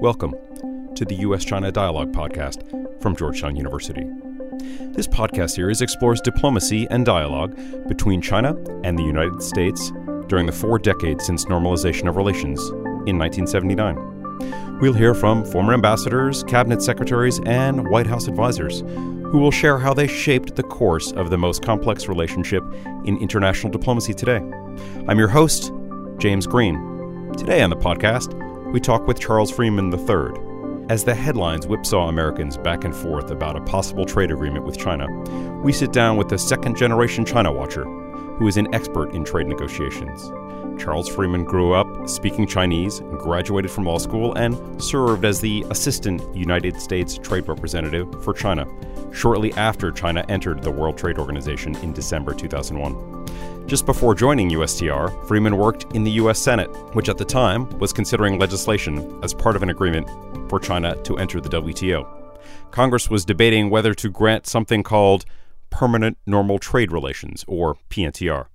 Welcome 0.00 0.34
to 0.94 1.04
the 1.04 1.16
U.S. 1.16 1.44
China 1.44 1.70
Dialogue 1.70 2.10
podcast 2.10 3.02
from 3.02 3.14
Georgetown 3.14 3.54
University. 3.54 4.08
This 4.94 5.06
podcast 5.06 5.50
series 5.50 5.82
explores 5.82 6.22
diplomacy 6.22 6.88
and 6.90 7.04
dialogue 7.04 7.54
between 7.86 8.22
China 8.22 8.56
and 8.82 8.98
the 8.98 9.02
United 9.02 9.42
States 9.42 9.92
during 10.28 10.46
the 10.46 10.52
four 10.52 10.78
decades 10.78 11.26
since 11.26 11.44
normalization 11.44 12.08
of 12.08 12.16
relations 12.16 12.66
in 13.06 13.18
1979. 13.18 14.78
We'll 14.80 14.94
hear 14.94 15.12
from 15.12 15.44
former 15.44 15.74
ambassadors, 15.74 16.44
cabinet 16.44 16.80
secretaries, 16.80 17.38
and 17.44 17.86
White 17.90 18.06
House 18.06 18.26
advisors 18.26 18.80
who 18.80 19.38
will 19.38 19.50
share 19.50 19.78
how 19.78 19.92
they 19.92 20.06
shaped 20.06 20.56
the 20.56 20.62
course 20.62 21.12
of 21.12 21.28
the 21.28 21.36
most 21.36 21.62
complex 21.62 22.08
relationship 22.08 22.64
in 23.04 23.18
international 23.18 23.70
diplomacy 23.70 24.14
today. 24.14 24.38
I'm 25.08 25.18
your 25.18 25.28
host, 25.28 25.70
James 26.16 26.46
Green. 26.46 26.86
Today 27.36 27.60
on 27.60 27.68
the 27.68 27.76
podcast, 27.76 28.34
we 28.72 28.78
talk 28.78 29.04
with 29.08 29.18
Charles 29.18 29.50
Freeman 29.50 29.92
III. 29.92 30.86
As 30.88 31.02
the 31.02 31.14
headlines 31.14 31.66
whipsaw 31.66 32.08
Americans 32.08 32.56
back 32.56 32.84
and 32.84 32.94
forth 32.94 33.32
about 33.32 33.56
a 33.56 33.60
possible 33.62 34.04
trade 34.04 34.30
agreement 34.30 34.64
with 34.64 34.78
China, 34.78 35.08
we 35.62 35.72
sit 35.72 35.92
down 35.92 36.16
with 36.16 36.30
a 36.32 36.38
second 36.38 36.76
generation 36.76 37.24
China 37.24 37.52
watcher, 37.52 37.84
who 37.84 38.46
is 38.46 38.56
an 38.56 38.72
expert 38.72 39.12
in 39.12 39.24
trade 39.24 39.48
negotiations. 39.48 40.30
Charles 40.80 41.08
Freeman 41.08 41.44
grew 41.44 41.74
up 41.74 42.08
speaking 42.08 42.46
Chinese, 42.46 43.00
graduated 43.18 43.72
from 43.72 43.84
law 43.84 43.98
school, 43.98 44.34
and 44.34 44.82
served 44.82 45.24
as 45.24 45.40
the 45.40 45.66
Assistant 45.70 46.22
United 46.34 46.80
States 46.80 47.18
Trade 47.18 47.48
Representative 47.48 48.22
for 48.22 48.32
China 48.32 48.66
shortly 49.12 49.52
after 49.54 49.90
China 49.90 50.24
entered 50.28 50.62
the 50.62 50.70
World 50.70 50.96
Trade 50.96 51.18
Organization 51.18 51.74
in 51.76 51.92
December 51.92 52.32
2001. 52.32 53.19
Just 53.70 53.86
before 53.86 54.16
joining 54.16 54.50
USTR, 54.50 55.28
Freeman 55.28 55.56
worked 55.56 55.94
in 55.94 56.02
the 56.02 56.10
U.S. 56.22 56.40
Senate, 56.40 56.66
which 56.92 57.08
at 57.08 57.18
the 57.18 57.24
time 57.24 57.68
was 57.78 57.92
considering 57.92 58.36
legislation 58.36 59.16
as 59.22 59.32
part 59.32 59.54
of 59.54 59.62
an 59.62 59.70
agreement 59.70 60.08
for 60.50 60.58
China 60.58 60.96
to 61.04 61.18
enter 61.18 61.40
the 61.40 61.48
WTO. 61.48 62.04
Congress 62.72 63.08
was 63.08 63.24
debating 63.24 63.70
whether 63.70 63.94
to 63.94 64.10
grant 64.10 64.48
something 64.48 64.82
called 64.82 65.24
Permanent 65.70 66.18
Normal 66.26 66.58
Trade 66.58 66.90
Relations, 66.90 67.44
or 67.46 67.76
PNTR. 67.90 68.46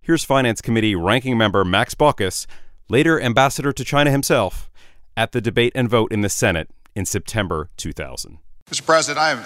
Here's 0.00 0.24
Finance 0.24 0.62
Committee 0.62 0.94
ranking 0.94 1.36
member 1.36 1.62
Max 1.62 1.94
Baucus, 1.94 2.46
later 2.88 3.20
ambassador 3.20 3.74
to 3.74 3.84
China 3.84 4.10
himself, 4.10 4.70
at 5.18 5.32
the 5.32 5.42
debate 5.42 5.72
and 5.74 5.86
vote 5.86 6.10
in 6.10 6.22
the 6.22 6.30
Senate 6.30 6.70
in 6.94 7.04
September 7.04 7.68
2000. 7.76 8.38
Mr. 8.70 8.86
President, 8.86 9.22
I 9.22 9.32
am 9.32 9.44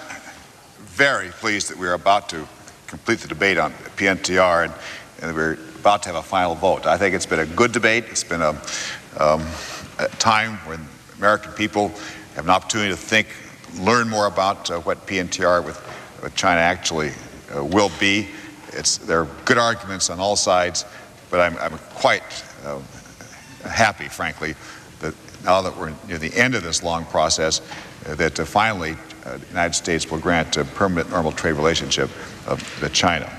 very 0.77 1.31
pleased 1.31 1.69
that 1.69 1.77
we 1.77 1.85
are 1.85 1.95
about 1.95 2.29
to 2.29 2.47
complete 2.91 3.19
the 3.19 3.27
debate 3.29 3.57
on 3.57 3.71
PNTR 3.95 4.65
and, 4.65 4.73
and 5.21 5.33
we're 5.33 5.57
about 5.79 6.03
to 6.03 6.09
have 6.09 6.17
a 6.17 6.21
final 6.21 6.55
vote. 6.55 6.85
I 6.85 6.97
think 6.97 7.15
it's 7.15 7.25
been 7.25 7.39
a 7.39 7.45
good 7.45 7.71
debate. 7.71 8.03
It's 8.09 8.25
been 8.25 8.41
a, 8.41 8.49
um, 9.17 9.47
a 9.97 10.09
time 10.19 10.57
when 10.67 10.85
American 11.17 11.53
people 11.53 11.87
have 12.35 12.43
an 12.43 12.49
opportunity 12.49 12.91
to 12.91 12.97
think, 12.97 13.29
learn 13.79 14.09
more 14.09 14.27
about 14.27 14.69
uh, 14.69 14.81
what 14.81 15.07
PNTR 15.07 15.65
with, 15.65 15.79
with 16.21 16.35
China 16.35 16.59
actually 16.59 17.11
uh, 17.55 17.63
will 17.63 17.91
be. 17.97 18.27
It's, 18.73 18.97
there 18.97 19.21
are 19.21 19.27
good 19.45 19.57
arguments 19.57 20.09
on 20.09 20.19
all 20.19 20.35
sides, 20.35 20.83
but 21.29 21.39
I'm, 21.39 21.57
I'm 21.59 21.77
quite 21.95 22.23
uh, 22.65 22.81
happy, 23.69 24.09
frankly, 24.09 24.53
that 24.99 25.15
now 25.45 25.61
that 25.61 25.77
we're 25.77 25.93
near 26.09 26.17
the 26.17 26.35
end 26.35 26.55
of 26.55 26.63
this 26.63 26.83
long 26.83 27.05
process, 27.05 27.61
uh, 28.05 28.15
that 28.15 28.37
uh, 28.37 28.43
finally 28.43 28.97
Uh, 29.25 29.37
the 29.37 29.47
United 29.47 29.73
States 29.73 30.09
will 30.09 30.19
grant 30.19 30.57
a 30.57 30.65
permanent 30.65 31.09
normal 31.09 31.31
trade 31.31 31.53
relationship 31.53 32.09
of 32.47 32.89
China. 32.93 33.31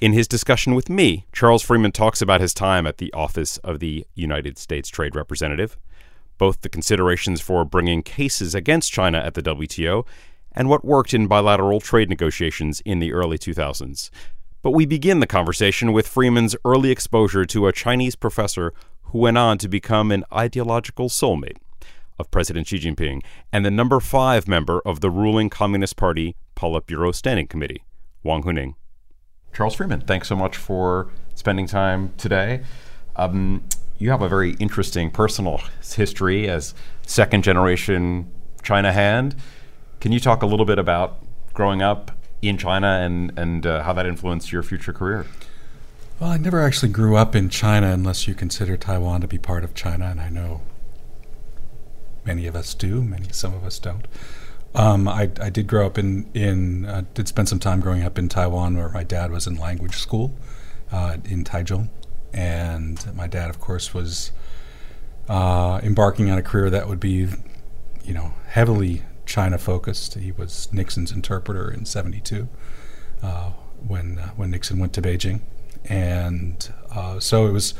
In 0.00 0.14
his 0.14 0.26
discussion 0.26 0.74
with 0.74 0.88
me, 0.88 1.26
Charles 1.32 1.62
Freeman 1.62 1.92
talks 1.92 2.22
about 2.22 2.40
his 2.40 2.54
time 2.54 2.86
at 2.86 2.96
the 2.96 3.12
Office 3.12 3.58
of 3.58 3.80
the 3.80 4.06
United 4.14 4.56
States 4.56 4.88
Trade 4.88 5.14
Representative, 5.14 5.76
both 6.38 6.62
the 6.62 6.70
considerations 6.70 7.42
for 7.42 7.66
bringing 7.66 8.02
cases 8.02 8.54
against 8.54 8.92
China 8.92 9.18
at 9.18 9.34
the 9.34 9.42
WTO, 9.42 10.06
and 10.52 10.70
what 10.70 10.86
worked 10.86 11.12
in 11.12 11.26
bilateral 11.26 11.80
trade 11.80 12.08
negotiations 12.08 12.80
in 12.86 12.98
the 12.98 13.12
early 13.12 13.36
2000s. 13.36 14.08
But 14.62 14.70
we 14.70 14.86
begin 14.86 15.20
the 15.20 15.26
conversation 15.26 15.92
with 15.92 16.08
Freeman's 16.08 16.56
early 16.64 16.90
exposure 16.90 17.44
to 17.44 17.66
a 17.66 17.72
Chinese 17.72 18.16
professor 18.16 18.72
who 19.04 19.18
went 19.18 19.36
on 19.36 19.58
to 19.58 19.68
become 19.68 20.10
an 20.10 20.24
ideological 20.32 21.10
soulmate 21.10 21.58
of 22.20 22.30
President 22.30 22.68
Xi 22.68 22.78
Jinping 22.78 23.22
and 23.52 23.64
the 23.64 23.70
number 23.70 23.98
five 23.98 24.46
member 24.46 24.80
of 24.84 25.00
the 25.00 25.10
ruling 25.10 25.50
Communist 25.50 25.96
Party 25.96 26.36
Politburo 26.54 27.14
Standing 27.14 27.46
Committee, 27.46 27.82
Wang 28.22 28.42
Huning. 28.42 28.74
Charles 29.52 29.74
Freeman, 29.74 30.02
thanks 30.02 30.28
so 30.28 30.36
much 30.36 30.56
for 30.56 31.10
spending 31.34 31.66
time 31.66 32.12
today. 32.16 32.62
Um, 33.16 33.64
you 33.98 34.10
have 34.10 34.22
a 34.22 34.28
very 34.28 34.52
interesting 34.54 35.10
personal 35.10 35.60
history 35.82 36.48
as 36.48 36.74
second 37.06 37.42
generation 37.42 38.30
China 38.62 38.92
hand. 38.92 39.34
Can 40.00 40.12
you 40.12 40.20
talk 40.20 40.42
a 40.42 40.46
little 40.46 40.66
bit 40.66 40.78
about 40.78 41.24
growing 41.52 41.82
up 41.82 42.12
in 42.42 42.56
China 42.56 42.86
and, 42.86 43.36
and 43.38 43.66
uh, 43.66 43.82
how 43.82 43.92
that 43.94 44.06
influenced 44.06 44.52
your 44.52 44.62
future 44.62 44.92
career? 44.92 45.26
Well, 46.18 46.30
I 46.30 46.36
never 46.36 46.60
actually 46.60 46.92
grew 46.92 47.16
up 47.16 47.34
in 47.34 47.48
China 47.48 47.92
unless 47.92 48.28
you 48.28 48.34
consider 48.34 48.76
Taiwan 48.76 49.22
to 49.22 49.26
be 49.26 49.38
part 49.38 49.64
of 49.64 49.74
China, 49.74 50.06
and 50.06 50.20
I 50.20 50.28
know 50.28 50.60
many 52.24 52.46
of 52.46 52.56
us 52.56 52.74
do, 52.74 53.02
many 53.02 53.26
some 53.32 53.54
of 53.54 53.64
us 53.64 53.78
don't. 53.78 54.06
Um, 54.74 55.08
I, 55.08 55.30
I 55.40 55.50
did 55.50 55.66
grow 55.66 55.86
up 55.86 55.98
in 55.98 56.30
in 56.32 56.86
uh, 56.86 57.02
did 57.14 57.26
spend 57.28 57.48
some 57.48 57.58
time 57.58 57.80
growing 57.80 58.02
up 58.02 58.18
in 58.18 58.28
Taiwan, 58.28 58.76
where 58.76 58.88
my 58.88 59.02
dad 59.02 59.30
was 59.30 59.46
in 59.46 59.56
language 59.56 59.96
school 59.96 60.36
uh, 60.92 61.16
in 61.24 61.44
Taichung, 61.44 61.88
and 62.32 63.14
my 63.14 63.26
dad, 63.26 63.50
of 63.50 63.60
course, 63.60 63.92
was 63.92 64.30
uh, 65.28 65.80
embarking 65.82 66.30
on 66.30 66.38
a 66.38 66.42
career 66.42 66.70
that 66.70 66.88
would 66.88 67.00
be, 67.00 67.28
you 68.04 68.14
know, 68.14 68.34
heavily 68.48 69.02
China 69.26 69.58
focused. 69.58 70.14
He 70.14 70.32
was 70.32 70.68
Nixon's 70.72 71.10
interpreter 71.12 71.70
in 71.70 71.84
'72 71.84 72.48
uh, 73.22 73.50
when 73.86 74.18
uh, 74.18 74.30
when 74.30 74.50
Nixon 74.50 74.78
went 74.78 74.92
to 74.94 75.02
Beijing, 75.02 75.40
and 75.84 76.72
uh, 76.94 77.18
so 77.18 77.46
it 77.46 77.52
was 77.52 77.74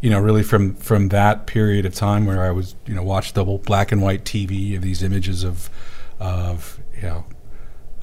you 0.00 0.10
know, 0.10 0.20
really 0.20 0.42
from 0.42 0.74
from 0.74 1.08
that 1.08 1.46
period 1.46 1.86
of 1.86 1.94
time 1.94 2.26
where 2.26 2.42
I 2.42 2.50
was, 2.50 2.74
you 2.86 2.94
know, 2.94 3.02
watched 3.02 3.34
double 3.34 3.58
black 3.58 3.92
and 3.92 4.02
white 4.02 4.24
TV 4.24 4.76
of 4.76 4.82
these 4.82 5.02
images 5.02 5.44
of 5.44 5.70
of 6.20 6.80
you 6.96 7.02
know 7.02 7.24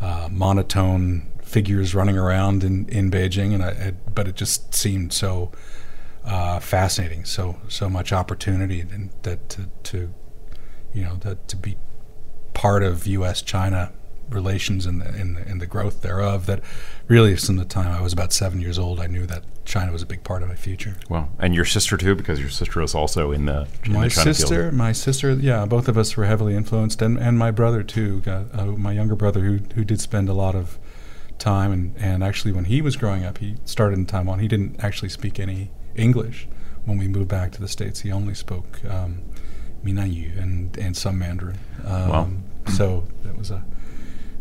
uh, 0.01 0.29
monotone 0.31 1.31
figures 1.41 1.93
running 1.93 2.17
around 2.17 2.63
in 2.63 2.87
in 2.89 3.11
Beijing, 3.11 3.53
and 3.53 3.63
I, 3.63 3.69
I 3.69 3.91
but 4.13 4.27
it 4.27 4.35
just 4.35 4.73
seemed 4.73 5.13
so 5.13 5.51
uh, 6.25 6.59
fascinating, 6.59 7.25
so 7.25 7.57
so 7.67 7.89
much 7.89 8.11
opportunity, 8.11 8.81
and 8.81 9.11
that 9.23 9.49
to, 9.49 9.69
to 9.83 10.13
you 10.93 11.03
know 11.03 11.15
that 11.17 11.47
to 11.49 11.55
be 11.55 11.77
part 12.53 12.83
of 12.83 13.07
U.S. 13.07 13.41
China 13.41 13.91
relations 14.33 14.85
and 14.85 15.01
the, 15.01 15.07
and 15.07 15.37
the, 15.37 15.41
and 15.41 15.61
the 15.61 15.65
growth 15.65 16.01
thereof 16.01 16.45
that 16.45 16.61
really 17.07 17.35
from 17.35 17.57
the 17.57 17.65
time 17.65 17.91
I 17.91 18.01
was 18.01 18.13
about 18.13 18.33
seven 18.33 18.59
years 18.61 18.79
old 18.79 18.99
I 18.99 19.07
knew 19.07 19.25
that 19.27 19.43
China 19.65 19.91
was 19.91 20.01
a 20.01 20.05
big 20.05 20.23
part 20.23 20.43
of 20.43 20.49
my 20.49 20.55
future. 20.55 20.97
Well, 21.09 21.29
and 21.39 21.55
your 21.55 21.65
sister 21.65 21.95
too, 21.97 22.15
because 22.15 22.39
your 22.39 22.49
sister 22.49 22.81
was 22.81 22.93
also 22.93 23.31
in 23.31 23.45
the 23.45 23.67
in 23.85 23.93
my 23.93 24.03
the 24.03 24.09
China 24.09 24.33
sister. 24.33 24.63
Field. 24.63 24.73
My 24.73 24.91
sister, 24.91 25.33
yeah, 25.33 25.65
both 25.65 25.87
of 25.87 25.97
us 25.97 26.17
were 26.17 26.25
heavily 26.25 26.55
influenced, 26.55 27.01
and, 27.01 27.17
and 27.17 27.37
my 27.37 27.51
brother 27.51 27.83
too. 27.83 28.21
Got, 28.21 28.53
uh, 28.53 28.65
my 28.65 28.91
younger 28.91 29.15
brother 29.15 29.41
who 29.41 29.57
who 29.75 29.83
did 29.83 30.01
spend 30.01 30.29
a 30.29 30.33
lot 30.33 30.55
of 30.55 30.77
time, 31.39 31.71
and 31.71 31.95
and 31.97 32.23
actually 32.23 32.51
when 32.51 32.65
he 32.65 32.81
was 32.81 32.95
growing 32.97 33.23
up, 33.23 33.37
he 33.37 33.55
started 33.65 33.97
in 33.97 34.05
Taiwan. 34.05 34.39
He 34.39 34.47
didn't 34.47 34.83
actually 34.83 35.09
speak 35.09 35.39
any 35.39 35.71
English 35.95 36.47
when 36.85 36.97
we 36.97 37.07
moved 37.07 37.29
back 37.29 37.51
to 37.53 37.61
the 37.61 37.67
states. 37.67 38.01
He 38.01 38.11
only 38.11 38.33
spoke 38.33 38.83
um, 38.85 39.21
Minnanyu 39.83 40.37
and 40.41 40.77
and 40.77 40.95
some 40.95 41.17
Mandarin. 41.19 41.59
Um, 41.85 42.09
wow. 42.09 42.29
So 42.71 43.07
that 43.23 43.37
was 43.37 43.49
a 43.51 43.63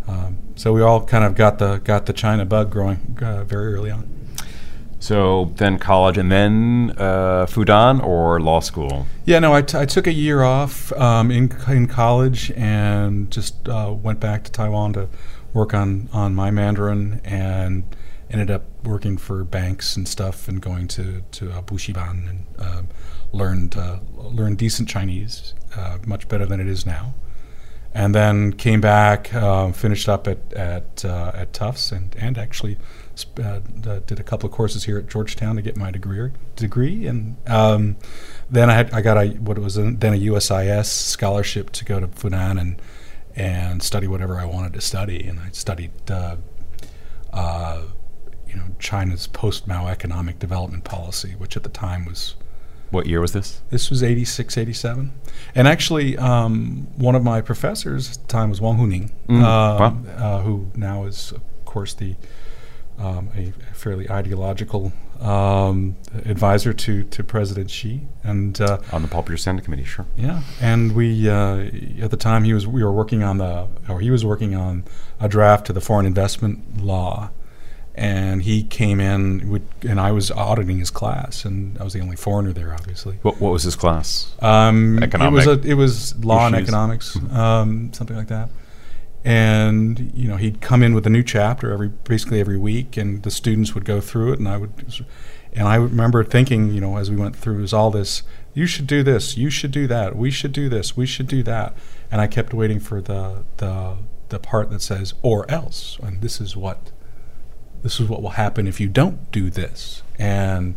um, 0.08 0.38
so 0.56 0.72
we 0.72 0.82
all 0.82 1.04
kind 1.04 1.24
of 1.24 1.34
got 1.34 1.58
the 1.58 1.78
got 1.78 2.06
the 2.06 2.12
China 2.12 2.44
bug 2.44 2.70
growing 2.70 3.18
uh, 3.22 3.44
very 3.44 3.74
early 3.74 3.90
on. 3.90 4.08
So 4.98 5.52
then 5.56 5.80
college 5.80 6.16
and 6.16 6.30
then 6.30 6.94
uh, 6.96 7.46
Fudan 7.46 8.00
or 8.00 8.40
law 8.40 8.60
school? 8.60 9.06
Yeah, 9.24 9.40
no, 9.40 9.52
I, 9.52 9.62
t- 9.62 9.76
I 9.76 9.84
took 9.84 10.06
a 10.06 10.12
year 10.12 10.44
off 10.44 10.92
um, 10.92 11.32
in 11.32 11.52
in 11.68 11.88
college 11.88 12.52
and 12.52 13.30
just 13.30 13.68
uh, 13.68 13.92
went 13.92 14.20
back 14.20 14.44
to 14.44 14.52
Taiwan 14.52 14.92
to 14.92 15.08
work 15.52 15.74
on 15.74 16.08
on 16.12 16.34
my 16.34 16.50
Mandarin 16.52 17.20
and 17.24 17.82
ended 18.30 18.50
up 18.50 18.62
working 18.84 19.16
for 19.18 19.42
banks 19.42 19.96
and 19.96 20.06
stuff 20.06 20.46
and 20.46 20.62
going 20.62 20.86
to 20.88 21.22
to 21.32 21.50
uh, 21.50 21.62
Bushiban 21.62 22.28
and 22.28 22.46
uh, 22.58 22.82
learned 23.32 23.76
uh, 23.76 23.98
learned 24.16 24.58
decent 24.58 24.88
Chinese, 24.88 25.54
uh, 25.76 25.98
much 26.06 26.28
better 26.28 26.46
than 26.46 26.60
it 26.60 26.68
is 26.68 26.86
now 26.86 27.14
and 27.94 28.14
then 28.14 28.52
came 28.52 28.80
back, 28.80 29.32
uh, 29.34 29.70
finished 29.72 30.08
up 30.08 30.26
at 30.26 30.52
at 30.52 31.04
uh, 31.04 31.32
at 31.34 31.52
Tufts, 31.52 31.92
and 31.92 32.14
and 32.18 32.38
actually 32.38 32.78
uh, 33.42 33.60
did 34.06 34.18
a 34.18 34.22
couple 34.22 34.48
of 34.48 34.52
courses 34.52 34.84
here 34.84 34.98
at 34.98 35.08
Georgetown 35.08 35.56
to 35.56 35.62
get 35.62 35.76
my 35.76 35.90
degree. 35.90 36.30
Degree, 36.56 37.06
and 37.06 37.36
um, 37.46 37.96
then 38.50 38.70
I 38.70 38.74
had 38.74 38.92
I 38.92 39.02
got 39.02 39.16
a 39.16 39.28
what 39.34 39.58
was 39.58 39.74
then 39.74 40.02
a 40.02 40.18
USIS 40.18 40.86
scholarship 40.86 41.70
to 41.72 41.84
go 41.84 42.00
to 42.00 42.06
Fudan 42.08 42.60
and 42.60 42.80
and 43.34 43.82
study 43.82 44.06
whatever 44.06 44.38
I 44.38 44.44
wanted 44.44 44.72
to 44.74 44.80
study, 44.80 45.24
and 45.24 45.40
I 45.40 45.50
studied. 45.52 45.92
Uh, 46.10 46.36
uh, 47.32 47.82
you 48.46 48.58
know 48.58 48.66
China's 48.78 49.26
post-Mao 49.26 49.86
economic 49.88 50.38
development 50.38 50.84
policy, 50.84 51.34
which 51.38 51.56
at 51.56 51.62
the 51.62 51.70
time 51.70 52.04
was 52.04 52.34
What 52.92 53.06
year 53.06 53.20
was 53.20 53.32
this? 53.32 53.60
This 53.70 53.90
was 53.90 54.02
86, 54.02 54.56
87. 54.56 55.12
And 55.54 55.66
actually, 55.66 56.16
um, 56.18 56.86
one 56.96 57.14
of 57.16 57.24
my 57.24 57.40
professors 57.40 58.16
at 58.16 58.22
the 58.22 58.28
time 58.28 58.50
was 58.50 58.60
Wang 58.60 58.76
Huning, 58.76 59.10
Mm, 59.28 59.42
um, 59.42 60.04
wow. 60.06 60.12
uh, 60.16 60.42
who 60.42 60.70
now 60.76 61.04
is, 61.04 61.32
of 61.32 61.42
course, 61.64 61.94
the 61.94 62.14
um, 62.98 63.30
a 63.34 63.50
fairly 63.74 64.08
ideological 64.10 64.92
um, 65.20 65.96
advisor 66.26 66.72
to, 66.74 67.02
to 67.04 67.24
President 67.24 67.70
Xi. 67.70 68.02
And 68.22 68.60
uh, 68.60 68.78
On 68.92 69.00
the 69.02 69.08
Politburo 69.08 69.38
Standing 69.38 69.64
Committee, 69.64 69.84
sure. 69.84 70.04
yeah, 70.16 70.42
and 70.60 70.94
we 70.94 71.28
uh, 71.28 71.56
at 72.04 72.10
the 72.10 72.16
time 72.18 72.44
he 72.44 72.52
was 72.52 72.66
we 72.66 72.84
were 72.84 72.92
working 72.92 73.22
on 73.22 73.38
the 73.38 73.68
or 73.88 74.00
he 74.00 74.10
was 74.10 74.24
working 74.24 74.54
on 74.54 74.84
a 75.18 75.28
draft 75.28 75.66
to 75.68 75.72
the 75.72 75.80
foreign 75.80 76.04
investment 76.06 76.84
law, 76.84 77.30
and 77.94 78.42
he 78.42 78.62
came 78.62 79.00
in 79.00 79.50
with, 79.50 79.62
and 79.82 80.00
I 80.00 80.12
was 80.12 80.30
auditing 80.30 80.78
his 80.78 80.90
class, 80.90 81.44
and 81.44 81.78
I 81.78 81.84
was 81.84 81.92
the 81.92 82.00
only 82.00 82.16
foreigner 82.16 82.52
there, 82.52 82.72
obviously. 82.72 83.18
What, 83.22 83.40
what 83.40 83.52
was 83.52 83.64
his 83.64 83.76
class? 83.76 84.34
Um, 84.40 85.02
Economic 85.02 85.44
It 85.44 85.48
was 85.48 85.64
a, 85.64 85.68
it 85.70 85.74
was 85.74 86.24
law 86.24 86.46
and 86.46 86.56
economics, 86.56 87.16
um, 87.30 87.92
something 87.92 88.16
like 88.16 88.28
that. 88.28 88.48
And 89.24 90.10
you 90.14 90.26
know, 90.26 90.36
he'd 90.36 90.60
come 90.60 90.82
in 90.82 90.94
with 90.94 91.06
a 91.06 91.10
new 91.10 91.22
chapter 91.22 91.70
every 91.70 91.88
basically 91.88 92.40
every 92.40 92.58
week, 92.58 92.96
and 92.96 93.22
the 93.22 93.30
students 93.30 93.74
would 93.74 93.84
go 93.84 94.00
through 94.00 94.32
it, 94.32 94.38
and 94.38 94.48
I 94.48 94.56
would, 94.56 95.04
and 95.52 95.68
I 95.68 95.76
remember 95.76 96.24
thinking, 96.24 96.72
you 96.72 96.80
know, 96.80 96.96
as 96.96 97.10
we 97.10 97.16
went 97.16 97.36
through, 97.36 97.62
is 97.62 97.72
all 97.72 97.90
this. 97.90 98.22
You 98.54 98.66
should 98.66 98.86
do 98.86 99.02
this. 99.02 99.36
You 99.36 99.48
should 99.48 99.70
do 99.70 99.86
that. 99.86 100.16
We 100.16 100.30
should 100.30 100.52
do 100.52 100.68
this. 100.68 100.96
We 100.96 101.06
should 101.06 101.26
do 101.26 101.42
that. 101.44 101.74
And 102.10 102.20
I 102.20 102.26
kept 102.26 102.52
waiting 102.52 102.80
for 102.80 103.00
the 103.00 103.44
the 103.58 103.98
the 104.30 104.38
part 104.38 104.70
that 104.70 104.80
says 104.80 105.14
or 105.22 105.48
else, 105.50 105.98
and 106.02 106.22
this 106.22 106.40
is 106.40 106.56
what 106.56 106.90
this 107.82 108.00
is 108.00 108.08
what 108.08 108.22
will 108.22 108.30
happen 108.30 108.66
if 108.66 108.80
you 108.80 108.88
don't 108.88 109.30
do 109.30 109.50
this. 109.50 110.02
And 110.18 110.76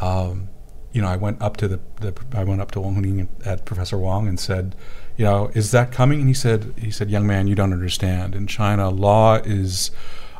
um, 0.00 0.48
you 0.92 1.02
know, 1.02 1.08
I 1.08 1.16
went 1.16 1.42
up 1.42 1.58
to 1.58 1.68
the, 1.68 1.80
the 2.00 2.14
I 2.32 2.42
went 2.44 2.60
up 2.60 2.70
to 2.72 2.80
Wang 2.80 2.96
Huning 2.96 3.28
at 3.44 3.66
Professor 3.66 3.98
Wang 3.98 4.26
and 4.26 4.40
said, 4.40 4.74
you 5.16 5.24
know, 5.26 5.50
is 5.54 5.70
that 5.72 5.92
coming? 5.92 6.20
And 6.20 6.28
he 6.28 6.34
said, 6.34 6.72
he 6.78 6.90
said, 6.90 7.10
young 7.10 7.26
man, 7.26 7.46
you 7.48 7.54
don't 7.54 7.74
understand. 7.74 8.34
In 8.34 8.46
China, 8.46 8.88
law 8.88 9.36
is 9.36 9.90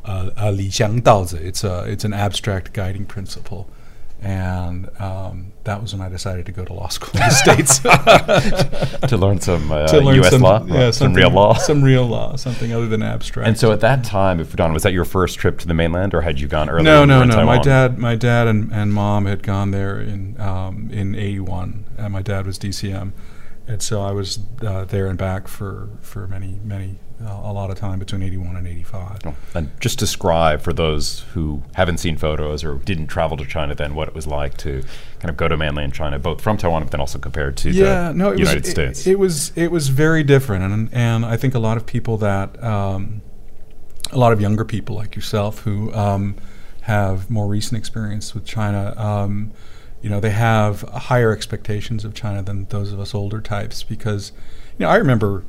uh, 0.06 0.30
a 0.36 0.50
li. 0.52 0.70
It's 0.70 1.64
a 1.64 1.84
it's 1.84 2.04
an 2.04 2.12
abstract 2.14 2.72
guiding 2.72 3.04
principle. 3.04 3.68
And 4.22 4.88
um, 4.98 5.52
that 5.64 5.82
was 5.82 5.92
when 5.92 6.00
I 6.00 6.08
decided 6.08 6.46
to 6.46 6.52
go 6.52 6.64
to 6.64 6.72
law 6.72 6.88
school 6.88 7.10
in 7.14 7.28
the 7.28 7.30
states 7.34 7.78
to 9.08 9.16
learn 9.16 9.40
some 9.40 9.70
uh, 9.70 9.86
to 9.88 10.00
learn 10.00 10.16
U.S. 10.16 10.30
some, 10.30 10.40
law, 10.40 10.64
yeah, 10.64 10.90
some 10.90 11.12
real 11.12 11.30
law. 11.30 11.54
some 11.54 11.82
real 11.82 12.06
law, 12.06 12.36
something 12.36 12.72
other 12.72 12.86
than 12.86 13.02
abstract. 13.02 13.46
and 13.46 13.58
so 13.58 13.72
at 13.72 13.80
that 13.80 14.04
time, 14.04 14.38
Fudan, 14.38 14.72
was 14.72 14.82
that 14.84 14.92
your 14.92 15.04
first 15.04 15.38
trip 15.38 15.58
to 15.58 15.66
the 15.66 15.74
mainland, 15.74 16.14
or 16.14 16.22
had 16.22 16.40
you 16.40 16.48
gone 16.48 16.70
earlier? 16.70 16.82
No, 16.82 17.04
no, 17.04 17.24
no. 17.24 17.44
My 17.44 17.58
dad, 17.58 17.98
my 17.98 18.16
dad 18.16 18.48
and, 18.48 18.72
and 18.72 18.92
mom 18.92 19.26
had 19.26 19.42
gone 19.42 19.70
there 19.70 20.00
in 20.00 20.40
um, 20.40 20.90
in 20.90 21.14
'81, 21.14 21.84
and 21.98 22.12
my 22.12 22.22
dad 22.22 22.46
was 22.46 22.58
DCM, 22.58 23.12
and 23.66 23.82
so 23.82 24.02
I 24.02 24.12
was 24.12 24.38
uh, 24.62 24.84
there 24.84 25.06
and 25.08 25.18
back 25.18 25.46
for 25.46 25.90
for 26.00 26.26
many, 26.26 26.58
many 26.64 26.96
a 27.20 27.52
lot 27.52 27.70
of 27.70 27.78
time 27.78 27.98
between 27.98 28.22
'81 28.22 28.56
and 28.56 28.66
'85. 28.66 29.18
Oh, 29.24 29.34
And 29.54 29.70
just 29.80 29.98
describe 29.98 30.60
for 30.60 30.72
those 30.72 31.20
who 31.32 31.62
haven't 31.74 31.98
seen 31.98 32.16
photos 32.16 32.62
or 32.62 32.74
didn't 32.76 33.06
travel 33.06 33.36
to 33.38 33.46
China 33.46 33.74
then 33.74 33.94
what 33.94 34.08
it 34.08 34.14
was 34.14 34.26
like 34.26 34.56
to 34.58 34.82
kind 35.20 35.30
of 35.30 35.36
go 35.36 35.48
to 35.48 35.56
mainland 35.56 35.94
China, 35.94 36.18
both 36.18 36.40
from 36.40 36.56
Taiwan 36.56 36.82
but 36.82 36.90
then 36.90 37.00
also 37.00 37.18
compared 37.18 37.56
to 37.58 37.70
yeah, 37.70 38.08
the 38.08 38.14
no, 38.14 38.32
it 38.32 38.38
United 38.38 38.64
was, 38.64 38.70
States. 38.70 39.06
It, 39.06 39.12
it 39.12 39.18
was 39.18 39.52
it 39.56 39.70
was 39.70 39.88
very 39.88 40.22
different, 40.22 40.64
and 40.64 40.88
and 40.92 41.24
I 41.24 41.36
think 41.36 41.54
a 41.54 41.58
lot 41.58 41.76
of 41.76 41.86
people 41.86 42.18
that 42.18 42.62
um, 42.62 43.22
a 44.12 44.18
lot 44.18 44.32
of 44.32 44.40
younger 44.40 44.64
people 44.64 44.96
like 44.96 45.16
yourself 45.16 45.60
who 45.60 45.92
um, 45.94 46.36
have 46.82 47.30
more 47.30 47.46
recent 47.46 47.78
experience 47.78 48.34
with 48.34 48.44
China, 48.44 48.94
um, 48.96 49.52
you 50.02 50.10
know, 50.10 50.20
they 50.20 50.30
have 50.30 50.82
higher 50.82 51.32
expectations 51.32 52.04
of 52.04 52.14
China 52.14 52.42
than 52.42 52.66
those 52.66 52.92
of 52.92 53.00
us 53.00 53.14
older 53.14 53.40
types 53.40 53.82
because, 53.82 54.32
you 54.78 54.84
know, 54.84 54.90
I 54.90 54.96
remember. 54.96 55.44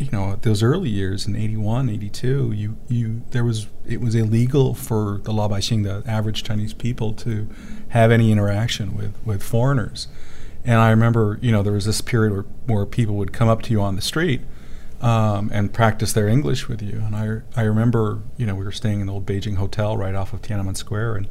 You 0.00 0.08
know, 0.10 0.36
those 0.40 0.62
early 0.62 0.88
years 0.88 1.26
in 1.26 1.36
81, 1.36 1.90
82, 1.90 2.52
you, 2.52 2.78
you, 2.88 3.22
there 3.30 3.44
was, 3.44 3.68
it 3.86 4.00
was 4.00 4.14
illegal 4.14 4.74
for 4.74 5.20
the 5.24 5.32
Laobaixing, 5.32 5.84
the 5.84 6.02
average 6.10 6.42
Chinese 6.42 6.72
people, 6.72 7.12
to 7.14 7.46
have 7.90 8.10
any 8.10 8.32
interaction 8.32 8.96
with, 8.96 9.14
with 9.26 9.42
foreigners. 9.42 10.08
And 10.64 10.76
I 10.76 10.88
remember, 10.90 11.38
you 11.42 11.52
know, 11.52 11.62
there 11.62 11.74
was 11.74 11.84
this 11.84 12.00
period 12.00 12.32
where, 12.32 12.44
where 12.66 12.86
people 12.86 13.14
would 13.16 13.34
come 13.34 13.48
up 13.48 13.60
to 13.62 13.72
you 13.72 13.82
on 13.82 13.96
the 13.96 14.02
street 14.02 14.40
um, 15.00 15.50
and 15.52 15.72
practice 15.72 16.12
their 16.12 16.28
English 16.28 16.68
with 16.68 16.82
you. 16.82 17.02
And 17.04 17.14
I, 17.14 17.60
I 17.60 17.64
remember, 17.64 18.22
you 18.36 18.46
know, 18.46 18.54
we 18.54 18.64
were 18.64 18.72
staying 18.72 19.00
in 19.00 19.06
the 19.06 19.12
old 19.12 19.26
Beijing 19.26 19.56
hotel 19.56 19.96
right 19.96 20.14
off 20.14 20.32
of 20.32 20.42
Tiananmen 20.42 20.76
Square, 20.76 21.16
and 21.16 21.28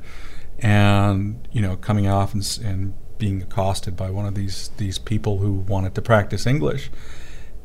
and 0.62 1.48
you 1.52 1.62
know, 1.62 1.78
coming 1.78 2.08
off 2.08 2.34
and, 2.34 2.60
and 2.64 2.94
being 3.18 3.42
accosted 3.42 3.96
by 3.96 4.10
one 4.10 4.26
of 4.26 4.36
these 4.36 4.72
these 4.78 4.98
people 4.98 5.38
who 5.38 5.54
wanted 5.54 5.96
to 5.96 6.02
practice 6.02 6.46
English, 6.46 6.90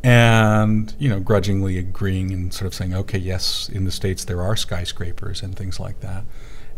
and 0.05 0.95
you 0.99 1.09
know, 1.09 1.19
grudgingly 1.19 1.79
agreeing 1.79 2.31
and 2.31 2.53
sort 2.53 2.67
of 2.67 2.75
saying, 2.75 2.95
okay, 2.95 3.19
yes, 3.19 3.71
in 3.71 3.85
the 3.85 3.91
states 3.91 4.25
there 4.27 4.43
are 4.43 4.55
skyscrapers 4.55 5.43
and 5.43 5.56
things 5.56 5.81
like 5.81 6.01
that. 6.01 6.25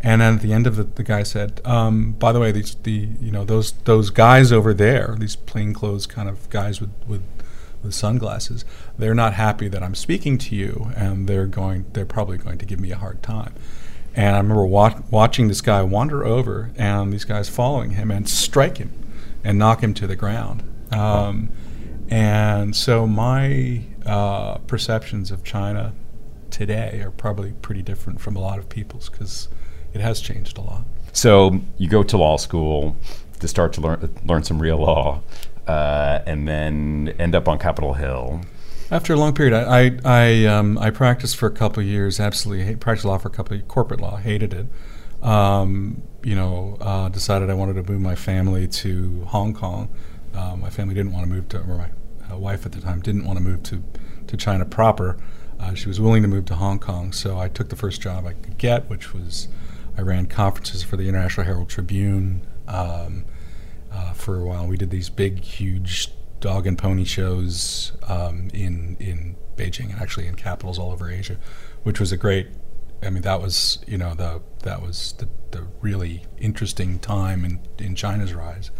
And 0.01 0.21
then 0.21 0.35
at 0.35 0.41
the 0.41 0.53
end 0.53 0.65
of 0.65 0.79
it, 0.79 0.95
the 0.95 1.03
guy 1.03 1.23
said, 1.23 1.59
um, 1.65 2.13
"By 2.13 2.31
the 2.31 2.39
way, 2.39 2.51
these 2.51 2.75
the 2.75 3.09
you 3.19 3.31
know 3.31 3.43
those 3.43 3.73
those 3.83 4.11
guys 4.11 4.51
over 4.51 4.73
there, 4.73 5.15
these 5.19 5.35
plainclothes 5.35 6.05
kind 6.07 6.29
of 6.29 6.49
guys 6.49 6.79
with 6.79 6.91
with 7.05 7.23
with 7.83 7.93
sunglasses, 7.93 8.63
they're 8.97 9.15
not 9.15 9.33
happy 9.33 9.67
that 9.67 9.83
I'm 9.83 9.95
speaking 9.95 10.37
to 10.37 10.55
you, 10.55 10.91
and 10.95 11.27
they're 11.27 11.47
going 11.47 11.85
they're 11.93 12.05
probably 12.05 12.37
going 12.37 12.59
to 12.59 12.65
give 12.65 12.79
me 12.79 12.91
a 12.91 12.97
hard 12.97 13.21
time." 13.21 13.53
And 14.15 14.35
I 14.35 14.39
remember 14.39 14.65
wa- 14.65 15.01
watching 15.11 15.47
this 15.47 15.61
guy 15.61 15.81
wander 15.81 16.23
over, 16.23 16.71
and 16.77 17.11
these 17.11 17.25
guys 17.25 17.49
following 17.49 17.91
him 17.91 18.09
and 18.11 18.29
strike 18.29 18.77
him 18.77 18.93
and 19.43 19.59
knock 19.59 19.81
him 19.81 19.93
to 19.95 20.07
the 20.07 20.15
ground. 20.15 20.63
Um, 20.91 21.49
and 22.09 22.75
so 22.75 23.07
my 23.07 23.81
uh, 24.05 24.57
perceptions 24.59 25.31
of 25.31 25.43
China 25.43 25.93
today 26.49 27.01
are 27.01 27.11
probably 27.11 27.53
pretty 27.61 27.81
different 27.81 28.21
from 28.21 28.35
a 28.35 28.39
lot 28.39 28.57
of 28.59 28.69
people's 28.69 29.09
because 29.09 29.49
it 29.93 30.01
has 30.01 30.21
changed 30.21 30.57
a 30.57 30.61
lot. 30.61 30.85
So 31.13 31.59
you 31.77 31.89
go 31.89 32.03
to 32.03 32.17
law 32.17 32.37
school 32.37 32.95
to 33.39 33.47
start 33.47 33.73
to 33.73 33.81
learn 33.81 34.15
learn 34.25 34.43
some 34.43 34.61
real 34.61 34.77
law, 34.77 35.21
uh, 35.67 36.19
and 36.25 36.47
then 36.47 37.15
end 37.19 37.35
up 37.35 37.47
on 37.47 37.59
Capitol 37.59 37.93
Hill. 37.93 38.41
After 38.89 39.13
a 39.13 39.17
long 39.17 39.33
period, 39.33 39.53
I 39.53 39.85
I, 39.85 39.99
I, 40.05 40.45
um, 40.45 40.77
I 40.77 40.91
practiced 40.91 41.35
for 41.35 41.47
a 41.47 41.51
couple 41.51 41.81
of 41.81 41.87
years. 41.87 42.19
Absolutely, 42.19 42.65
hate, 42.65 42.79
practiced 42.79 43.05
law 43.05 43.17
for 43.17 43.27
a 43.27 43.31
couple 43.31 43.57
of 43.57 43.67
corporate 43.67 43.99
law. 43.99 44.17
Hated 44.17 44.53
it. 44.53 44.67
Um, 45.21 46.03
you 46.23 46.35
know, 46.35 46.77
uh, 46.79 47.09
decided 47.09 47.49
I 47.49 47.53
wanted 47.53 47.83
to 47.83 47.91
move 47.91 48.01
my 48.01 48.15
family 48.15 48.67
to 48.67 49.23
Hong 49.27 49.53
Kong. 49.53 49.89
Uh, 50.35 50.55
my 50.55 50.69
family 50.69 50.93
didn't 50.93 51.13
want 51.13 51.25
to 51.25 51.29
move 51.29 51.49
to, 51.49 51.59
or 51.61 51.77
my 51.77 51.89
uh, 52.31 52.37
wife 52.37 52.65
at 52.65 52.71
the 52.71 52.81
time 52.81 53.01
didn't 53.01 53.25
want 53.25 53.37
to 53.37 53.43
move 53.43 53.63
to 53.63 53.83
to 54.27 54.37
China 54.37 54.65
proper. 54.65 55.17
Uh, 55.59 55.73
she 55.73 55.87
was 55.87 55.99
willing 55.99 56.21
to 56.21 56.27
move 56.27 56.45
to 56.45 56.55
Hong 56.55 56.79
Kong, 56.79 57.11
so 57.11 57.39
I 57.39 57.47
took 57.47 57.69
the 57.69 57.75
first 57.75 58.01
job 58.01 58.25
I 58.27 58.33
could 58.33 58.57
get, 58.57 58.89
which 58.89 59.13
was 59.13 59.47
I 59.97 60.01
ran 60.01 60.27
conferences 60.27 60.83
for 60.83 60.97
the 60.97 61.07
International 61.07 61.45
Herald 61.45 61.69
Tribune. 61.69 62.45
Um, 62.67 63.25
uh, 63.91 64.13
for 64.13 64.37
a 64.37 64.45
while. 64.45 64.67
We 64.67 64.77
did 64.77 64.89
these 64.89 65.09
big, 65.09 65.39
huge 65.39 66.11
dog 66.39 66.67
and 66.67 66.77
pony 66.77 67.03
shows 67.03 67.93
um, 68.07 68.49
in 68.53 68.97
in 68.99 69.35
Beijing 69.55 69.91
and 69.91 69.99
actually 69.99 70.27
in 70.27 70.35
capitals 70.35 70.77
all 70.77 70.91
over 70.91 71.09
Asia, 71.09 71.37
which 71.83 71.99
was 71.99 72.11
a 72.11 72.17
great. 72.17 72.47
I 73.03 73.09
mean, 73.09 73.21
that 73.23 73.41
was 73.41 73.79
you 73.87 73.97
know 73.97 74.13
the 74.13 74.41
that 74.63 74.81
was 74.81 75.13
the, 75.17 75.27
the 75.51 75.67
really 75.81 76.25
interesting 76.37 76.99
time 76.99 77.43
in 77.43 77.59
in 77.77 77.95
China's 77.95 78.33
rise. 78.33 78.71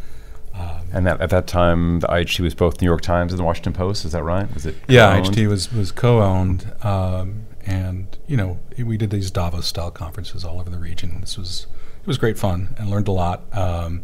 Um, 0.58 0.88
And 0.94 1.06
that, 1.06 1.22
at 1.22 1.30
that 1.30 1.48
time, 1.48 2.00
the 2.00 2.08
IHT 2.08 2.40
was 2.40 2.56
both 2.56 2.82
New 2.82 2.86
York 2.88 3.02
Times 3.02 3.32
and 3.32 3.40
the 3.40 3.44
Washington 3.44 3.74
Post. 3.74 4.06
Is 4.06 4.14
that 4.14 4.24
right? 4.24 4.52
Was 4.54 4.66
it? 4.66 4.76
yeah, 4.88 5.20
co-owned? 5.20 5.36
HT 5.36 5.48
was 5.48 5.72
was 5.72 5.92
co-owned, 5.92 6.74
um, 6.84 7.46
and 7.66 8.18
you 8.28 8.38
know 8.38 8.60
we 8.78 8.98
did 8.98 9.10
these 9.10 9.30
Davos-style 9.32 9.92
conferences 9.92 10.44
all 10.44 10.60
over 10.60 10.70
the 10.70 10.80
region. 10.80 11.20
This 11.22 11.38
was 11.38 11.68
it 12.02 12.08
was 12.08 12.18
great 12.18 12.38
fun 12.40 12.76
and 12.78 12.90
learned 12.90 13.08
a 13.08 13.12
lot. 13.12 13.44
Um, 13.56 14.04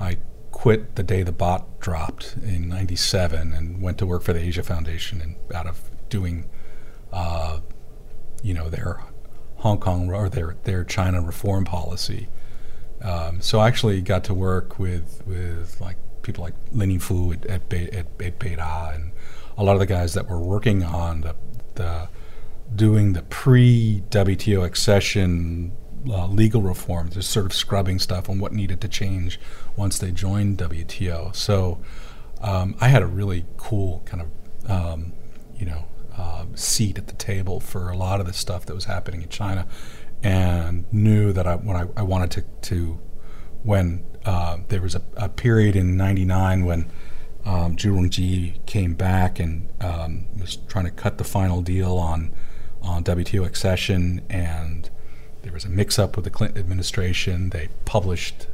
I 0.00 0.16
quit 0.50 0.96
the 0.96 1.02
day 1.02 1.22
the 1.22 1.32
baht 1.32 1.64
dropped 1.80 2.36
in 2.42 2.68
'97 2.68 3.52
and 3.52 3.80
went 3.82 3.98
to 3.98 4.06
work 4.06 4.22
for 4.22 4.32
the 4.32 4.40
Asia 4.40 4.62
Foundation 4.62 5.20
and 5.20 5.36
out 5.54 5.66
of 5.66 5.90
doing, 6.08 6.48
uh, 7.12 7.60
you 8.42 8.54
know, 8.54 8.68
their 8.68 9.00
Hong 9.56 9.78
Kong 9.78 10.10
or 10.10 10.28
their 10.28 10.56
their 10.64 10.82
China 10.84 11.20
reform 11.20 11.64
policy. 11.64 12.28
Um, 13.02 13.40
so 13.40 13.58
I 13.58 13.68
actually 13.68 14.00
got 14.00 14.24
to 14.24 14.34
work 14.34 14.78
with 14.78 15.22
with 15.26 15.80
like 15.80 15.96
people 16.22 16.44
like 16.44 16.54
Lenny 16.72 16.98
Fu 16.98 17.32
at 17.32 17.44
at, 17.46 17.68
Be- 17.68 17.92
at, 17.92 18.06
at 18.20 18.38
Beida 18.38 18.94
and 18.94 19.12
a 19.56 19.64
lot 19.64 19.74
of 19.74 19.80
the 19.80 19.86
guys 19.86 20.14
that 20.14 20.28
were 20.28 20.38
working 20.38 20.82
on 20.82 21.22
the 21.22 21.34
the 21.74 22.08
doing 22.74 23.12
the 23.12 23.22
pre 23.22 24.02
WTO 24.10 24.64
accession 24.64 25.72
uh, 26.08 26.26
legal 26.26 26.62
reform, 26.62 27.10
just 27.10 27.30
sort 27.30 27.46
of 27.46 27.52
scrubbing 27.52 27.98
stuff 27.98 28.28
on 28.28 28.38
what 28.40 28.52
needed 28.52 28.80
to 28.80 28.88
change 28.88 29.38
once 29.76 29.98
they 29.98 30.10
joined 30.10 30.58
WTO. 30.58 31.34
So 31.34 31.78
um, 32.40 32.74
I 32.80 32.88
had 32.88 33.02
a 33.02 33.06
really 33.06 33.44
cool 33.56 34.02
kind 34.04 34.22
of 34.22 34.70
um, 34.70 35.12
you 35.56 35.66
know 35.66 35.84
uh, 36.16 36.46
seat 36.54 36.98
at 36.98 37.06
the 37.06 37.14
table 37.14 37.60
for 37.60 37.90
a 37.90 37.96
lot 37.96 38.20
of 38.20 38.26
the 38.26 38.32
stuff 38.32 38.66
that 38.66 38.74
was 38.74 38.84
happening 38.84 39.22
in 39.22 39.28
China, 39.28 39.66
and 40.22 40.84
knew 40.92 41.32
that 41.32 41.46
I 41.46 41.56
when 41.56 41.76
I, 41.76 41.86
I 41.96 42.02
wanted 42.02 42.30
to 42.32 42.42
to 42.70 43.00
when 43.62 44.04
uh, 44.24 44.58
there 44.68 44.80
was 44.80 44.94
a, 44.94 45.02
a, 45.16 45.28
period 45.28 45.76
in 45.76 45.96
'99 45.96 46.64
when 46.64 46.90
um, 47.44 47.76
Zhu 47.76 47.92
Rongji 47.92 48.64
came 48.66 48.94
back 48.94 49.40
and 49.40 49.68
um, 49.80 50.26
was 50.38 50.56
trying 50.68 50.84
to 50.84 50.90
cut 50.90 51.18
the 51.18 51.24
final 51.24 51.60
deal 51.60 51.96
on 51.96 52.32
on 52.82 53.04
WTO 53.04 53.44
accession, 53.44 54.22
and 54.28 54.90
there 55.42 55.52
was 55.52 55.64
a 55.64 55.68
mix-up 55.68 56.16
with 56.16 56.24
the 56.24 56.30
Clinton 56.30 56.58
administration. 56.58 57.50
They 57.50 57.68
published, 57.84 58.46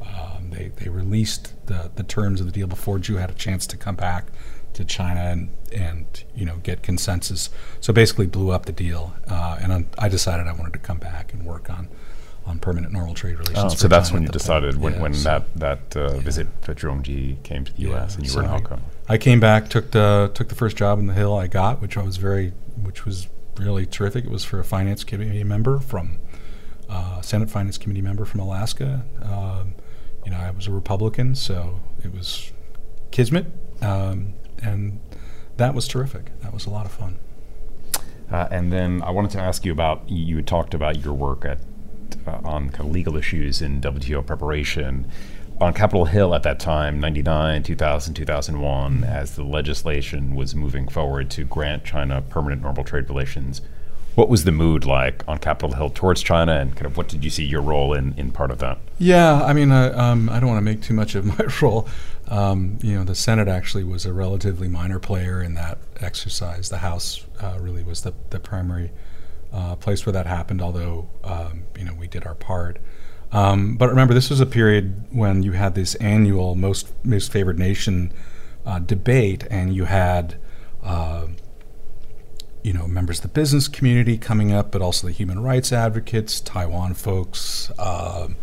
um, 0.00 0.50
they 0.50 0.72
they 0.76 0.88
released 0.88 1.66
the 1.66 1.90
the 1.94 2.02
terms 2.02 2.40
of 2.40 2.46
the 2.46 2.52
deal 2.52 2.66
before 2.66 2.98
Zhu 2.98 3.18
had 3.18 3.30
a 3.30 3.34
chance 3.34 3.66
to 3.68 3.76
come 3.76 3.96
back 3.96 4.26
to 4.74 4.84
China 4.84 5.20
and 5.20 5.50
and 5.72 6.24
you 6.34 6.44
know 6.44 6.56
get 6.62 6.82
consensus. 6.82 7.50
So 7.80 7.92
basically, 7.92 8.26
blew 8.26 8.50
up 8.50 8.66
the 8.66 8.72
deal, 8.72 9.14
uh, 9.28 9.58
and 9.60 9.86
I 9.98 10.08
decided 10.08 10.46
I 10.46 10.52
wanted 10.52 10.72
to 10.74 10.78
come 10.78 10.98
back 10.98 11.32
and 11.32 11.44
work 11.44 11.70
on 11.70 11.88
on 12.44 12.58
permanent 12.58 12.92
normal 12.92 13.14
trade 13.14 13.38
relations. 13.38 13.72
Oh, 13.74 13.76
so 13.76 13.88
that's 13.88 14.10
when 14.10 14.22
you 14.22 14.28
decided 14.28 14.80
when, 14.80 14.94
yeah, 14.94 15.02
when 15.02 15.14
so 15.14 15.24
that 15.24 15.56
that 15.56 15.96
uh, 15.96 16.14
yeah. 16.14 16.20
visit 16.20 16.48
for 16.60 16.74
Zhu 16.74 16.90
Rongji 16.90 17.42
came 17.42 17.64
to 17.64 17.72
the 17.72 17.82
U.S. 17.82 18.16
and 18.16 18.24
you 18.24 18.30
so 18.30 18.38
were 18.38 18.44
in 18.44 18.50
Hong 18.50 18.62
Kong. 18.62 18.82
I 19.08 19.18
came 19.18 19.40
back, 19.40 19.68
took 19.68 19.90
the 19.92 20.30
took 20.34 20.48
the 20.48 20.54
first 20.54 20.76
job 20.76 20.98
in 20.98 21.06
the 21.06 21.14
Hill 21.14 21.36
I 21.36 21.46
got, 21.46 21.80
which 21.80 21.96
I 21.96 22.02
was 22.02 22.16
very, 22.16 22.52
which 22.82 23.04
was 23.04 23.28
really 23.58 23.86
terrific. 23.86 24.24
It 24.24 24.30
was 24.30 24.44
for 24.44 24.58
a 24.58 24.64
finance 24.64 25.04
committee 25.04 25.44
member 25.44 25.78
from 25.78 26.18
uh, 26.88 27.20
Senate 27.20 27.50
Finance 27.50 27.78
Committee 27.78 28.02
member 28.02 28.24
from 28.24 28.40
Alaska. 28.40 29.04
Um, 29.22 29.74
you 30.24 30.30
know, 30.30 30.38
I 30.38 30.50
was 30.50 30.66
a 30.66 30.70
Republican, 30.70 31.34
so 31.34 31.80
it 32.04 32.12
was 32.12 32.52
kismet, 33.10 33.46
um, 33.80 34.34
and 34.62 35.00
that 35.56 35.74
was 35.74 35.86
terrific. 35.86 36.38
That 36.40 36.52
was 36.52 36.66
a 36.66 36.70
lot 36.70 36.86
of 36.86 36.92
fun. 36.92 37.18
Uh, 38.30 38.48
and 38.50 38.72
then 38.72 39.02
I 39.02 39.10
wanted 39.10 39.30
to 39.32 39.40
ask 39.40 39.64
you 39.64 39.72
about 39.72 40.08
you 40.08 40.40
talked 40.42 40.72
about 40.72 41.04
your 41.04 41.12
work 41.12 41.44
at 41.44 41.58
uh, 42.26 42.40
on 42.44 42.70
kind 42.70 42.88
of 42.88 42.92
legal 42.92 43.16
issues 43.16 43.60
in 43.60 43.80
WTO 43.80 44.24
preparation 44.24 45.06
on 45.60 45.72
Capitol 45.74 46.06
Hill 46.06 46.34
at 46.34 46.42
that 46.42 46.58
time, 46.58 46.98
99, 46.98 47.62
2000, 47.62 48.14
2001, 48.14 49.04
as 49.04 49.36
the 49.36 49.44
legislation 49.44 50.34
was 50.34 50.54
moving 50.54 50.88
forward 50.88 51.30
to 51.30 51.44
grant 51.44 51.84
China 51.84 52.22
permanent 52.22 52.62
normal 52.62 52.84
trade 52.84 53.08
relations. 53.08 53.60
What 54.14 54.28
was 54.28 54.44
the 54.44 54.52
mood 54.52 54.84
like 54.84 55.24
on 55.26 55.38
Capitol 55.38 55.74
Hill 55.74 55.90
towards 55.90 56.22
China, 56.22 56.52
and 56.52 56.74
kind 56.74 56.86
of 56.86 56.96
what 56.96 57.08
did 57.08 57.24
you 57.24 57.30
see 57.30 57.44
your 57.44 57.62
role 57.62 57.94
in, 57.94 58.14
in 58.18 58.30
part 58.30 58.50
of 58.50 58.58
that? 58.58 58.78
Yeah, 58.98 59.42
I 59.42 59.54
mean, 59.54 59.72
uh, 59.72 59.94
um, 59.96 60.28
I 60.28 60.38
don't 60.38 60.50
want 60.50 60.58
to 60.58 60.64
make 60.64 60.82
too 60.82 60.92
much 60.92 61.14
of 61.14 61.24
my 61.38 61.46
role. 61.62 61.88
Um, 62.28 62.78
you 62.82 62.94
know, 62.94 63.04
the 63.04 63.14
Senate 63.14 63.48
actually 63.48 63.84
was 63.84 64.04
a 64.04 64.12
relatively 64.12 64.68
minor 64.68 64.98
player 64.98 65.42
in 65.42 65.54
that 65.54 65.78
exercise. 66.00 66.68
The 66.68 66.78
House 66.78 67.24
uh, 67.40 67.56
really 67.58 67.82
was 67.82 68.02
the, 68.02 68.12
the 68.30 68.38
primary 68.38 68.90
uh, 69.52 69.76
place 69.76 70.04
where 70.06 70.12
that 70.12 70.26
happened, 70.26 70.62
although, 70.62 71.08
um, 71.24 71.64
you 71.78 71.84
know, 71.84 71.94
we 71.94 72.06
did 72.06 72.26
our 72.26 72.34
part. 72.34 72.78
Um, 73.32 73.76
but 73.76 73.88
remember, 73.88 74.12
this 74.12 74.28
was 74.28 74.40
a 74.40 74.46
period 74.46 75.06
when 75.10 75.42
you 75.42 75.52
had 75.52 75.74
this 75.74 75.94
annual 75.96 76.54
most 76.54 76.92
most 77.02 77.32
favored 77.32 77.58
nation 77.58 78.12
uh, 78.66 78.78
debate, 78.78 79.46
and 79.50 79.74
you 79.74 79.84
had 79.84 80.36
uh, 80.82 81.28
you 82.62 82.72
know 82.72 82.86
members 82.86 83.18
of 83.18 83.22
the 83.22 83.28
business 83.28 83.68
community 83.68 84.18
coming 84.18 84.52
up, 84.52 84.70
but 84.70 84.82
also 84.82 85.06
the 85.06 85.12
human 85.12 85.42
rights 85.42 85.72
advocates, 85.72 86.40
Taiwan 86.40 86.94
folks, 86.94 87.70
um, 87.78 88.36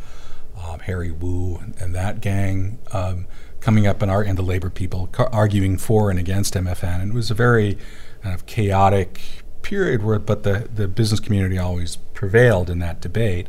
um, 0.62 0.80
Harry 0.82 1.12
Wu, 1.12 1.62
and, 1.80 1.96
that 1.96 2.22
gang 2.22 2.80
um, 2.92 3.26
coming 3.60 3.88
up, 3.88 4.02
and, 4.02 4.12
our, 4.12 4.22
and 4.22 4.38
the 4.38 4.44
labor 4.44 4.70
people 4.70 5.08
ca- 5.12 5.30
arguing 5.32 5.78
for 5.78 6.10
and 6.10 6.20
against 6.20 6.54
MFN. 6.54 7.02
And 7.02 7.12
it 7.12 7.16
was 7.16 7.32
a 7.32 7.34
very 7.36 7.78
kind 8.22 8.36
of 8.36 8.46
chaotic 8.46 9.22
period 9.62 10.04
where, 10.04 10.20
but 10.20 10.44
the 10.44 10.70
the 10.74 10.88
business 10.88 11.20
community 11.20 11.58
always 11.58 11.96
prevailed 12.14 12.70
in 12.70 12.80
that 12.80 13.02
debate 13.02 13.48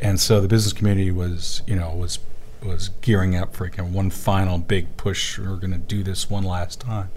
and 0.00 0.18
so 0.18 0.40
the 0.40 0.48
business 0.48 0.72
community 0.72 1.10
was, 1.10 1.62
you 1.66 1.76
know, 1.76 1.94
was 1.94 2.18
was 2.62 2.90
gearing 3.00 3.34
up 3.34 3.54
for 3.54 3.68
kind 3.70 3.88
of 3.88 3.94
one 3.94 4.10
final 4.10 4.58
big 4.58 4.96
push. 4.96 5.38
We're 5.38 5.56
going 5.56 5.72
to 5.72 5.78
do 5.78 6.02
this 6.02 6.28
one 6.28 6.44
last 6.44 6.80
time. 6.80 7.10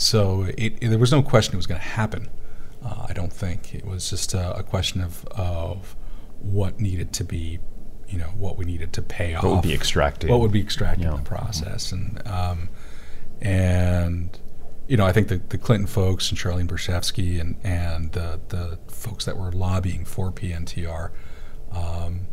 So 0.00 0.44
it, 0.56 0.78
it, 0.80 0.88
there 0.88 0.98
was 0.98 1.12
no 1.12 1.22
question 1.22 1.54
it 1.54 1.56
was 1.56 1.66
going 1.66 1.80
to 1.80 1.86
happen. 1.86 2.28
Uh, 2.84 3.06
I 3.08 3.12
don't 3.12 3.32
think 3.32 3.74
it 3.74 3.84
was 3.84 4.08
just 4.08 4.32
a, 4.34 4.56
a, 4.56 4.62
question 4.62 5.02
of 5.02 5.26
of 5.32 5.94
what 6.40 6.80
needed 6.80 7.12
to 7.12 7.24
be, 7.24 7.58
you 8.08 8.16
know, 8.16 8.32
what 8.36 8.56
we 8.56 8.64
needed 8.64 8.94
to 8.94 9.02
pay 9.02 9.34
what 9.34 9.38
off. 9.38 9.44
What 9.44 9.54
would 9.56 9.62
be 9.62 9.74
extracted? 9.74 10.30
What 10.30 10.40
would 10.40 10.52
be 10.52 10.60
extracted 10.60 11.04
yeah. 11.04 11.10
in 11.10 11.16
the 11.18 11.28
process, 11.28 11.92
and 11.92 12.26
um, 12.26 12.70
and 13.42 14.38
you 14.88 14.96
know, 14.96 15.04
I 15.04 15.12
think 15.12 15.28
the, 15.28 15.36
the 15.36 15.58
Clinton 15.58 15.86
folks 15.86 16.30
and 16.30 16.38
Charlene 16.38 16.66
Barshefsky 16.66 17.38
and 17.38 17.56
and 17.62 18.12
the 18.12 18.40
the 18.48 18.78
folks 18.88 19.26
that 19.26 19.36
were 19.36 19.52
lobbying 19.52 20.06
for 20.06 20.32
PNTR 20.32 21.10
um, 21.72 22.26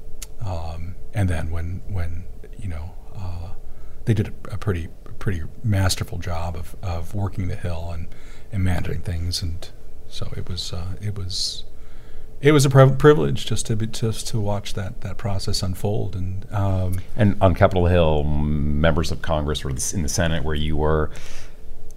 um, 0.45 0.95
and 1.13 1.29
then 1.29 1.49
when 1.49 1.81
when 1.87 2.25
you 2.57 2.69
know 2.69 2.93
uh, 3.15 3.49
they 4.05 4.13
did 4.13 4.27
a, 4.27 4.53
a, 4.53 4.57
pretty 4.57 4.87
pretty 5.27 5.43
masterful 5.61 6.17
job 6.19 6.55
of, 6.55 6.73
of 6.81 7.13
working 7.13 7.49
the 7.49 7.55
hill 7.57 7.91
and, 7.93 8.07
and 8.49 8.63
managing 8.63 9.01
things, 9.01 9.41
and 9.41 9.71
so 10.07 10.31
it 10.37 10.47
was 10.47 10.71
uh, 10.71 10.93
it 11.01 11.17
was 11.17 11.65
it 12.39 12.53
was 12.53 12.65
a 12.65 12.69
privilege 12.69 13.45
just 13.45 13.65
to 13.65 13.75
be, 13.75 13.87
just 13.87 14.25
to 14.29 14.39
watch 14.39 14.73
that 14.73 15.01
that 15.01 15.17
process 15.17 15.61
unfold 15.61 16.15
and 16.15 16.49
um, 16.53 17.01
and 17.17 17.35
on 17.41 17.55
Capitol 17.55 17.87
Hill, 17.87 18.23
members 18.23 19.11
of 19.11 19.21
Congress 19.21 19.65
were 19.65 19.71
in 19.71 20.01
the 20.01 20.07
Senate 20.07 20.45
where 20.45 20.55
you 20.55 20.77
were 20.77 21.11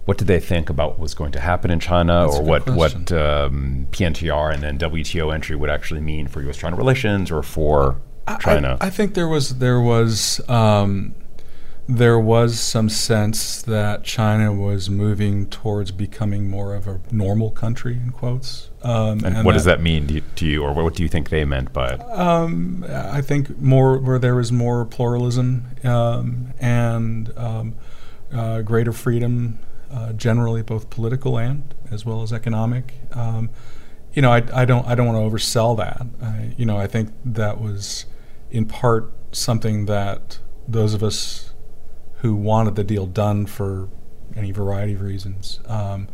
what 0.03 0.17
did 0.17 0.27
they 0.27 0.41
think 0.41 0.69
about 0.69 0.89
what 0.89 0.99
was 0.99 1.13
going 1.13 1.31
to 1.31 1.39
happen 1.39 1.71
in 1.71 1.79
China, 1.79 2.27
or 2.27 2.43
what 2.43 2.69
what 2.69 3.13
um, 3.13 3.87
PNTR 3.91 4.53
and 4.53 4.61
then 4.61 4.77
WTO 4.77 5.33
entry 5.33 5.55
would 5.55 5.69
actually 5.69 6.01
mean 6.01 6.27
for 6.27 6.41
U.S.-China 6.41 6.77
relations, 6.77 7.31
or 7.31 7.43
for 7.43 8.01
China? 8.41 8.77
I, 8.81 8.87
I, 8.87 8.89
think 8.89 9.13
there 9.13 9.29
was 9.29 9.59
there 9.59 9.79
was 9.79 10.41
um, 10.49 11.15
there 11.97 12.17
was 12.17 12.59
some 12.59 12.87
sense 12.89 13.61
that 13.63 14.03
China 14.03 14.53
was 14.53 14.89
moving 14.89 15.45
towards 15.47 15.91
becoming 15.91 16.49
more 16.49 16.73
of 16.73 16.87
a 16.87 17.01
normal 17.11 17.51
country 17.51 17.93
in 17.93 18.11
quotes. 18.11 18.69
Um, 18.81 19.19
and, 19.25 19.35
and, 19.35 19.45
what 19.45 19.51
that, 19.51 19.57
does 19.57 19.65
that 19.65 19.81
mean 19.81 20.07
to 20.07 20.13
you, 20.15 20.21
to 20.35 20.45
you, 20.45 20.63
or 20.63 20.73
what 20.73 20.95
do 20.95 21.03
you 21.03 21.09
think 21.09 21.29
they 21.29 21.43
meant 21.43 21.73
by 21.73 21.89
it? 21.89 22.01
Um, 22.01 22.85
I 22.87 23.21
think 23.21 23.59
more 23.59 23.97
where 23.97 24.17
there 24.19 24.35
was 24.35 24.51
more 24.53 24.85
pluralism 24.85 25.65
um, 25.83 26.53
and 26.59 27.37
um, 27.37 27.75
uh, 28.33 28.61
greater 28.61 28.93
freedom 28.93 29.59
uh, 29.91 30.13
generally, 30.13 30.61
both 30.61 30.89
political 30.89 31.37
and 31.37 31.75
as 31.91 32.05
well 32.05 32.23
as 32.23 32.31
economic. 32.31 32.93
Um, 33.11 33.49
you 34.13 34.21
know, 34.21 34.31
I, 34.31 34.43
I, 34.53 34.63
don't 34.63 34.87
I 34.87 34.95
don't 34.95 35.07
want 35.07 35.17
to 35.17 35.37
oversell 35.37 35.77
that. 35.77 36.05
I, 36.21 36.55
you 36.57 36.65
know, 36.65 36.77
I 36.77 36.87
think 36.87 37.11
that 37.25 37.59
was 37.59 38.05
in 38.49 38.65
part 38.65 39.11
something 39.33 39.87
that 39.87 40.39
those 40.67 40.93
of 40.93 41.03
us 41.03 41.50
who 42.21 42.35
wanted 42.35 42.75
the 42.75 42.83
deal 42.83 43.05
done 43.05 43.45
for 43.45 43.89
any 44.35 44.51
variety 44.51 44.93
of 44.93 45.01
reasons 45.01 45.59
um, 45.65 46.07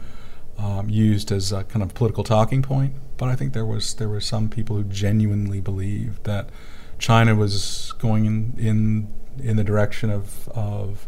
um, 0.57 0.89
used 0.89 1.31
as 1.31 1.51
a 1.51 1.63
kind 1.65 1.83
of 1.83 1.93
political 1.93 2.23
talking 2.23 2.61
point. 2.61 2.93
But 3.17 3.29
I 3.29 3.35
think 3.35 3.53
there 3.53 3.65
was 3.65 3.93
there 3.95 4.09
were 4.09 4.21
some 4.21 4.49
people 4.49 4.75
who 4.77 4.83
genuinely 4.83 5.59
believed 5.59 6.23
that 6.23 6.49
China 6.97 7.35
was 7.35 7.93
going 7.99 8.25
in 8.25 8.53
in, 8.57 9.13
in 9.39 9.57
the 9.57 9.63
direction 9.63 10.09
of 10.09 10.47
of 10.49 11.07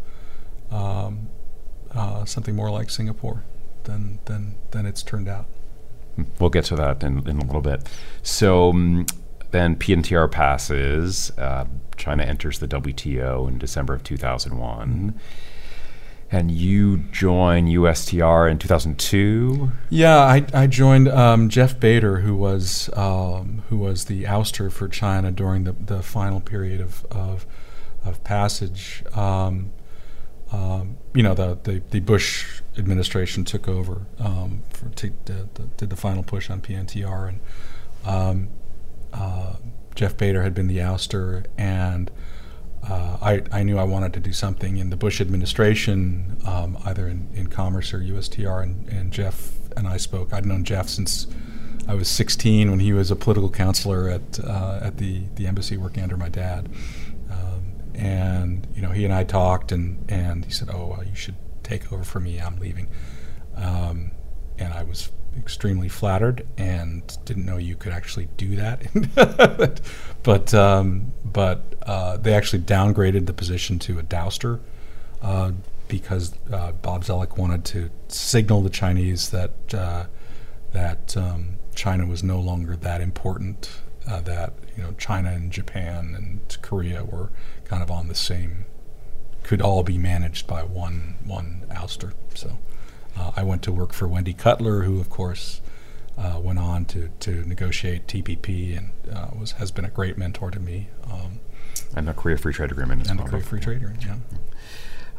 um, 0.70 1.28
uh, 1.92 2.24
something 2.24 2.54
more 2.54 2.70
like 2.70 2.90
Singapore 2.90 3.42
than 3.84 4.18
than 4.26 4.56
than 4.70 4.86
it's 4.86 5.02
turned 5.02 5.28
out. 5.28 5.46
We'll 6.38 6.50
get 6.50 6.66
to 6.66 6.76
that 6.76 7.02
in, 7.02 7.26
in 7.26 7.38
a 7.38 7.44
little 7.44 7.62
bit. 7.62 7.88
So 8.22 8.70
um, 8.70 9.06
then 9.50 9.76
PNTR 9.76 10.30
passes. 10.30 11.30
Uh, 11.38 11.66
China 11.96 12.22
enters 12.22 12.58
the 12.58 12.68
WTO 12.68 13.48
in 13.48 13.58
December 13.58 13.94
of 13.94 14.02
2001. 14.02 15.18
And 16.32 16.50
you 16.52 16.98
join 16.98 17.66
USTR 17.66 18.48
in 18.48 18.58
2002. 18.58 19.72
Yeah, 19.90 20.18
I, 20.18 20.46
I 20.54 20.68
joined 20.68 21.08
um, 21.08 21.48
Jeff 21.48 21.78
Bader, 21.80 22.20
who 22.20 22.36
was 22.36 22.88
um, 22.92 23.64
who 23.68 23.78
was 23.78 24.04
the 24.04 24.24
AUSTR 24.24 24.70
for 24.70 24.86
China 24.86 25.32
during 25.32 25.64
the, 25.64 25.72
the 25.72 26.02
final 26.02 26.40
period 26.40 26.80
of 26.80 27.04
of, 27.10 27.46
of 28.04 28.22
passage. 28.22 29.02
Um, 29.12 29.72
um, 30.52 30.98
you 31.14 31.22
know, 31.22 31.34
the, 31.34 31.58
the, 31.62 31.82
the, 31.90 32.00
Bush 32.00 32.60
administration 32.76 33.44
took 33.44 33.68
over 33.68 34.06
um, 34.18 34.62
for, 34.70 34.88
to, 34.88 35.10
to, 35.26 35.48
did 35.76 35.90
the 35.90 35.96
final 35.96 36.24
push 36.24 36.50
on 36.50 36.60
PNTR, 36.60 37.28
and 37.28 37.40
um, 38.04 38.48
uh, 39.12 39.56
Jeff 39.94 40.16
Bader 40.16 40.42
had 40.42 40.54
been 40.54 40.66
the 40.66 40.78
AUSTR, 40.78 41.46
and 41.58 42.10
uh, 42.88 43.18
I, 43.20 43.42
I 43.52 43.62
knew 43.62 43.78
I 43.78 43.84
wanted 43.84 44.12
to 44.14 44.20
do 44.20 44.32
something 44.32 44.76
in 44.76 44.90
the 44.90 44.96
Bush 44.96 45.20
administration, 45.20 46.40
um, 46.46 46.78
either 46.84 47.08
in, 47.08 47.28
in 47.34 47.48
commerce 47.48 47.92
or 47.92 48.00
USTR, 48.00 48.62
and, 48.62 48.88
and 48.88 49.12
Jeff 49.12 49.52
and 49.76 49.86
I 49.86 49.96
spoke. 49.96 50.32
I'd 50.32 50.46
known 50.46 50.64
Jeff 50.64 50.88
since 50.88 51.26
I 51.86 51.94
was 51.94 52.08
16 52.08 52.70
when 52.70 52.80
he 52.80 52.92
was 52.92 53.10
a 53.10 53.16
political 53.16 53.50
counselor 53.50 54.08
at 54.08 54.40
uh, 54.40 54.80
at 54.82 54.98
the, 54.98 55.24
the 55.34 55.46
embassy 55.46 55.76
working 55.76 56.02
under 56.02 56.16
my 56.16 56.28
dad 56.28 56.68
and 58.00 58.66
you 58.74 58.82
know 58.82 58.90
he 58.90 59.04
and 59.04 59.12
I 59.12 59.24
talked, 59.24 59.72
and 59.72 60.04
and 60.10 60.44
he 60.44 60.50
said, 60.50 60.70
"Oh, 60.72 60.86
well, 60.86 61.04
you 61.04 61.14
should 61.14 61.36
take 61.62 61.92
over 61.92 62.02
for 62.02 62.18
me. 62.18 62.40
I'm 62.40 62.58
leaving," 62.58 62.88
um, 63.56 64.12
and 64.58 64.72
I 64.72 64.82
was 64.82 65.10
extremely 65.40 65.88
flattered 65.88 66.46
and 66.56 67.16
didn't 67.24 67.44
know 67.44 67.56
you 67.56 67.74
could 67.74 67.92
actually 67.92 68.28
do 68.36 68.56
that. 68.56 69.80
but 70.22 70.54
um, 70.54 71.12
but 71.24 71.62
uh, 71.82 72.16
they 72.18 72.34
actually 72.34 72.62
downgraded 72.62 73.26
the 73.26 73.32
position 73.32 73.78
to 73.80 73.98
a 73.98 74.02
DAUSTR 74.02 74.60
uh, 75.22 75.52
because 75.88 76.34
uh, 76.52 76.72
Bob 76.72 77.04
Zoellick 77.04 77.36
wanted 77.36 77.64
to 77.66 77.90
signal 78.08 78.62
the 78.62 78.70
Chinese 78.70 79.30
that 79.30 79.52
uh, 79.74 80.04
that 80.72 81.16
um, 81.16 81.56
China 81.74 82.06
was 82.06 82.22
no 82.22 82.40
longer 82.40 82.76
that 82.76 83.00
important. 83.00 83.70
Uh, 84.08 84.20
that 84.20 84.52
you 84.76 84.82
know 84.82 84.92
China 84.98 85.30
and 85.30 85.52
Japan 85.52 86.14
and 86.16 86.58
Korea 86.62 87.04
were 87.04 87.30
kind 87.64 87.82
of 87.82 87.90
on 87.90 88.08
the 88.08 88.14
same 88.14 88.64
could 89.42 89.60
all 89.60 89.82
be 89.82 89.98
managed 89.98 90.46
by 90.46 90.62
one 90.62 91.16
one 91.24 91.64
AUSTR. 91.70 92.12
So 92.34 92.58
uh, 93.16 93.32
I 93.36 93.42
went 93.42 93.62
to 93.62 93.72
work 93.72 93.92
for 93.92 94.06
Wendy 94.06 94.32
Cutler, 94.32 94.82
who 94.82 95.00
of 95.00 95.10
course 95.10 95.60
uh, 96.18 96.38
went 96.40 96.58
on 96.58 96.84
to, 96.86 97.08
to 97.20 97.44
negotiate 97.46 98.06
TPP 98.06 98.76
and 98.76 98.90
uh, 99.12 99.28
was 99.38 99.52
has 99.52 99.70
been 99.70 99.84
a 99.84 99.90
great 99.90 100.18
mentor 100.18 100.50
to 100.50 100.60
me. 100.60 100.88
Um, 101.10 101.40
and 101.94 102.06
the 102.06 102.12
Korea 102.12 102.36
Free 102.36 102.52
Trade 102.52 102.70
Agreement 102.70 103.02
as 103.02 103.10
and 103.10 103.18
well. 103.18 103.26
the 103.26 103.30
Korea 103.30 103.44
Free 103.44 103.60
Trade 103.60 103.76
Agreement, 103.78 104.04
yeah. 104.04 104.16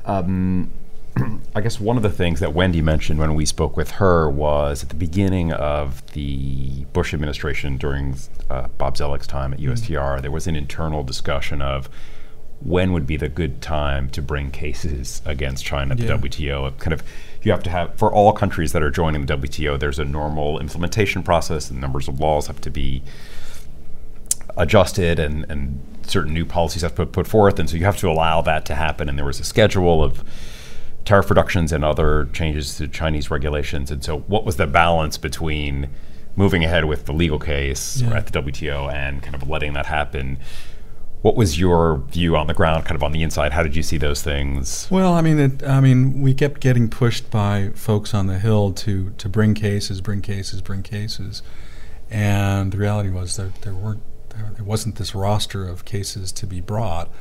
Um, 0.05 0.71
I 1.55 1.61
guess 1.61 1.79
one 1.79 1.97
of 1.97 2.03
the 2.03 2.09
things 2.09 2.39
that 2.39 2.53
Wendy 2.53 2.81
mentioned 2.81 3.19
when 3.19 3.35
we 3.35 3.45
spoke 3.45 3.75
with 3.75 3.91
her 3.91 4.29
was 4.29 4.83
at 4.83 4.89
the 4.89 4.95
beginning 4.95 5.51
of 5.51 6.05
the 6.13 6.85
Bush 6.93 7.13
administration 7.13 7.77
during 7.77 8.15
uh, 8.49 8.67
Bob 8.77 8.95
Zoellick's 8.95 9.27
time 9.27 9.53
at 9.53 9.59
USTR, 9.59 9.97
mm-hmm. 9.97 10.21
there 10.21 10.31
was 10.31 10.47
an 10.47 10.55
internal 10.55 11.03
discussion 11.03 11.61
of 11.61 11.89
when 12.61 12.93
would 12.93 13.07
be 13.07 13.17
the 13.17 13.29
good 13.29 13.61
time 13.61 14.09
to 14.11 14.21
bring 14.21 14.51
cases 14.51 15.21
against 15.25 15.65
China 15.65 15.93
at 15.93 15.99
yeah. 15.99 16.15
the 16.15 16.29
WTO. 16.29 16.77
kind 16.77 16.93
of 16.93 17.03
you 17.45 17.51
have 17.51 17.63
to 17.63 17.69
have 17.69 17.95
for 17.95 18.13
all 18.13 18.33
countries 18.33 18.71
that 18.73 18.83
are 18.83 18.91
joining 18.91 19.25
the 19.25 19.37
WTO. 19.37 19.79
There's 19.79 19.99
a 19.99 20.05
normal 20.05 20.59
implementation 20.59 21.23
process, 21.23 21.69
and 21.69 21.81
numbers 21.81 22.07
of 22.07 22.19
laws 22.19 22.47
have 22.47 22.61
to 22.61 22.69
be 22.69 23.03
adjusted, 24.57 25.19
and, 25.19 25.45
and 25.49 25.81
certain 26.05 26.33
new 26.33 26.45
policies 26.45 26.81
have 26.81 26.91
to 26.91 27.05
put, 27.05 27.11
put 27.11 27.27
forth, 27.27 27.59
and 27.59 27.69
so 27.69 27.77
you 27.77 27.85
have 27.85 27.97
to 27.97 28.09
allow 28.09 28.41
that 28.41 28.65
to 28.65 28.75
happen. 28.75 29.09
And 29.09 29.17
there 29.17 29.25
was 29.25 29.39
a 29.39 29.43
schedule 29.43 30.03
of 30.03 30.23
tariff 31.05 31.29
reductions 31.29 31.71
and 31.71 31.83
other 31.83 32.29
changes 32.33 32.77
to 32.77 32.87
Chinese 32.87 33.31
regulations. 33.31 33.91
And 33.91 34.03
so, 34.03 34.19
what 34.19 34.45
was 34.45 34.57
the 34.57 34.67
balance 34.67 35.17
between 35.17 35.89
moving 36.35 36.63
ahead 36.63 36.85
with 36.85 37.05
the 37.05 37.13
legal 37.13 37.39
case 37.39 38.01
yeah. 38.01 38.15
at 38.15 38.27
the 38.27 38.41
WTO 38.41 38.91
and 38.91 39.21
kind 39.23 39.35
of 39.35 39.47
letting 39.49 39.73
that 39.73 39.87
happen? 39.87 40.37
What 41.21 41.35
was 41.35 41.59
your 41.59 41.97
view 42.09 42.35
on 42.35 42.47
the 42.47 42.53
ground, 42.53 42.85
kind 42.85 42.95
of 42.95 43.03
on 43.03 43.11
the 43.11 43.21
inside? 43.21 43.51
How 43.51 43.61
did 43.61 43.75
you 43.75 43.83
see 43.83 43.97
those 43.97 44.23
things? 44.23 44.87
Well, 44.89 45.13
I 45.13 45.21
mean, 45.21 45.39
it, 45.39 45.63
I 45.63 45.79
mean, 45.79 46.21
we 46.21 46.33
kept 46.33 46.61
getting 46.61 46.89
pushed 46.89 47.29
by 47.29 47.69
folks 47.75 48.13
on 48.13 48.27
the 48.27 48.39
hill 48.39 48.73
to 48.73 49.11
to 49.11 49.29
bring 49.29 49.53
cases, 49.53 50.01
bring 50.01 50.21
cases, 50.21 50.61
bring 50.61 50.81
cases, 50.81 51.43
and 52.09 52.71
the 52.71 52.77
reality 52.77 53.09
was 53.09 53.37
that 53.37 53.61
there 53.61 53.75
weren't 53.75 54.01
there, 54.29 54.51
there 54.55 54.65
wasn't 54.65 54.95
this 54.95 55.13
roster 55.13 55.67
of 55.67 55.85
cases 55.85 56.31
to 56.31 56.47
be 56.47 56.59
brought. 56.59 57.11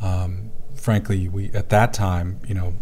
Um, 0.00 0.50
frankly, 0.74 1.28
we 1.28 1.50
at 1.52 1.68
that 1.68 1.92
time, 1.92 2.40
you 2.46 2.54
know, 2.54 2.74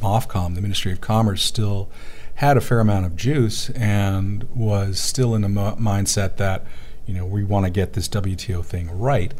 MOFCOM, 0.00 0.54
the 0.54 0.60
Ministry 0.60 0.92
of 0.92 1.00
Commerce, 1.00 1.42
still 1.42 1.88
had 2.36 2.56
a 2.56 2.60
fair 2.60 2.80
amount 2.80 3.06
of 3.06 3.16
juice 3.16 3.70
and 3.70 4.44
was 4.54 5.00
still 5.00 5.34
in 5.34 5.42
a 5.44 5.48
mo- 5.48 5.76
mindset 5.76 6.36
that 6.36 6.66
you 7.06 7.14
know 7.14 7.24
we 7.24 7.44
want 7.44 7.64
to 7.64 7.70
get 7.70 7.94
this 7.94 8.08
WTO 8.08 8.64
thing 8.64 8.90
right. 8.90 9.32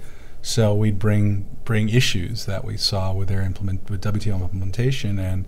So 0.47 0.73
we'd 0.73 1.01
bring 1.01 1.45
bring 1.65 1.89
issues 1.89 2.47
that 2.47 2.65
we 2.65 2.77
saw 2.77 3.13
with 3.13 3.27
their 3.27 3.43
implement 3.43 3.91
with 3.91 4.01
WTO 4.03 4.41
implementation, 4.41 5.19
and 5.19 5.45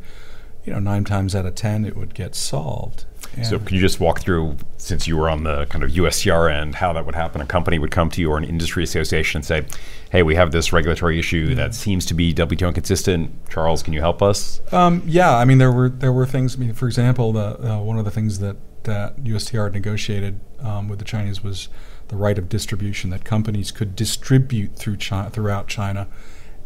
you 0.64 0.72
know 0.72 0.80
nine 0.80 1.04
times 1.04 1.36
out 1.36 1.46
of 1.46 1.54
ten 1.54 1.84
it 1.84 1.96
would 1.96 2.14
get 2.14 2.34
solved. 2.34 3.04
And 3.36 3.46
so 3.46 3.60
can 3.60 3.76
you 3.76 3.80
just 3.80 4.00
walk 4.00 4.20
through, 4.20 4.56
since 4.76 5.06
you 5.06 5.16
were 5.16 5.30
on 5.30 5.44
the 5.44 5.66
kind 5.66 5.84
of 5.84 5.92
USTR 5.92 6.52
end, 6.52 6.74
how 6.74 6.92
that 6.94 7.06
would 7.06 7.14
happen? 7.14 7.40
A 7.40 7.46
company 7.46 7.78
would 7.78 7.92
come 7.92 8.10
to 8.10 8.20
you 8.20 8.32
or 8.32 8.38
an 8.38 8.44
industry 8.44 8.82
association 8.82 9.38
and 9.38 9.44
say, 9.44 9.66
"Hey, 10.10 10.24
we 10.24 10.34
have 10.34 10.50
this 10.50 10.72
regulatory 10.72 11.16
issue 11.16 11.54
that 11.54 11.76
seems 11.76 12.04
to 12.06 12.14
be 12.14 12.34
WTO 12.34 12.66
inconsistent. 12.66 13.30
Charles, 13.48 13.84
can 13.84 13.92
you 13.92 14.00
help 14.00 14.20
us?" 14.20 14.60
Um, 14.72 15.04
yeah, 15.06 15.36
I 15.36 15.44
mean 15.44 15.58
there 15.58 15.70
were 15.70 15.90
there 15.90 16.12
were 16.12 16.26
things. 16.26 16.56
I 16.56 16.58
mean, 16.58 16.74
for 16.74 16.88
example, 16.88 17.32
the 17.32 17.74
uh, 17.74 17.80
one 17.80 18.00
of 18.00 18.04
the 18.04 18.10
things 18.10 18.40
that 18.40 18.56
that 18.82 19.22
USTR 19.22 19.72
negotiated 19.72 20.40
um, 20.58 20.88
with 20.88 20.98
the 20.98 21.04
Chinese 21.04 21.40
was 21.40 21.68
the 22.08 22.16
right 22.16 22.38
of 22.38 22.48
distribution 22.48 23.10
that 23.10 23.24
companies 23.24 23.70
could 23.70 23.94
distribute 23.94 24.76
through 24.76 24.96
China, 24.96 25.30
throughout 25.30 25.68
China, 25.68 26.08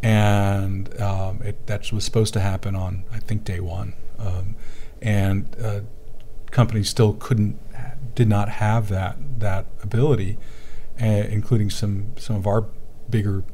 and 0.02 1.00
um, 1.00 1.40
it, 1.42 1.66
that 1.66 1.92
was 1.92 2.04
supposed 2.04 2.32
to 2.34 2.40
happen 2.40 2.74
on 2.74 3.04
I 3.12 3.18
think 3.18 3.44
day 3.44 3.60
one, 3.60 3.94
um, 4.18 4.56
and 5.00 5.54
uh, 5.62 5.80
companies 6.50 6.88
still 6.88 7.14
couldn't 7.14 7.58
did 8.14 8.28
not 8.28 8.48
have 8.48 8.88
that 8.88 9.16
that 9.40 9.66
ability, 9.82 10.38
uh, 11.00 11.04
including 11.06 11.70
some 11.70 12.12
some 12.18 12.36
of 12.36 12.46
our 12.46 12.66
bigger 13.10 13.44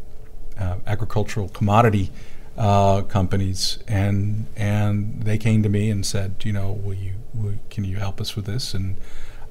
uh, 0.58 0.76
agricultural 0.86 1.48
commodity 1.48 2.10
uh, 2.56 3.02
companies, 3.02 3.78
and 3.86 4.46
and 4.56 5.22
they 5.22 5.38
came 5.38 5.62
to 5.62 5.68
me 5.68 5.90
and 5.90 6.04
said, 6.04 6.34
you 6.44 6.52
know, 6.52 6.72
will 6.72 6.94
you 6.94 7.14
will, 7.32 7.54
can 7.70 7.84
you 7.84 7.96
help 7.96 8.20
us 8.20 8.34
with 8.34 8.46
this? 8.46 8.74
And 8.74 8.96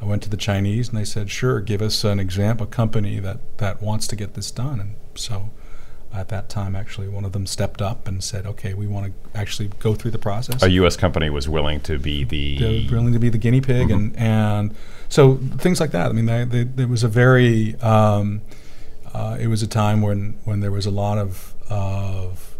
I 0.02 0.06
went 0.06 0.24
to 0.24 0.30
the 0.30 0.38
Chinese 0.38 0.90
and 0.90 0.98
they 0.98 1.06
said, 1.06 1.30
sure, 1.32 1.60
give 1.60 1.82
us 1.82 2.04
an 2.04 2.20
example 2.20 2.66
company 2.66 3.20
that, 3.20 3.40
that 3.58 3.82
wants 3.82 4.08
to 4.08 4.16
get 4.16 4.36
this 4.36 4.52
done. 4.52 4.80
And 4.80 4.96
so 5.16 5.50
at 6.14 6.30
that 6.30 6.50
time, 6.50 6.76
actually, 6.76 7.08
one 7.08 7.26
of 7.26 7.32
them 7.32 7.46
stepped 7.46 7.82
up 7.82 8.08
and 8.08 8.24
said, 8.24 8.46
okay, 8.46 8.74
we 8.74 8.88
want 8.88 9.08
to 9.08 9.38
actually 9.38 9.70
go 9.80 9.96
through 9.96 10.12
the 10.12 10.20
process. 10.20 10.62
A 10.64 10.70
U.S. 10.72 10.96
company 10.96 11.30
was 11.30 11.50
willing 11.50 11.80
to 11.82 11.98
be 11.98 12.24
the. 12.24 12.58
They 12.58 12.88
willing 12.92 13.14
to 13.14 13.20
be 13.20 13.30
the 13.30 13.38
guinea 13.38 13.62
pig. 13.62 13.90
Mm-hmm. 13.90 13.94
And, 13.94 14.18
and 14.18 14.76
so 15.10 15.38
things 15.58 15.80
like 15.80 15.92
that. 15.92 16.10
I 16.10 16.14
mean, 16.14 16.26
they, 16.26 16.44
they, 16.44 16.64
there 16.64 16.88
was 16.88 17.04
a 17.04 17.08
very. 17.08 17.76
Um, 17.82 18.42
uh, 19.14 19.38
it 19.40 19.48
was 19.48 19.64
a 19.64 19.68
time 19.68 20.02
when, 20.02 20.38
when 20.44 20.60
there 20.60 20.72
was 20.72 20.86
a 20.86 20.92
lot 20.92 21.18
of, 21.18 21.56
of 21.70 22.58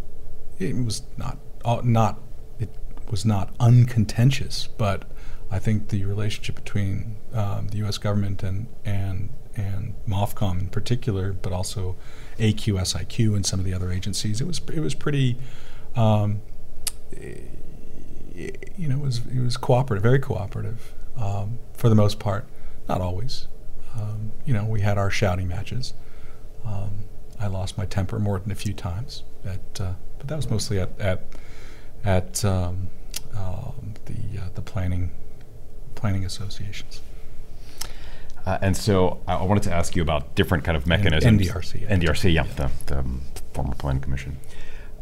it 0.58 0.74
was 0.74 1.02
not 1.16 1.38
uh, 1.64 1.80
not 1.84 2.18
it 2.58 2.70
was 3.10 3.24
not 3.24 3.54
uncontentious, 3.60 4.68
but 4.78 5.04
I 5.50 5.58
think 5.58 5.88
the 5.88 6.04
relationship 6.04 6.56
between 6.56 7.16
um, 7.32 7.68
the 7.68 7.78
U.S. 7.78 7.98
government 7.98 8.42
and 8.42 8.66
and 8.84 9.30
and 9.56 9.94
MOFCOM 10.06 10.60
in 10.60 10.68
particular, 10.68 11.32
but 11.32 11.52
also 11.52 11.96
AQSIQ 12.38 13.34
and 13.34 13.44
some 13.44 13.58
of 13.58 13.66
the 13.66 13.74
other 13.74 13.90
agencies, 13.90 14.40
it 14.40 14.46
was 14.46 14.60
it 14.72 14.80
was 14.80 14.94
pretty, 14.94 15.36
um, 15.96 16.40
it, 17.10 18.72
you 18.76 18.88
know, 18.88 18.96
it 18.96 19.02
was 19.02 19.18
it 19.26 19.40
was 19.40 19.56
cooperative, 19.56 20.02
very 20.02 20.18
cooperative 20.18 20.94
um, 21.16 21.58
for 21.72 21.88
the 21.88 21.94
most 21.94 22.18
part, 22.18 22.46
not 22.88 23.00
always. 23.00 23.48
Um, 23.96 24.32
you 24.44 24.54
know, 24.54 24.64
we 24.64 24.80
had 24.80 24.96
our 24.96 25.10
shouting 25.10 25.48
matches. 25.48 25.94
Um, 26.64 27.04
I 27.40 27.46
lost 27.46 27.76
my 27.76 27.86
temper 27.86 28.18
more 28.18 28.38
than 28.38 28.52
a 28.52 28.54
few 28.54 28.72
times, 28.74 29.24
at, 29.44 29.80
uh, 29.80 29.92
but 30.18 30.28
that 30.28 30.36
was 30.36 30.48
mostly 30.50 30.78
at 30.78 30.98
at 31.00 31.24
at 32.04 32.44
um, 32.44 32.88
uh, 33.36 33.72
the 34.06 34.40
uh, 34.40 34.48
the 34.54 34.62
planning 34.62 35.10
planning 35.98 36.24
associations. 36.24 37.02
Uh, 38.46 38.56
and 38.62 38.76
so 38.76 39.20
I 39.26 39.42
wanted 39.42 39.64
to 39.64 39.72
ask 39.74 39.94
you 39.94 40.00
about 40.00 40.34
different 40.34 40.64
kind 40.64 40.76
of 40.76 40.86
mechanisms. 40.86 41.42
NDRC. 41.42 41.82
Yeah. 41.82 41.96
NDRC, 41.96 42.32
yeah, 42.32 42.44
yeah. 42.44 42.52
The, 42.54 42.70
the 42.86 42.98
um, 43.00 43.22
former 43.52 43.74
planning 43.74 44.00
commission. 44.00 44.38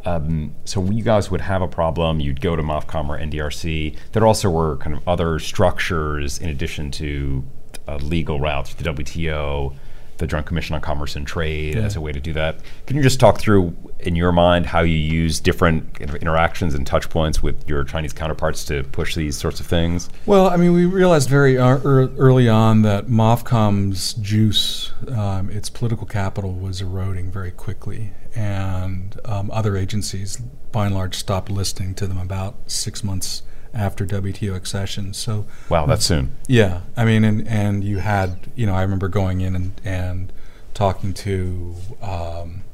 Um, 0.05 0.55
so 0.65 0.85
you 0.91 1.03
guys 1.03 1.31
would 1.31 1.41
have 1.41 1.63
a 1.63 1.69
problem, 1.69 2.21
you'd 2.21 2.41
go 2.41 2.57
to 2.57 2.63
MOFCOM 2.63 3.09
or 3.09 3.19
NDRC. 3.19 3.97
There 4.13 4.27
also 4.27 4.51
were 4.51 4.77
kind 4.79 4.97
of 4.97 5.07
other 5.07 5.39
structures 5.39 6.39
in 6.39 6.49
addition 6.49 6.91
to 6.93 7.45
a 7.87 7.99
legal 7.99 8.41
routes, 8.41 8.75
the 8.75 8.85
WTO 8.85 9.77
the 10.19 10.27
Joint 10.27 10.47
Commission 10.47 10.75
on 10.75 10.81
Commerce 10.81 11.17
and 11.17 11.27
Trade 11.27 11.75
yeah. 11.75 11.83
as 11.83 11.97
a 11.97 12.01
way 12.01 12.13
to 12.13 12.21
do 12.21 12.33
that. 12.33 12.61
Can 12.87 12.97
you 12.97 13.03
just 13.03 13.21
talk 13.21 13.39
through, 13.39 13.77
in 14.01 14.17
your 14.17 14.33
mind, 14.33 14.67
how 14.67 14.81
you 14.81 14.97
use 14.97 15.41
different 15.41 16.01
interactions 16.01 16.75
and 16.75 16.87
touch 16.87 17.09
points 17.11 17.43
with 17.43 17.69
your 17.69 17.85
Chinese 17.85 18.13
counterparts 18.13 18.65
to 18.67 18.83
push 18.85 19.15
these 19.15 19.37
sorts 19.37 19.61
of 19.61 19.67
things? 19.67 20.09
Well, 20.25 20.49
I 20.49 20.57
mean, 20.57 20.73
we 20.73 20.87
realized 20.87 21.29
very 21.29 21.59
early 21.59 22.49
on 22.49 22.83
that 22.83 23.07
MOFCOM's 23.07 24.15
juice, 24.15 24.93
um, 25.09 25.51
its 25.51 25.71
political 25.71 26.07
capital, 26.07 26.55
was 26.55 26.81
eroding 26.81 27.31
very 27.31 27.51
quickly, 27.51 28.13
and 28.35 29.19
um, 29.25 29.51
other 29.51 29.77
agencies, 29.77 30.37
by 30.73 30.87
and 30.87 30.95
large, 30.95 31.15
stopped 31.15 31.51
listening 31.51 31.95
to 31.95 32.07
them 32.07 32.19
about 32.19 32.71
six 32.71 33.03
months 33.03 33.43
after 33.77 34.07
WTO 34.07 34.55
accession. 34.55 35.13
So 35.15 35.47
wow, 35.69 35.87
that's 35.87 36.05
soon. 36.05 36.33
Yeah, 36.49 36.83
I 36.97 37.05
mean, 37.05 37.25
and 37.25 37.47
and 37.47 37.85
you 37.85 37.99
had 37.99 38.51
you 38.55 38.67
know 38.67 38.75
I 38.75 38.83
remember 38.83 39.09
going 39.09 39.41
in 39.41 39.55
and 39.55 39.81
and 39.85 40.33
talking 40.75 41.15
to 41.15 41.75
um, 42.03 42.65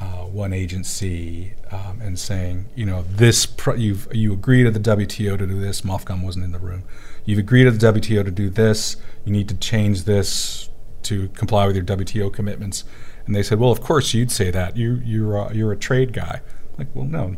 uh, 0.00 0.24
one 0.24 0.52
agency 0.52 1.54
um, 1.70 2.00
and 2.02 2.18
saying 2.18 2.66
you 2.74 2.84
know 2.84 3.04
this 3.08 3.46
pro- 3.46 3.74
you've 3.74 4.08
you 4.12 4.32
agreed 4.32 4.66
at 4.66 4.74
the 4.74 4.80
WTO 4.80 5.38
to 5.38 5.46
do 5.46 5.60
this. 5.60 5.82
MOFCOM 5.82 6.22
wasn't 6.22 6.44
in 6.44 6.52
the 6.52 6.58
room. 6.58 6.84
You've 7.24 7.38
agreed 7.38 7.66
at 7.66 7.78
the 7.78 7.92
WTO 7.92 8.24
to 8.24 8.30
do 8.30 8.50
this. 8.50 8.96
You 9.24 9.32
need 9.32 9.48
to 9.48 9.56
change 9.56 10.04
this 10.04 10.68
to 11.04 11.28
comply 11.28 11.66
with 11.66 11.76
your 11.76 11.84
WTO 11.84 12.32
commitments. 12.32 12.84
And 13.26 13.34
they 13.34 13.42
said, 13.42 13.58
well, 13.58 13.70
of 13.70 13.80
course 13.80 14.12
you'd 14.12 14.30
say 14.30 14.50
that. 14.50 14.76
You 14.76 15.00
you're 15.04 15.36
a, 15.36 15.54
you're 15.54 15.72
a 15.72 15.76
trade 15.76 16.12
guy. 16.12 16.40
Like, 16.76 16.88
well, 16.94 17.06
no, 17.06 17.36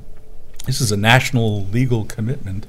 this 0.66 0.80
is 0.80 0.90
a 0.90 0.96
national 0.96 1.64
legal 1.66 2.04
commitment 2.04 2.66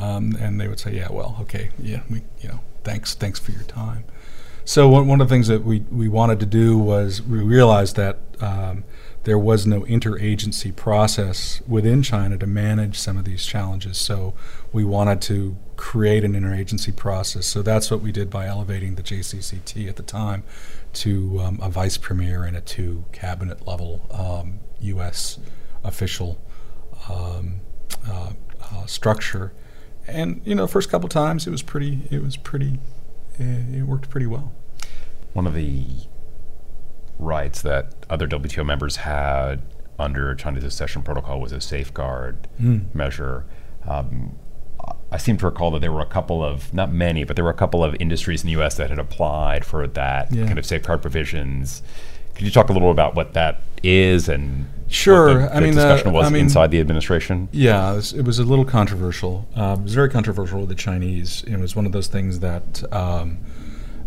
Um, 0.00 0.36
and 0.40 0.60
they 0.60 0.68
would 0.68 0.80
say, 0.80 0.94
"Yeah, 0.96 1.08
well, 1.10 1.36
okay, 1.42 1.70
yeah, 1.78 2.02
we, 2.08 2.22
you 2.40 2.48
know, 2.48 2.60
thanks, 2.84 3.14
thanks 3.14 3.38
for 3.38 3.52
your 3.52 3.62
time." 3.64 4.04
So 4.64 4.88
one, 4.88 5.08
one 5.08 5.20
of 5.20 5.28
the 5.28 5.34
things 5.34 5.48
that 5.48 5.64
we, 5.64 5.80
we 5.90 6.08
wanted 6.08 6.38
to 6.40 6.46
do 6.46 6.78
was 6.78 7.20
we 7.22 7.38
realized 7.38 7.96
that 7.96 8.18
um, 8.40 8.84
there 9.24 9.38
was 9.38 9.66
no 9.66 9.80
interagency 9.82 10.74
process 10.74 11.60
within 11.66 12.02
China 12.02 12.38
to 12.38 12.46
manage 12.46 12.98
some 12.98 13.16
of 13.16 13.24
these 13.24 13.44
challenges. 13.44 13.98
So 13.98 14.34
we 14.72 14.84
wanted 14.84 15.20
to 15.22 15.56
create 15.76 16.24
an 16.24 16.32
interagency 16.32 16.94
process. 16.94 17.46
So 17.46 17.62
that's 17.62 17.90
what 17.90 18.00
we 18.00 18.12
did 18.12 18.30
by 18.30 18.46
elevating 18.46 18.94
the 18.94 19.02
JCCT 19.02 19.88
at 19.88 19.96
the 19.96 20.02
time 20.02 20.44
to 20.92 21.40
um, 21.40 21.58
a 21.62 21.68
vice 21.68 21.98
premier 21.98 22.44
and 22.44 22.56
a 22.56 22.60
two 22.60 23.04
cabinet 23.12 23.66
level 23.66 24.06
um, 24.10 24.60
U.S. 24.80 25.38
official 25.84 26.38
um, 27.08 27.60
uh, 28.08 28.32
uh, 28.72 28.86
structure. 28.86 29.52
And 30.10 30.40
you 30.44 30.54
know, 30.54 30.62
the 30.62 30.72
first 30.72 30.90
couple 30.90 31.08
times 31.08 31.46
it 31.46 31.50
was 31.50 31.62
pretty. 31.62 32.00
It 32.10 32.22
was 32.22 32.36
pretty. 32.36 32.78
Uh, 33.38 33.64
it 33.72 33.82
worked 33.82 34.10
pretty 34.10 34.26
well. 34.26 34.52
One 35.32 35.46
of 35.46 35.54
the 35.54 35.86
rights 37.18 37.62
that 37.62 37.94
other 38.08 38.26
WTO 38.26 38.64
members 38.64 38.96
had 38.96 39.62
under 39.98 40.34
China's 40.34 40.64
accession 40.64 41.02
protocol 41.02 41.40
was 41.40 41.52
a 41.52 41.60
safeguard 41.60 42.48
mm. 42.60 42.92
measure. 42.94 43.44
Um, 43.86 44.36
I 45.12 45.18
seem 45.18 45.36
to 45.38 45.46
recall 45.46 45.70
that 45.72 45.80
there 45.80 45.92
were 45.92 46.00
a 46.00 46.06
couple 46.06 46.42
of, 46.42 46.72
not 46.72 46.90
many, 46.90 47.24
but 47.24 47.36
there 47.36 47.44
were 47.44 47.50
a 47.50 47.54
couple 47.54 47.84
of 47.84 47.94
industries 48.00 48.42
in 48.42 48.46
the 48.46 48.52
U.S. 48.52 48.76
that 48.76 48.90
had 48.90 48.98
applied 48.98 49.64
for 49.64 49.86
that 49.86 50.32
yeah. 50.32 50.46
kind 50.46 50.58
of 50.58 50.64
safeguard 50.64 51.02
provisions. 51.02 51.82
Could 52.34 52.44
you 52.44 52.50
talk 52.50 52.70
a 52.70 52.72
little 52.72 52.90
about 52.90 53.14
what 53.14 53.34
that 53.34 53.60
is 53.82 54.28
and 54.28 54.66
sure? 54.90 55.34
The, 55.34 55.38
the 55.40 55.56
I 55.56 55.60
mean, 55.60 55.74
the 55.74 55.82
discussion 55.82 56.12
was 56.12 56.26
I 56.26 56.30
mean, 56.30 56.42
inside 56.42 56.70
the 56.70 56.80
administration. 56.80 57.48
Yeah, 57.52 57.92
it 57.92 57.96
was, 57.96 58.12
it 58.12 58.22
was 58.22 58.38
a 58.38 58.44
little 58.44 58.64
controversial. 58.64 59.48
Uh, 59.56 59.76
it 59.78 59.82
was 59.82 59.94
very 59.94 60.10
controversial 60.10 60.60
with 60.60 60.68
the 60.68 60.74
Chinese. 60.74 61.44
It 61.46 61.56
was 61.56 61.74
one 61.74 61.86
of 61.86 61.92
those 61.92 62.08
things 62.08 62.40
that 62.40 62.82
um, 62.92 63.38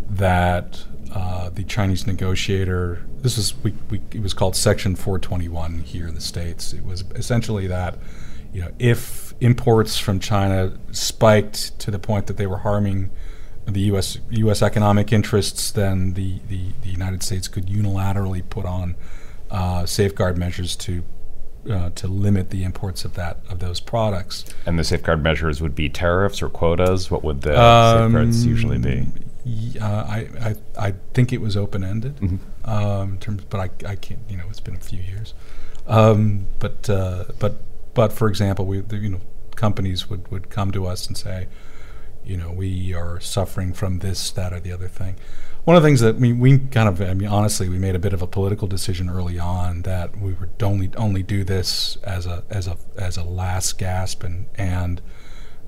that 0.08 0.84
uh, 1.12 1.50
the 1.50 1.64
Chinese 1.64 2.06
negotiator. 2.06 3.04
This 3.18 3.38
is 3.38 3.54
we, 3.62 3.72
we, 3.90 4.00
it 4.12 4.22
was 4.22 4.34
called 4.34 4.56
Section 4.56 4.96
421 4.96 5.80
here 5.80 6.06
in 6.06 6.14
the 6.14 6.20
states. 6.20 6.72
It 6.72 6.84
was 6.84 7.04
essentially 7.14 7.66
that 7.66 7.98
you 8.52 8.60
know 8.60 8.70
if 8.78 9.34
imports 9.40 9.98
from 9.98 10.20
China 10.20 10.78
spiked 10.92 11.78
to 11.80 11.90
the 11.90 11.98
point 11.98 12.26
that 12.26 12.36
they 12.36 12.46
were 12.46 12.58
harming 12.58 13.10
the 13.66 13.80
U.S. 13.80 14.18
U.S. 14.30 14.62
economic 14.62 15.12
interests, 15.12 15.70
then 15.70 16.14
the, 16.14 16.40
the, 16.48 16.72
the 16.82 16.88
United 16.88 17.22
States 17.22 17.48
could 17.48 17.66
unilaterally 17.66 18.42
put 18.48 18.66
on 18.66 18.94
uh, 19.54 19.86
safeguard 19.86 20.36
measures 20.36 20.74
to 20.74 21.04
uh, 21.70 21.90
to 21.90 22.08
limit 22.08 22.50
the 22.50 22.64
imports 22.64 23.04
of 23.04 23.14
that 23.14 23.38
of 23.48 23.60
those 23.60 23.80
products. 23.80 24.44
And 24.66 24.78
the 24.78 24.84
safeguard 24.84 25.22
measures 25.22 25.62
would 25.62 25.74
be 25.74 25.88
tariffs 25.88 26.42
or 26.42 26.48
quotas. 26.48 27.10
What 27.10 27.22
would 27.22 27.42
the 27.42 27.58
um, 27.60 28.12
safeguards 28.12 28.46
usually 28.46 28.78
be? 28.78 29.06
Uh, 29.80 29.84
I, 29.84 30.28
I 30.40 30.56
I 30.88 30.94
think 31.14 31.32
it 31.32 31.40
was 31.40 31.56
open 31.56 31.84
ended. 31.84 32.16
Mm-hmm. 32.16 32.70
Um, 32.70 33.18
terms, 33.18 33.44
but 33.44 33.60
I, 33.60 33.90
I 33.90 33.94
can't. 33.94 34.20
You 34.28 34.38
know, 34.38 34.44
it's 34.50 34.60
been 34.60 34.74
a 34.74 34.80
few 34.80 35.00
years. 35.00 35.34
Um, 35.86 36.46
but 36.58 36.90
uh, 36.90 37.26
but 37.38 37.62
but 37.94 38.12
for 38.12 38.28
example, 38.28 38.66
we 38.66 38.80
the, 38.80 38.96
you 38.96 39.10
know 39.10 39.20
companies 39.54 40.10
would 40.10 40.28
would 40.32 40.50
come 40.50 40.72
to 40.72 40.86
us 40.86 41.06
and 41.06 41.16
say, 41.16 41.46
you 42.24 42.36
know, 42.36 42.50
we 42.50 42.92
are 42.92 43.20
suffering 43.20 43.72
from 43.72 44.00
this, 44.00 44.30
that, 44.32 44.52
or 44.52 44.58
the 44.58 44.72
other 44.72 44.88
thing. 44.88 45.14
One 45.64 45.76
of 45.76 45.82
the 45.82 45.88
things 45.88 46.00
that 46.00 46.16
we, 46.16 46.32
we 46.32 46.58
kind 46.58 46.88
of, 46.88 47.00
I 47.00 47.14
mean, 47.14 47.28
honestly, 47.28 47.70
we 47.70 47.78
made 47.78 47.94
a 47.94 47.98
bit 47.98 48.12
of 48.12 48.20
a 48.20 48.26
political 48.26 48.68
decision 48.68 49.08
early 49.08 49.38
on 49.38 49.82
that 49.82 50.18
we 50.18 50.34
would 50.34 50.62
only 50.62 50.90
only 50.96 51.22
do 51.22 51.42
this 51.42 51.96
as 52.02 52.26
a 52.26 52.44
as 52.50 52.66
a 52.66 52.76
as 52.98 53.16
a 53.16 53.24
last 53.24 53.78
gasp, 53.78 54.22
and 54.24 54.46
and 54.56 55.00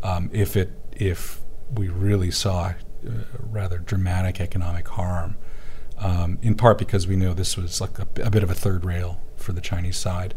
um, 0.03 0.29
if 0.35 0.55
it 0.55 0.73
if 0.93 1.41
we 1.75 1.89
really 1.89 2.31
saw 2.31 2.75
uh, 3.07 3.11
rather 3.41 3.79
dramatic 3.79 4.39
economic 4.41 4.87
harm, 4.89 5.37
um, 5.99 6.39
in 6.43 6.55
part 6.57 6.79
because 6.79 7.07
we 7.07 7.17
knew 7.17 7.33
this 7.35 7.57
was 7.57 7.81
like 7.81 7.99
a, 7.99 8.07
a, 8.23 8.31
bit 8.31 8.43
of 8.43 8.51
a 8.51 8.55
third 8.55 8.85
rail 8.85 9.21
for 9.37 9.53
the 9.53 9.61
Chinese 9.61 9.97
side. 9.97 10.35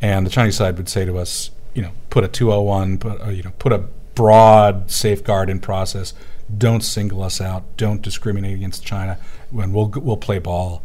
And 0.00 0.26
the 0.26 0.30
Chinese 0.30 0.56
side 0.56 0.76
would 0.76 0.88
say 0.88 1.04
to 1.04 1.18
us, 1.18 1.50
you 1.74 1.82
know, 1.82 1.92
put 2.10 2.24
a 2.24 2.28
201, 2.28 2.98
put, 2.98 3.20
uh, 3.20 3.30
you 3.30 3.42
know, 3.42 3.52
put 3.58 3.72
a 3.72 3.78
broad 4.14 4.90
safeguard 4.90 5.50
in 5.50 5.60
process. 5.60 6.14
Don't 6.56 6.82
single 6.82 7.22
us 7.22 7.40
out. 7.40 7.76
Don't 7.76 8.02
discriminate 8.02 8.56
against 8.56 8.84
China. 8.84 9.18
When 9.50 9.72
we'll 9.72 9.88
we'll 9.88 10.16
play 10.16 10.38
ball. 10.38 10.82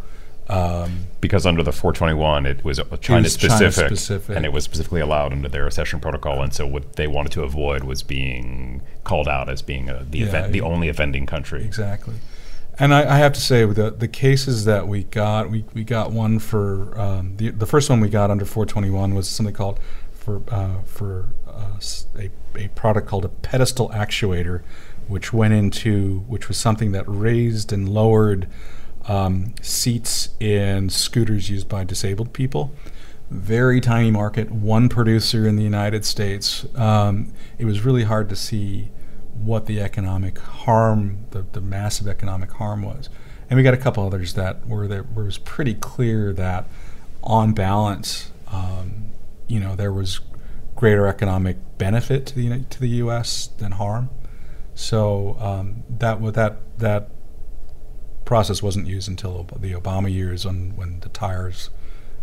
Um, 0.47 1.05
because 1.21 1.45
under 1.45 1.61
the 1.61 1.71
421, 1.71 2.47
it 2.47 2.63
was 2.63 2.81
China, 3.01 3.27
it 3.27 3.29
specific, 3.29 3.75
China 3.75 3.95
specific, 3.95 4.35
and 4.35 4.45
it 4.45 4.51
was 4.51 4.63
specifically 4.63 4.99
allowed 4.99 5.31
under 5.31 5.47
their 5.47 5.67
accession 5.67 5.99
protocol. 5.99 6.41
And 6.41 6.51
so, 6.51 6.65
what 6.65 6.93
they 6.95 7.05
wanted 7.07 7.31
to 7.33 7.43
avoid 7.43 7.83
was 7.83 8.01
being 8.01 8.81
called 9.03 9.27
out 9.27 9.47
as 9.47 9.61
being 9.61 9.89
a, 9.89 10.03
the 10.03 10.19
yeah, 10.19 10.25
event, 10.25 10.51
the 10.51 10.61
only 10.61 10.89
offending 10.89 11.27
country. 11.27 11.63
Exactly. 11.63 12.15
And 12.79 12.93
I, 12.93 13.15
I, 13.15 13.17
have 13.17 13.33
to 13.33 13.41
say, 13.41 13.63
the 13.65 13.91
the 13.91 14.07
cases 14.07 14.65
that 14.65 14.87
we 14.87 15.03
got, 15.03 15.51
we, 15.51 15.65
we 15.73 15.83
got 15.83 16.11
one 16.11 16.39
for 16.39 16.99
um, 16.99 17.37
the 17.37 17.49
the 17.49 17.67
first 17.67 17.89
one 17.89 17.99
we 17.99 18.09
got 18.09 18.31
under 18.31 18.45
421 18.45 19.13
was 19.13 19.29
something 19.29 19.53
called 19.53 19.79
for 20.11 20.41
uh, 20.47 20.81
for 20.83 21.27
uh, 21.47 21.79
a 22.17 22.29
a 22.55 22.67
product 22.69 23.07
called 23.07 23.25
a 23.25 23.29
pedestal 23.29 23.89
actuator, 23.89 24.61
which 25.09 25.33
went 25.33 25.53
into 25.53 26.19
which 26.27 26.47
was 26.47 26.57
something 26.57 26.91
that 26.91 27.03
raised 27.07 27.73
and 27.73 27.89
lowered 27.89 28.47
um, 29.07 29.53
seats 29.61 30.29
in 30.39 30.89
scooters 30.89 31.49
used 31.49 31.67
by 31.67 31.83
disabled 31.83 32.31
people. 32.31 32.71
Very 33.29 33.81
tiny 33.81 34.11
market, 34.11 34.51
one 34.51 34.87
producer 34.87 35.47
in 35.47 35.55
the 35.55 35.63
United 35.63 36.05
States. 36.05 36.65
Um, 36.75 37.33
it 37.57 37.65
was 37.65 37.83
really 37.83 38.03
hard 38.03 38.29
to 38.29 38.35
see 38.35 38.89
what 39.33 39.65
the 39.65 39.81
economic 39.81 40.37
harm, 40.39 41.25
the, 41.31 41.45
the 41.51 41.61
massive 41.61 42.07
economic 42.07 42.51
harm 42.51 42.81
was. 42.81 43.09
And 43.49 43.57
we 43.57 43.63
got 43.63 43.73
a 43.73 43.77
couple 43.77 44.05
others 44.05 44.33
that 44.33 44.67
were 44.67 44.87
where 44.87 45.25
was 45.25 45.37
pretty 45.39 45.73
clear 45.73 46.33
that 46.33 46.65
on 47.23 47.53
balance, 47.53 48.31
um, 48.51 49.11
you 49.47 49.59
know, 49.59 49.75
there 49.75 49.91
was 49.91 50.19
greater 50.75 51.07
economic 51.07 51.57
benefit 51.77 52.25
to 52.27 52.35
the 52.35 52.63
to 52.69 52.79
the 52.79 52.89
U.S. 52.89 53.47
than 53.57 53.73
harm. 53.73 54.09
So 54.79 55.35
um, 55.41 55.83
that 55.89 56.21
that 56.35 56.57
that 56.77 57.09
process 58.23 58.63
wasn't 58.63 58.87
used 58.87 59.09
until 59.09 59.45
the 59.59 59.73
Obama 59.73 60.09
years 60.09 60.45
when, 60.45 60.73
when 60.77 61.01
the 61.01 61.09
tires, 61.09 61.69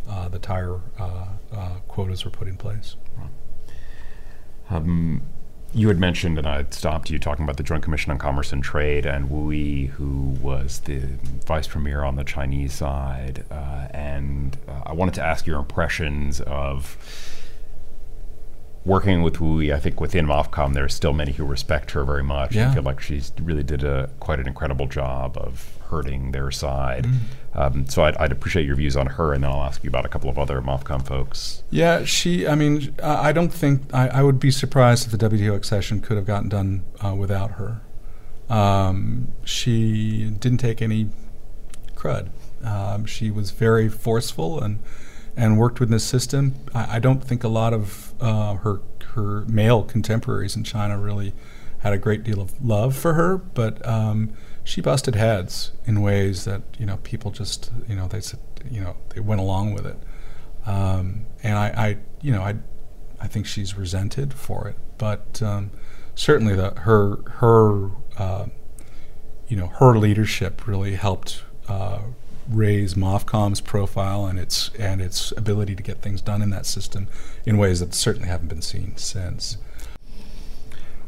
uh, 0.08 0.30
the 0.30 0.38
tire 0.38 0.80
uh, 0.98 1.26
uh, 1.52 1.74
quotas 1.86 2.24
were 2.24 2.30
put 2.30 2.48
in 2.48 2.56
place. 2.56 2.96
Um, 4.70 5.20
you 5.74 5.88
had 5.88 6.00
mentioned, 6.00 6.38
and 6.38 6.46
I 6.46 6.64
stopped 6.70 7.10
you 7.10 7.18
talking 7.18 7.44
about 7.44 7.58
the 7.58 7.62
Joint 7.62 7.82
Commission 7.82 8.10
on 8.10 8.16
Commerce 8.16 8.54
and 8.54 8.64
Trade 8.64 9.04
and 9.04 9.28
Wu 9.28 9.50
Yi, 9.50 9.86
who 9.88 10.34
was 10.40 10.80
the 10.80 11.02
vice 11.44 11.68
premier 11.68 12.04
on 12.04 12.16
the 12.16 12.24
Chinese 12.24 12.72
side. 12.72 13.44
Uh, 13.50 13.88
and 13.90 14.56
uh, 14.66 14.80
I 14.86 14.94
wanted 14.94 15.12
to 15.16 15.22
ask 15.22 15.46
your 15.46 15.58
impressions 15.58 16.40
of 16.40 16.96
working 18.86 19.20
with 19.22 19.40
Wu 19.40 19.74
I 19.74 19.80
think 19.80 20.00
within 20.00 20.26
MOFCOM, 20.26 20.72
there 20.72 20.84
are 20.84 20.88
still 20.88 21.12
many 21.12 21.32
who 21.32 21.44
respect 21.44 21.90
her 21.90 22.04
very 22.04 22.22
much. 22.22 22.54
Yeah. 22.54 22.70
I 22.70 22.74
feel 22.74 22.84
like 22.84 23.00
she 23.00 23.20
really 23.42 23.64
did 23.64 23.82
a 23.82 24.08
quite 24.20 24.38
an 24.38 24.46
incredible 24.46 24.86
job 24.86 25.36
of 25.36 25.76
hurting 25.90 26.30
their 26.30 26.50
side. 26.50 27.04
Mm. 27.04 27.18
Um, 27.54 27.86
so 27.88 28.04
I'd, 28.04 28.16
I'd, 28.16 28.32
appreciate 28.32 28.66
your 28.66 28.76
views 28.76 28.96
on 28.96 29.06
her, 29.06 29.32
and 29.32 29.42
then 29.42 29.50
I'll 29.50 29.62
ask 29.62 29.82
you 29.82 29.88
about 29.88 30.04
a 30.04 30.08
couple 30.08 30.30
of 30.30 30.38
other 30.38 30.60
MOFCOM 30.60 31.06
folks. 31.06 31.62
Yeah, 31.70 32.04
she. 32.04 32.46
I 32.46 32.54
mean, 32.54 32.94
I 33.02 33.32
don't 33.32 33.52
think 33.52 33.82
I, 33.92 34.08
I 34.08 34.22
would 34.22 34.38
be 34.38 34.50
surprised 34.50 35.06
if 35.06 35.18
the 35.18 35.28
WTO 35.28 35.54
accession 35.56 36.00
could 36.00 36.16
have 36.16 36.26
gotten 36.26 36.48
done 36.48 36.84
uh, 37.04 37.14
without 37.14 37.52
her. 37.52 37.80
Um, 38.48 39.32
she 39.44 40.30
didn't 40.30 40.58
take 40.58 40.80
any 40.80 41.08
crud. 41.94 42.28
Um, 42.62 43.04
she 43.06 43.30
was 43.30 43.50
very 43.50 43.88
forceful 43.88 44.60
and 44.60 44.78
and 45.36 45.58
worked 45.58 45.80
within 45.80 45.92
the 45.92 46.00
system. 46.00 46.54
I, 46.74 46.96
I 46.96 46.98
don't 46.98 47.22
think 47.22 47.44
a 47.44 47.48
lot 47.48 47.72
of 47.72 48.14
uh, 48.20 48.54
her 48.54 48.80
her 49.14 49.44
male 49.46 49.82
contemporaries 49.82 50.56
in 50.56 50.64
China 50.64 50.98
really 50.98 51.32
had 51.78 51.92
a 51.92 51.98
great 51.98 52.22
deal 52.24 52.40
of 52.40 52.64
love 52.64 52.96
for 52.96 53.14
her, 53.14 53.36
but 53.36 53.86
um, 53.86 54.32
she 54.64 54.80
busted 54.80 55.14
heads 55.14 55.72
in 55.84 56.02
ways 56.02 56.44
that 56.44 56.62
you 56.78 56.86
know 56.86 56.96
people 56.98 57.30
just 57.30 57.70
you 57.88 57.94
know 57.94 58.08
they 58.08 58.20
you 58.70 58.80
know 58.80 58.96
they 59.10 59.20
went 59.20 59.40
along 59.40 59.74
with 59.74 59.86
it, 59.86 59.98
um, 60.66 61.26
and 61.42 61.56
I, 61.56 61.66
I, 61.68 61.98
you 62.20 62.32
know 62.32 62.42
I 62.42 62.56
I 63.20 63.26
think 63.28 63.46
she's 63.46 63.76
resented 63.76 64.34
for 64.34 64.68
it, 64.68 64.76
but 64.98 65.42
um, 65.42 65.70
certainly 66.14 66.54
the 66.54 66.70
her 66.80 67.18
her 67.38 67.90
uh, 68.18 68.46
you 69.48 69.56
know 69.56 69.68
her 69.68 69.96
leadership 69.96 70.66
really 70.66 70.94
helped. 70.94 71.42
Uh, 71.68 72.00
raise 72.48 72.94
MOFCOM's 72.94 73.60
profile 73.60 74.26
and 74.26 74.38
its 74.38 74.70
and 74.78 75.00
its 75.00 75.32
ability 75.32 75.74
to 75.74 75.82
get 75.82 76.00
things 76.02 76.20
done 76.20 76.42
in 76.42 76.50
that 76.50 76.66
system 76.66 77.08
in 77.44 77.58
ways 77.58 77.80
that 77.80 77.94
certainly 77.94 78.28
haven't 78.28 78.48
been 78.48 78.62
seen 78.62 78.96
since. 78.96 79.58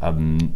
Um, 0.00 0.54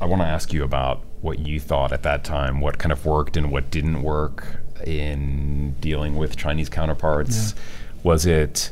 I 0.00 0.06
want 0.06 0.22
to 0.22 0.26
ask 0.26 0.52
you 0.52 0.62
about 0.62 1.02
what 1.20 1.40
you 1.40 1.58
thought 1.58 1.92
at 1.92 2.02
that 2.04 2.24
time, 2.24 2.60
what 2.60 2.78
kind 2.78 2.92
of 2.92 3.04
worked 3.04 3.36
and 3.36 3.50
what 3.50 3.70
didn't 3.70 4.02
work 4.02 4.60
in 4.86 5.74
dealing 5.80 6.16
with 6.16 6.36
Chinese 6.36 6.68
counterparts. 6.68 7.52
Yeah. 7.52 7.60
Was 8.04 8.26
it 8.26 8.70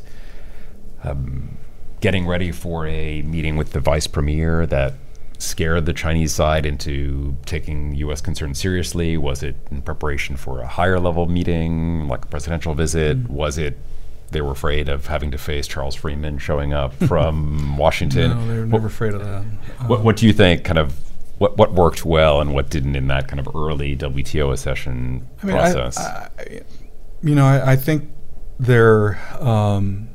um, 1.03 1.57
getting 1.99 2.25
ready 2.25 2.51
for 2.51 2.87
a 2.87 3.21
meeting 3.23 3.57
with 3.57 3.71
the 3.71 3.79
vice 3.79 4.07
premier 4.07 4.65
that 4.67 4.93
scared 5.37 5.85
the 5.85 5.93
Chinese 5.93 6.33
side 6.33 6.65
into 6.65 7.35
taking 7.45 7.93
U.S. 7.95 8.21
concerns 8.21 8.59
seriously? 8.59 9.17
Was 9.17 9.43
it 9.43 9.55
in 9.71 9.81
preparation 9.81 10.35
for 10.35 10.61
a 10.61 10.67
higher 10.67 10.99
level 10.99 11.27
meeting, 11.27 12.07
like 12.07 12.25
a 12.25 12.27
presidential 12.27 12.73
visit? 12.73 13.23
Mm. 13.23 13.29
Was 13.29 13.57
it 13.57 13.77
they 14.31 14.41
were 14.41 14.51
afraid 14.51 14.89
of 14.89 15.07
having 15.07 15.31
to 15.31 15.37
face 15.37 15.67
Charles 15.67 15.95
Freeman 15.95 16.37
showing 16.37 16.73
up 16.73 16.93
from 17.07 17.77
Washington? 17.77 18.31
No, 18.31 18.47
they 18.47 18.59
were 18.59 18.65
never 18.65 18.83
what, 18.83 18.91
afraid 18.91 19.13
of 19.13 19.23
that. 19.23 19.43
What, 19.87 20.03
what 20.03 20.17
do 20.17 20.27
you 20.27 20.33
think? 20.33 20.63
Kind 20.63 20.79
of 20.79 20.99
what 21.37 21.57
what 21.57 21.73
worked 21.73 22.03
well 22.05 22.41
and 22.41 22.53
what 22.53 22.69
didn't 22.69 22.95
in 22.95 23.07
that 23.07 23.27
kind 23.27 23.39
of 23.39 23.47
early 23.55 23.95
WTO 23.95 24.51
accession 24.51 25.27
I 25.41 25.45
mean, 25.45 25.55
process? 25.55 25.97
I, 25.97 26.29
I, 26.37 26.61
you 27.23 27.35
know, 27.35 27.45
I, 27.45 27.73
I 27.73 27.75
think 27.75 28.09
there. 28.59 29.19
Um, 29.39 30.09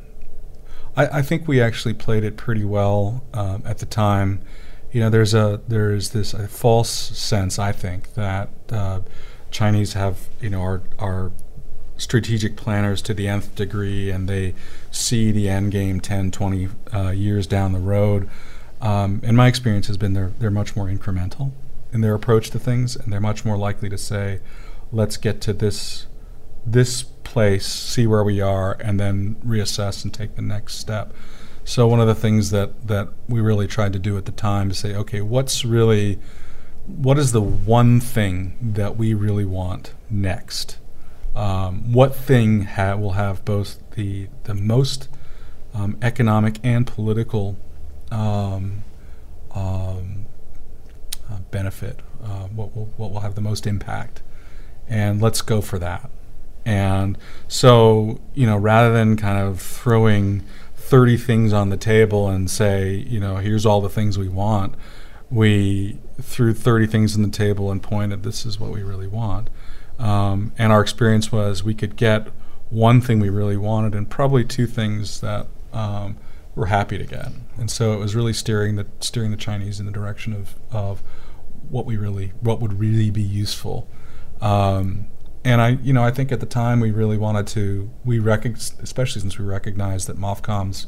I, 0.95 1.07
I, 1.07 1.23
think 1.23 1.49
we 1.49 1.61
actually 1.61 1.95
played 1.95 2.23
it 2.23 2.37
pretty 2.37 2.65
well 2.65 3.25
um, 3.33 3.63
at 3.65 3.79
the 3.79 3.87
time. 3.87 4.43
You 4.93 5.01
know, 5.01 5.11
there's 5.11 5.33
a 5.33 5.61
there's 5.69 6.11
this 6.11 6.35
a 6.35 6.47
false 6.47 6.91
sense 6.91 7.59
I 7.59 7.73
think 7.73 8.15
that 8.15 8.51
uh, 8.71 9.01
Chinese 9.51 9.95
have 9.95 10.29
you 10.41 10.51
know 10.51 10.63
are 10.63 10.83
are 10.99 11.33
strategic 11.97 12.57
planners 12.57 13.01
to 13.03 13.15
the 13.15 13.29
nth 13.29 13.55
degree 13.55 14.11
and 14.11 14.29
they 14.29 14.55
see 14.91 15.31
the 15.31 15.49
end 15.49 15.71
game 15.71 16.01
10, 16.01 16.33
20 16.33 16.69
uh, 16.93 17.11
years 17.11 17.47
down 17.47 17.73
the 17.73 17.79
road. 17.79 18.29
Um, 18.81 19.21
and 19.23 19.37
my 19.37 19.47
experience 19.47 19.87
has 19.87 19.97
been 19.97 20.13
they're 20.13 20.33
they're 20.39 20.51
much 20.51 20.77
more 20.77 20.87
incremental 20.87 21.53
in 21.93 22.01
their 22.01 22.15
approach 22.15 22.51
to 22.51 22.59
things, 22.59 22.97
and 22.97 23.13
they're 23.13 23.21
much 23.21 23.45
more 23.45 23.57
likely 23.57 23.89
to 23.89 23.99
say, 23.99 24.41
"Let's 24.91 25.17
get 25.17 25.41
to 25.43 25.53
this 25.53 26.07
this 26.67 27.03
place, 27.03 27.67
see 27.67 28.07
where 28.07 28.25
we 28.25 28.41
are, 28.41 28.77
and 28.81 28.99
then 28.99 29.37
reassess 29.45 30.05
and 30.05 30.13
take 30.13 30.35
the 30.35 30.43
next 30.43 30.77
step." 30.77 31.15
So 31.65 31.87
one 31.87 32.01
of 32.01 32.07
the 32.07 32.15
things 32.15 32.51
that 32.51 32.89
that 32.89 33.09
we 33.29 33.41
really 33.41 33.67
tried 33.67 33.93
to 33.93 33.99
do 33.99 34.17
at 34.17 34.25
the 34.25 34.33
time 34.33 34.69
to 34.69 34.75
say, 34.75 34.95
okay, 34.95 35.21
what's 35.21 35.65
really 35.65 36.19
what 36.87 37.19
is 37.19 37.33
the 37.33 37.41
one 37.41 38.01
thing 38.01 38.57
that 38.61 38.97
we 38.97 39.15
really 39.15 39.45
want 39.45 39.95
next? 40.11 40.79
Um, 41.35 41.93
what 41.93 42.15
thing 42.15 42.63
ha- 42.63 42.97
will 42.97 43.13
have 43.13 43.45
both 43.45 43.79
the 43.93 44.29
the 44.45 44.55
most 44.55 45.09
um, 45.75 45.97
economic 46.03 46.59
and 46.63 46.87
political 46.87 47.57
um, 48.11 48.85
um, 49.55 50.27
uh, 51.31 51.39
benefit, 51.51 52.01
uh, 52.23 52.47
what 52.49 52.75
will 52.77 52.91
what 52.97 53.11
will 53.13 53.21
have 53.21 53.35
the 53.35 53.41
most 53.41 53.67
impact, 53.67 54.23
and 54.89 55.23
let's 55.23 55.41
go 55.41 55.61
for 55.61 55.79
that. 55.79 56.11
And 56.65 57.19
so, 57.49 58.21
you 58.35 58.47
know, 58.47 58.57
rather 58.57 58.93
than 58.93 59.17
kind 59.17 59.39
of 59.39 59.61
throwing 59.61 60.45
30 60.83 61.17
things 61.17 61.53
on 61.53 61.71
the 61.71 61.77
table 61.77 62.29
and 62.29 62.51
say, 62.51 62.95
you 62.95 63.21
know, 63.21 63.37
here's 63.37 63.65
all 63.65 63.81
the 63.81 63.89
things 63.89 64.19
we 64.19 64.29
want, 64.29 64.75
we 65.31 65.99
threw 66.21 66.53
30 66.53 66.87
things 66.87 67.17
on 67.17 67.23
the 67.23 67.31
table 67.31 67.71
and 67.71 67.83
pointed, 67.83 68.23
this 68.23 68.45
is 68.45 68.61
what 68.61 68.71
we 68.71 68.83
really 68.83 69.07
want. 69.07 69.49
Um, 69.99 70.53
and 70.59 70.73
our 70.73 70.83
experience 70.83 71.33
was 71.33 71.63
we 71.63 71.75
could 71.75 71.97
get 71.97 72.29
one 72.69 73.01
thing 73.01 73.21
we 73.21 73.31
really 73.31 73.57
wanted 73.57 73.95
and 73.95 74.11
probably 74.11 74.45
two 74.45 74.67
things 74.67 75.21
that 75.21 75.47
um, 75.73 76.17
we're 76.55 76.67
happy 76.67 76.99
to 76.99 77.05
get. 77.05 77.29
And 77.57 77.71
so 77.71 77.93
it 77.93 77.99
was 77.99 78.15
really 78.15 78.33
steering 78.33 78.77
the 78.77 78.87
steering 79.01 79.31
the 79.31 79.37
Chinese 79.37 79.79
in 79.79 79.87
the 79.87 79.93
direction 79.93 80.33
of 80.33 80.55
of 80.71 81.03
what 81.69 81.87
we 81.87 81.97
really 81.97 82.33
what 82.41 82.61
would 82.61 82.79
really 82.79 83.11
be 83.11 83.23
useful. 83.23 83.89
Um, 84.41 85.07
and 85.45 85.61
I, 85.61 85.71
you 85.83 85.93
know, 85.93 86.05
I 86.05 86.11
think 86.11 86.31
at 86.31 86.41
the 86.41 86.47
time 86.47 86.81
we 86.81 86.91
really 86.91 87.19
wanted 87.19 87.47
to 87.49 87.91
we 88.05 88.19
recognize, 88.19 88.75
especially 88.83 89.21
since 89.21 89.39
we 89.39 89.45
recognized 89.45 90.09
that 90.09 90.19
MOFCOM's 90.19 90.87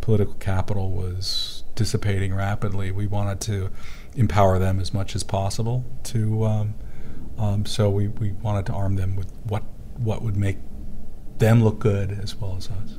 political 0.00 0.34
capital 0.34 0.90
was 0.90 1.64
dissipating 1.74 2.34
rapidly. 2.34 2.90
We 2.90 3.06
wanted 3.06 3.40
to 3.42 3.70
empower 4.14 4.58
them 4.58 4.78
as 4.78 4.92
much 4.92 5.16
as 5.16 5.22
possible. 5.22 5.84
To 6.04 6.44
um, 6.44 6.74
um, 7.38 7.66
so 7.66 7.90
we, 7.90 8.08
we 8.08 8.32
wanted 8.32 8.66
to 8.66 8.72
arm 8.72 8.96
them 8.96 9.16
with 9.16 9.32
what 9.44 9.64
what 9.96 10.22
would 10.22 10.36
make 10.36 10.58
them 11.38 11.64
look 11.64 11.78
good 11.78 12.12
as 12.12 12.36
well 12.36 12.56
as 12.56 12.68
us. 12.68 12.96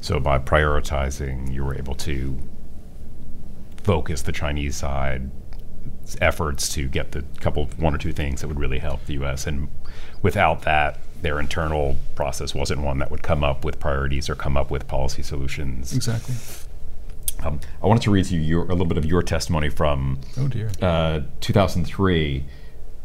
So 0.00 0.20
by 0.20 0.38
prioritizing, 0.38 1.52
you 1.52 1.64
were 1.64 1.74
able 1.74 1.94
to 1.96 2.38
focus 3.82 4.22
the 4.22 4.32
Chinese 4.32 4.76
side 4.76 5.30
efforts 6.20 6.72
to 6.74 6.88
get 6.88 7.12
the 7.12 7.24
couple 7.40 7.66
one 7.76 7.94
or 7.94 7.98
two 7.98 8.12
things 8.12 8.40
that 8.40 8.48
would 8.48 8.58
really 8.58 8.78
help 8.78 9.04
the 9.06 9.14
U.S. 9.14 9.46
And 9.46 9.68
without 10.22 10.62
that, 10.62 10.98
their 11.22 11.40
internal 11.40 11.96
process 12.14 12.54
wasn't 12.54 12.80
one 12.80 12.98
that 12.98 13.10
would 13.10 13.22
come 13.22 13.42
up 13.42 13.64
with 13.64 13.80
priorities 13.80 14.28
or 14.28 14.34
come 14.34 14.56
up 14.56 14.70
with 14.70 14.86
policy 14.86 15.22
solutions. 15.22 15.94
Exactly. 15.94 16.34
Um, 17.44 17.60
I 17.82 17.86
wanted 17.86 18.02
to 18.02 18.10
read 18.10 18.26
to 18.26 18.34
you 18.34 18.40
your, 18.40 18.62
a 18.64 18.68
little 18.68 18.86
bit 18.86 18.98
of 18.98 19.04
your 19.04 19.22
testimony 19.22 19.68
from 19.68 20.20
oh 20.38 20.48
dear. 20.48 20.70
Uh, 20.82 21.20
2003 21.40 22.44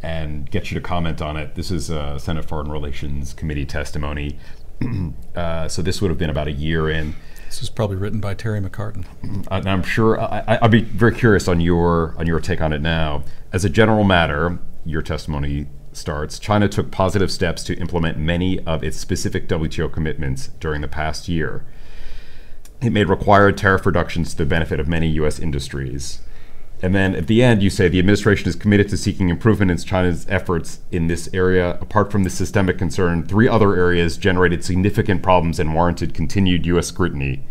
and 0.01 0.49
get 0.51 0.69
you 0.69 0.75
to 0.75 0.81
comment 0.81 1.21
on 1.21 1.37
it. 1.37 1.55
This 1.55 1.71
is 1.71 1.89
a 1.89 2.19
Senate 2.19 2.45
Foreign 2.45 2.69
Relations 2.69 3.33
Committee 3.33 3.65
testimony 3.65 4.37
uh, 5.35 5.67
so 5.67 5.81
this 5.81 6.01
would 6.01 6.09
have 6.09 6.17
been 6.17 6.29
about 6.29 6.47
a 6.47 6.51
year 6.51 6.89
in. 6.89 7.15
This 7.45 7.59
was 7.59 7.69
probably 7.69 7.97
written 7.97 8.19
by 8.19 8.33
Terry 8.33 8.59
McCartin. 8.59 9.05
And 9.21 9.69
I'm 9.69 9.83
sure 9.83 10.19
I, 10.19 10.57
would 10.61 10.71
be 10.71 10.81
very 10.81 11.13
curious 11.13 11.47
on 11.47 11.61
your 11.61 12.15
on 12.17 12.25
your 12.25 12.39
take 12.39 12.61
on 12.61 12.73
it 12.73 12.81
now. 12.81 13.23
As 13.51 13.63
a 13.63 13.69
general 13.69 14.03
matter, 14.03 14.57
your 14.85 15.01
testimony 15.01 15.67
starts. 15.97 16.39
China 16.39 16.67
took 16.67 16.91
positive 16.91 17.31
steps 17.31 17.63
to 17.63 17.77
implement 17.77 18.17
many 18.17 18.59
of 18.65 18.83
its 18.83 18.97
specific 18.97 19.47
WTO 19.47 19.91
commitments 19.91 20.49
during 20.59 20.81
the 20.81 20.87
past 20.87 21.27
year. 21.27 21.65
It 22.81 22.91
made 22.91 23.09
required 23.09 23.57
tariff 23.57 23.85
reductions 23.85 24.31
to 24.31 24.37
the 24.37 24.45
benefit 24.45 24.79
of 24.79 24.87
many 24.87 25.07
U.S. 25.11 25.39
industries. 25.39 26.19
And 26.81 26.93
then 26.93 27.15
at 27.15 27.27
the 27.27 27.41
end, 27.41 27.63
you 27.63 27.69
say 27.69 27.87
the 27.87 27.99
administration 27.99 28.49
is 28.49 28.55
committed 28.55 28.89
to 28.89 28.97
seeking 28.97 29.29
improvement 29.29 29.71
in 29.71 29.77
China's 29.77 30.25
efforts 30.27 30.81
in 30.91 31.07
this 31.07 31.29
area. 31.33 31.77
Apart 31.79 32.11
from 32.11 32.23
the 32.23 32.29
systemic 32.29 32.77
concern, 32.77 33.25
three 33.25 33.47
other 33.47 33.73
areas 33.73 34.17
generated 34.17 34.65
significant 34.65 35.23
problems 35.23 35.59
and 35.59 35.73
warranted 35.73 36.13
continued 36.13 36.65
U.S. 36.65 36.87
scrutiny 36.87 37.41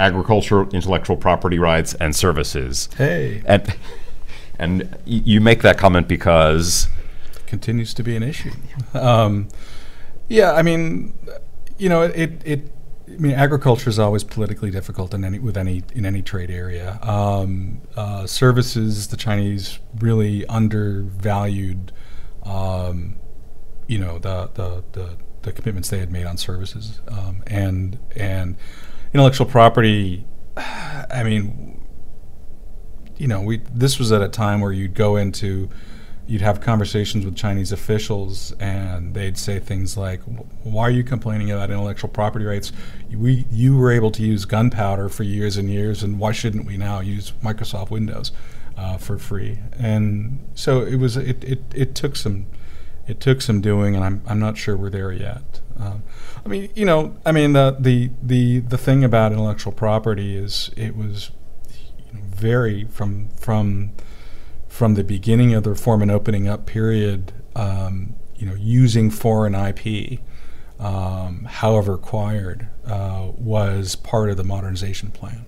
agriculture, 0.00 0.68
intellectual 0.70 1.16
property 1.16 1.60
rights, 1.60 1.94
and 1.94 2.16
services. 2.16 2.88
Hey. 2.96 3.42
And, 3.46 3.76
and 4.58 4.98
you 5.04 5.40
make 5.40 5.62
that 5.62 5.78
comment 5.78 6.08
because. 6.08 6.88
Continues 7.52 7.92
to 7.92 8.02
be 8.02 8.16
an 8.16 8.22
issue. 8.22 8.50
Um, 8.94 9.48
yeah, 10.26 10.52
I 10.52 10.62
mean, 10.62 11.12
you 11.76 11.90
know, 11.90 12.00
it, 12.00 12.40
it 12.46 12.72
I 13.06 13.16
mean, 13.18 13.32
agriculture 13.32 13.90
is 13.90 13.98
always 13.98 14.24
politically 14.24 14.70
difficult 14.70 15.12
in 15.12 15.22
any 15.22 15.38
with 15.38 15.58
any 15.58 15.82
in 15.94 16.06
any 16.06 16.22
trade 16.22 16.50
area. 16.50 16.98
Um, 17.02 17.82
uh, 17.94 18.26
services, 18.26 19.08
the 19.08 19.18
Chinese 19.18 19.80
really 19.98 20.46
undervalued, 20.46 21.92
um, 22.42 23.16
you 23.86 23.98
know, 23.98 24.18
the, 24.18 24.48
the, 24.54 24.82
the 24.92 25.16
the 25.42 25.52
commitments 25.52 25.90
they 25.90 25.98
had 25.98 26.10
made 26.10 26.24
on 26.24 26.38
services 26.38 27.02
um, 27.08 27.42
and 27.48 27.98
and 28.16 28.56
intellectual 29.12 29.46
property. 29.46 30.24
I 30.56 31.22
mean, 31.22 31.84
you 33.18 33.28
know, 33.28 33.42
we 33.42 33.58
this 33.74 33.98
was 33.98 34.10
at 34.10 34.22
a 34.22 34.28
time 34.28 34.62
where 34.62 34.72
you'd 34.72 34.94
go 34.94 35.16
into 35.16 35.68
you'd 36.26 36.42
have 36.42 36.60
conversations 36.60 37.24
with 37.24 37.36
Chinese 37.36 37.72
officials, 37.72 38.52
and 38.60 39.14
they'd 39.14 39.36
say 39.38 39.58
things 39.58 39.96
like, 39.96 40.20
"Why 40.62 40.84
are 40.84 40.90
you 40.90 41.04
complaining 41.04 41.50
about 41.50 41.70
intellectual 41.70 42.10
property 42.10 42.44
rights? 42.44 42.72
We 43.10 43.46
you 43.50 43.76
were 43.76 43.92
able 43.92 44.10
to 44.12 44.22
use 44.22 44.44
gunpowder 44.44 45.08
for 45.08 45.22
years 45.22 45.56
and 45.56 45.70
years, 45.70 46.02
and 46.02 46.18
why 46.18 46.32
shouldn't 46.32 46.66
we 46.66 46.76
now 46.76 47.00
use 47.00 47.32
Microsoft 47.42 47.90
Windows 47.90 48.32
uh, 48.76 48.96
for 48.98 49.18
free?" 49.18 49.58
And 49.78 50.38
so 50.54 50.82
it 50.82 50.96
was. 50.96 51.16
It, 51.16 51.42
it 51.44 51.62
it 51.74 51.94
took 51.94 52.16
some 52.16 52.46
it 53.06 53.20
took 53.20 53.42
some 53.42 53.60
doing, 53.60 53.94
and 53.96 54.04
I'm 54.04 54.22
I'm 54.26 54.38
not 54.38 54.56
sure 54.56 54.76
we're 54.76 54.90
there 54.90 55.12
yet. 55.12 55.60
Um, 55.78 56.02
I 56.44 56.48
mean, 56.48 56.70
you 56.74 56.84
know, 56.84 57.16
I 57.26 57.32
mean 57.32 57.52
the 57.52 57.76
the 57.78 58.10
the 58.22 58.60
the 58.60 58.78
thing 58.78 59.04
about 59.04 59.32
intellectual 59.32 59.72
property 59.72 60.36
is 60.36 60.70
it 60.76 60.96
was 60.96 61.30
very 62.12 62.84
from 62.84 63.28
from 63.30 63.92
from 64.72 64.94
the 64.94 65.04
beginning 65.04 65.52
of 65.54 65.64
the 65.64 65.70
reform 65.70 66.00
and 66.02 66.10
opening 66.10 66.48
up 66.48 66.64
period, 66.64 67.32
um, 67.54 68.14
you 68.36 68.46
know, 68.46 68.54
using 68.54 69.10
foreign 69.10 69.54
IP, 69.54 70.20
um, 70.80 71.44
however 71.44 71.94
acquired, 71.94 72.68
uh, 72.86 73.30
was 73.36 73.94
part 73.94 74.30
of 74.30 74.36
the 74.36 74.44
modernization 74.44 75.10
plan. 75.10 75.44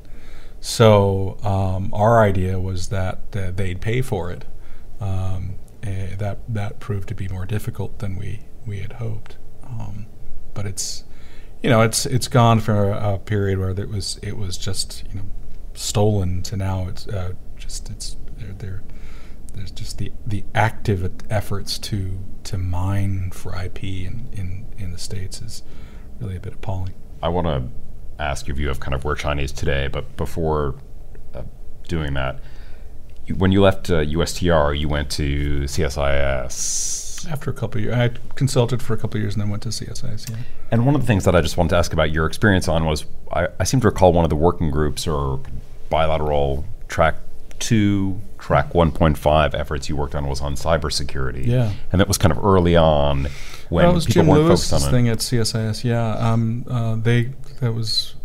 So 0.61 1.39
um, 1.43 1.91
our 1.95 2.23
idea 2.23 2.61
was 2.61 2.89
that 2.89 3.21
uh, 3.35 3.51
they'd 3.51 3.81
pay 3.81 4.03
for 4.03 4.31
it. 4.31 4.45
Eh, 5.85 6.17
that 6.17 6.39
that 6.49 6.81
proved 6.81 7.09
to 7.09 7.15
be 7.15 7.29
more 7.29 7.45
difficult 7.45 7.99
than 7.99 8.17
we 8.17 8.41
we 8.67 8.79
had 8.79 8.95
hoped. 8.95 9.37
Um, 9.63 10.07
but 10.55 10.65
it's 10.65 11.05
you 11.63 11.69
know 11.69 11.83
it's 11.83 12.07
it's 12.07 12.27
gone 12.27 12.61
from 12.61 12.77
a, 12.79 13.15
a, 13.15 13.19
period 13.19 13.59
where 13.59 13.71
it 13.71 13.89
was 13.91 14.19
it 14.23 14.39
was 14.39 14.57
just 14.57 15.05
you 15.11 15.17
know 15.17 15.27
stolen 15.75 16.43
to 16.45 16.57
now 16.57 16.89
it's 16.89 17.07
uh, 17.07 17.35
just 17.59 17.91
it's 17.91 18.17
they're, 18.39 18.55
they're 18.55 18.83
there's 19.55 19.71
just 19.71 19.99
the, 19.99 20.13
the 20.27 20.45
active 20.55 21.11
efforts 21.31 21.79
to 21.79 22.19
to 22.45 22.59
mine 22.59 23.31
for 23.31 23.55
IP 23.57 23.85
in, 23.85 24.29
in, 24.33 24.67
in 24.77 24.93
the 24.93 24.99
states 24.99 25.41
is 25.41 25.63
really 26.21 26.37
a 26.37 26.41
bit 26.41 26.53
appalling. 26.53 26.95
I 27.23 27.29
want 27.31 27.47
to 27.47 28.23
ask 28.23 28.47
your 28.47 28.57
view 28.57 28.71
of 28.71 28.81
kind 28.81 28.95
of 28.95 29.05
where 29.05 29.15
China 29.15 29.43
is 29.43 29.51
today, 29.51 29.89
but 29.89 30.17
before 30.17 30.75
uh, 31.35 31.43
doing 31.89 32.15
that, 32.15 32.41
when 33.37 33.51
you 33.51 33.63
left 33.63 33.89
uh, 33.89 34.01
USTR, 34.01 34.79
you 34.79 34.89
went 34.89 35.11
to 35.13 35.63
CSIS. 35.63 37.31
After 37.31 37.51
a 37.51 37.55
couple 37.55 37.79
of 37.79 37.85
years, 37.85 37.95
I 37.95 38.11
consulted 38.35 38.83
for 38.83 38.93
a 38.93 38.99
couple 38.99 39.17
of 39.17 39.23
years 39.23 39.35
and 39.35 39.43
then 39.43 39.49
went 39.49 39.63
to 39.63 39.71
CSIS. 39.71 40.31
Yeah. 40.31 40.37
And 40.71 40.85
one 40.85 40.95
of 40.95 41.01
the 41.01 41.07
things 41.07 41.25
that 41.25 41.35
I 41.35 41.41
just 41.41 41.57
wanted 41.57 41.71
to 41.71 41.77
ask 41.77 41.95
about 41.95 42.11
your 42.11 42.27
experience 42.27 42.69
on 42.69 42.85
was 42.85 43.07
I, 43.33 43.49
I 43.59 43.65
seem 43.65 43.81
to 43.81 43.87
recall 43.87 44.13
one 44.13 44.25
of 44.25 44.31
the 44.31 44.37
working 44.37 44.71
groups 44.71 45.07
or 45.07 45.41
bilateral 45.89 46.67
track 46.89 47.17
two, 47.59 48.21
track 48.45 48.75
1.5 48.75 49.55
efforts 49.55 49.89
you 49.89 49.97
worked 49.97 50.15
on 50.15 50.27
was 50.27 50.43
on 50.43 50.55
cybersecurity. 50.55 51.47
Yeah. 51.47 51.73
And 51.91 51.99
that 51.99 52.07
was 52.07 52.19
kind 52.19 52.31
of 52.31 52.45
early 52.45 52.77
on 52.77 53.29
when 53.71 53.87
Well, 53.87 53.95
was 53.95 54.05
people 54.05 54.21
Jim 54.23 54.27
weren't 54.27 54.45
Lewis' 54.45 54.69
focused 54.69 54.85
on 54.85 54.89
it. 54.89 54.93
thing 54.93 55.09
at 55.09 55.19
CSIS. 55.19 55.83
Yeah, 55.83 56.11
um, 56.19 56.67
uh, 56.69 56.97
they 56.97 57.33
that 57.61 57.73
was 57.73 58.17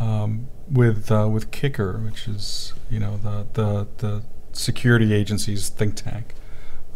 um, 0.00 0.48
with 0.68 1.12
uh, 1.12 1.28
with 1.30 1.52
CICIR, 1.52 2.04
which 2.04 2.26
is 2.26 2.72
you 2.90 2.98
know 2.98 3.16
the 3.16 3.46
the 3.52 3.86
the 3.98 4.22
security 4.52 5.12
agency's 5.14 5.68
think 5.68 5.94
tank. 5.94 6.34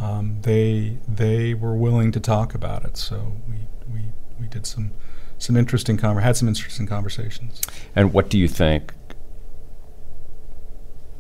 Um, 0.01 0.39
they 0.43 0.99
they 1.07 1.55
were 1.55 1.77
willing 1.77 2.11
to 2.11 2.19
talk 2.19 2.55
about 2.55 2.85
it, 2.85 2.97
so 2.97 3.37
we 3.49 3.69
we, 3.93 4.01
we 4.41 4.49
did 4.49 4.67
some 4.67 4.91
some 5.39 5.57
interesting 5.57 5.97
conver- 5.97 6.23
had 6.23 6.37
some 6.37 6.49
interesting 6.49 6.89
conversations. 6.89 7.63
And 7.95 8.13
what 8.13 8.29
do 8.29 8.37
you 8.37 8.49
think 8.49 8.95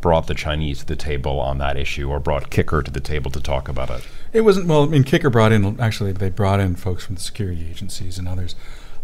brought 0.00 0.26
the 0.26 0.34
Chinese 0.34 0.80
to 0.80 0.87
the 0.87 0.96
table 0.96 1.40
on 1.40 1.58
that 1.58 1.76
issue 1.76 2.08
or 2.08 2.20
brought 2.20 2.50
CICIR 2.50 2.84
to 2.84 2.90
the 2.90 3.00
table 3.00 3.30
to 3.30 3.40
talk 3.40 3.68
about 3.68 3.90
it? 3.90 4.06
It 4.32 4.42
wasn't 4.42 4.66
well. 4.66 4.84
I 4.84 4.87
mean, 4.87 5.04
CICIR 5.04 5.32
brought 5.32 5.52
in 5.52 5.80
actually 5.80 6.12
they 6.12 6.30
brought 6.30 6.61
in 6.61 6.76
folks 6.76 7.04
from 7.04 7.16
the 7.16 7.20
security 7.20 7.66
agencies 7.68 8.18
and 8.18 8.28
others. 8.28 8.54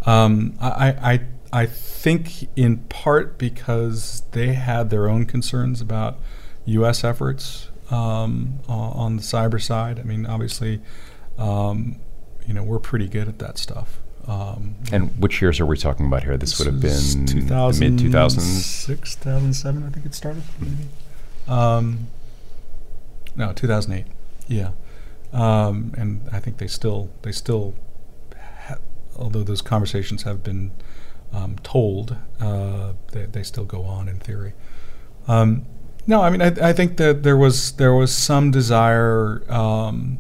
Um, 0.07 0.57
I, 0.61 0.89
I 1.13 1.21
I 1.53 1.67
think 1.67 2.49
in 2.57 2.79
part 2.79 3.39
because 3.39 4.23
they 4.33 4.55
had 4.55 4.91
their 4.91 5.09
own 5.09 5.25
concerns 5.25 5.81
about 5.81 6.19
U.S. 6.67 7.05
efforts 7.05 7.69
um, 7.91 8.61
on 8.69 9.17
the 9.17 9.23
cyber 9.23 9.63
side. 9.63 9.99
I 9.99 10.03
mean, 10.03 10.27
obviously, 10.27 10.81
um, 11.39 12.01
you 12.47 12.55
know, 12.55 12.63
we're 12.63 12.79
pretty 12.79 13.09
good 13.09 13.29
at 13.29 13.39
that 13.39 13.59
stuff. 13.59 14.01
Um, 14.27 14.77
And 14.91 15.11
which 15.19 15.43
years 15.43 15.61
are 15.61 15.67
we 15.67 15.77
talking 15.77 16.07
about 16.07 16.23
here? 16.25 16.37
This 16.37 16.59
would 16.59 16.67
have 16.67 16.81
been 16.81 17.27
2000 17.27 17.81
mid 17.97 18.01
2000s. 18.01 18.03
2006, 18.13 19.15
2007, 19.17 19.83
I 19.83 19.91
think 19.91 20.07
it 20.07 20.15
started, 20.15 20.43
maybe. 20.61 20.89
Um, 21.47 22.09
no, 23.37 23.53
2008. 23.53 24.07
Yeah. 24.49 24.71
Um, 25.33 25.93
and 25.99 26.27
I 26.33 26.41
think 26.41 26.59
they 26.59 26.67
still, 26.69 27.11
they 27.23 27.33
still, 27.33 27.75
ha- 28.37 28.79
although 29.17 29.43
those 29.43 29.61
conversations 29.61 30.23
have 30.23 30.43
been 30.43 30.71
um, 31.33 31.57
told, 31.63 32.17
uh, 32.41 32.93
they, 33.13 33.27
they 33.27 33.43
still 33.43 33.65
go 33.65 33.83
on 33.83 34.09
in 34.09 34.21
theory. 34.21 34.53
Um, 35.27 35.67
no, 36.07 36.23
I 36.23 36.31
mean, 36.31 36.41
I, 36.43 36.69
I 36.69 36.73
think 36.73 36.97
that 36.99 37.23
there 37.25 37.37
was 37.37 37.73
there 37.73 37.95
was 37.95 38.15
some 38.15 38.51
desire 38.51 39.43
um, 39.51 40.19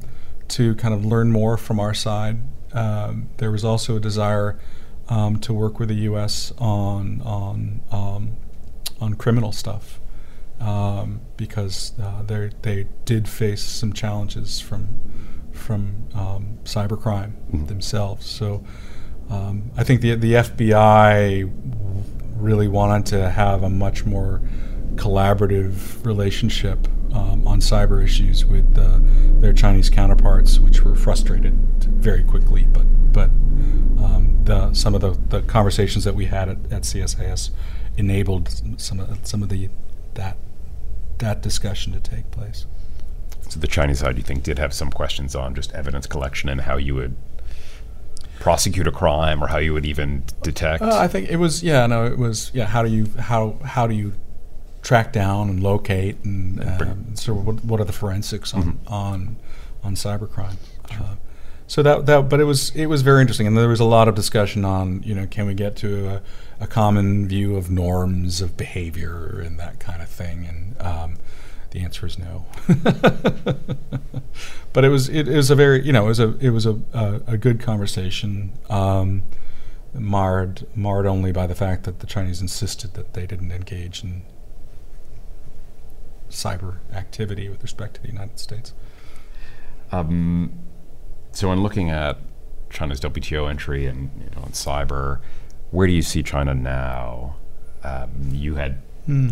to 0.48 0.74
kind 0.76 0.94
of 0.94 1.04
learn 1.04 1.30
more 1.30 1.56
from 1.56 1.78
our 1.78 1.92
side. 1.94 2.38
Um, 2.74 3.28
there 3.36 3.50
was 3.50 3.64
also 3.64 3.96
a 3.96 4.00
desire 4.00 4.58
um, 5.08 5.38
to 5.40 5.52
work 5.54 5.78
with 5.78 5.88
the 5.88 5.94
U.S. 6.10 6.52
on 6.58 7.20
on 7.22 7.80
um, 7.90 8.32
on 9.00 9.14
criminal 9.14 9.52
stuff 9.52 10.00
um, 10.60 11.20
because 11.36 11.92
uh, 12.02 12.22
they 12.22 12.50
they 12.62 12.86
did 13.04 13.28
face 13.28 13.62
some 13.62 13.92
challenges 13.92 14.60
from 14.60 14.88
from 15.52 16.08
um, 16.14 16.58
cybercrime 16.64 17.32
Mhm. 17.52 17.68
themselves. 17.68 18.26
So 18.26 18.64
um, 19.30 19.70
I 19.76 19.84
think 19.84 20.00
the 20.00 20.14
the 20.16 20.32
FBI 20.34 21.50
really 22.36 22.66
wanted 22.68 23.06
to 23.06 23.30
have 23.30 23.62
a 23.62 23.70
much 23.70 24.04
more 24.04 24.40
collaborative 24.96 26.04
relationship 26.04 26.88
um, 27.14 27.46
on 27.46 27.60
cyber 27.60 28.02
issues 28.02 28.44
with 28.44 28.76
uh, 28.76 28.98
their 29.40 29.52
Chinese 29.52 29.88
counterparts, 29.88 30.58
which 30.58 30.82
were 30.82 30.94
frustrated 30.94 31.54
very 31.84 32.24
quickly. 32.24 32.66
But 32.66 32.86
but 33.12 33.30
um, 34.04 34.40
the, 34.44 34.74
some 34.74 34.94
of 34.94 35.00
the, 35.00 35.12
the 35.28 35.42
conversations 35.42 36.04
that 36.04 36.14
we 36.14 36.26
had 36.26 36.48
at, 36.48 36.58
at 36.70 36.82
CSIS 36.82 37.50
enabled 37.96 38.80
some 38.80 39.00
of 39.00 39.26
some 39.26 39.42
of 39.42 39.48
the 39.48 39.70
that 40.14 40.36
that 41.18 41.40
discussion 41.40 41.92
to 41.92 42.00
take 42.00 42.30
place. 42.30 42.66
So 43.48 43.60
the 43.60 43.68
Chinese 43.68 44.00
side, 44.00 44.16
you 44.16 44.22
think, 44.22 44.42
did 44.42 44.58
have 44.58 44.72
some 44.72 44.90
questions 44.90 45.34
on 45.36 45.54
just 45.54 45.72
evidence 45.72 46.06
collection 46.06 46.48
and 46.48 46.62
how 46.62 46.76
you 46.76 46.94
would 46.94 47.14
prosecute 48.40 48.86
a 48.86 48.92
crime 48.92 49.42
or 49.42 49.46
how 49.46 49.58
you 49.58 49.72
would 49.72 49.86
even 49.86 50.24
detect. 50.42 50.82
Uh, 50.82 50.98
I 50.98 51.08
think 51.08 51.30
it 51.30 51.36
was 51.36 51.62
yeah 51.62 51.86
no 51.86 52.04
it 52.04 52.18
was 52.18 52.50
yeah 52.52 52.66
how 52.66 52.82
do 52.82 52.90
you 52.90 53.06
how 53.18 53.58
how 53.64 53.86
do 53.86 53.94
you 53.94 54.12
track 54.84 55.12
down 55.12 55.48
and 55.48 55.62
locate 55.62 56.22
and 56.22 56.56
bring- 56.56 56.90
um, 56.90 57.16
sort 57.16 57.38
of 57.38 57.46
what, 57.46 57.64
what 57.64 57.80
are 57.80 57.84
the 57.84 57.92
forensics 57.92 58.54
on 58.54 58.78
on 58.86 59.36
on 59.82 59.94
cybercrime. 59.96 60.56
Uh, 60.92 61.16
so 61.66 61.82
that 61.82 62.06
that 62.06 62.28
but 62.28 62.38
it 62.38 62.44
was 62.44 62.70
it 62.76 62.86
was 62.86 63.02
very 63.02 63.20
interesting 63.20 63.46
and 63.46 63.56
there 63.56 63.68
was 63.68 63.80
a 63.80 63.84
lot 63.84 64.06
of 64.06 64.14
discussion 64.14 64.64
on 64.64 65.02
you 65.02 65.14
know 65.14 65.26
can 65.26 65.46
we 65.46 65.54
get 65.54 65.74
to 65.76 66.06
a, 66.06 66.22
a 66.60 66.66
common 66.66 67.26
view 67.26 67.56
of 67.56 67.70
norms 67.70 68.40
of 68.40 68.56
behavior 68.56 69.40
and 69.40 69.58
that 69.58 69.80
kind 69.80 70.02
of 70.02 70.08
thing 70.08 70.46
and 70.46 70.80
um, 70.80 71.16
the 71.70 71.80
answer 71.80 72.06
is 72.06 72.18
no. 72.18 72.46
but 74.72 74.84
it 74.84 74.90
was 74.90 75.08
it, 75.08 75.26
it 75.26 75.36
was 75.36 75.50
a 75.50 75.56
very 75.56 75.84
you 75.84 75.92
know 75.92 76.04
it 76.04 76.08
was 76.08 76.20
a 76.20 76.36
it 76.38 76.50
was 76.50 76.66
a 76.66 76.78
a, 76.92 77.20
a 77.26 77.36
good 77.36 77.60
conversation. 77.60 78.52
Um, 78.68 79.22
marred 79.92 80.66
marred 80.74 81.06
only 81.06 81.30
by 81.32 81.46
the 81.46 81.54
fact 81.54 81.84
that 81.84 82.00
the 82.00 82.06
Chinese 82.06 82.40
insisted 82.40 82.94
that 82.94 83.14
they 83.14 83.26
didn't 83.26 83.52
engage 83.52 84.02
in 84.02 84.22
cyber 86.34 86.78
activity 86.92 87.48
with 87.48 87.62
respect 87.62 87.94
to 87.94 88.02
the 88.02 88.08
United 88.08 88.38
States. 88.38 88.72
Um, 89.92 90.52
so, 91.32 91.52
in 91.52 91.62
looking 91.62 91.90
at 91.90 92.18
China's 92.70 93.00
WTO 93.00 93.48
entry 93.48 93.86
and 93.86 94.10
you 94.18 94.30
know, 94.30 94.42
on 94.42 94.50
cyber, 94.50 95.20
where 95.70 95.86
do 95.86 95.92
you 95.92 96.02
see 96.02 96.22
China 96.22 96.54
now? 96.54 97.36
Um, 97.82 98.30
you 98.30 98.54
had 98.54 98.82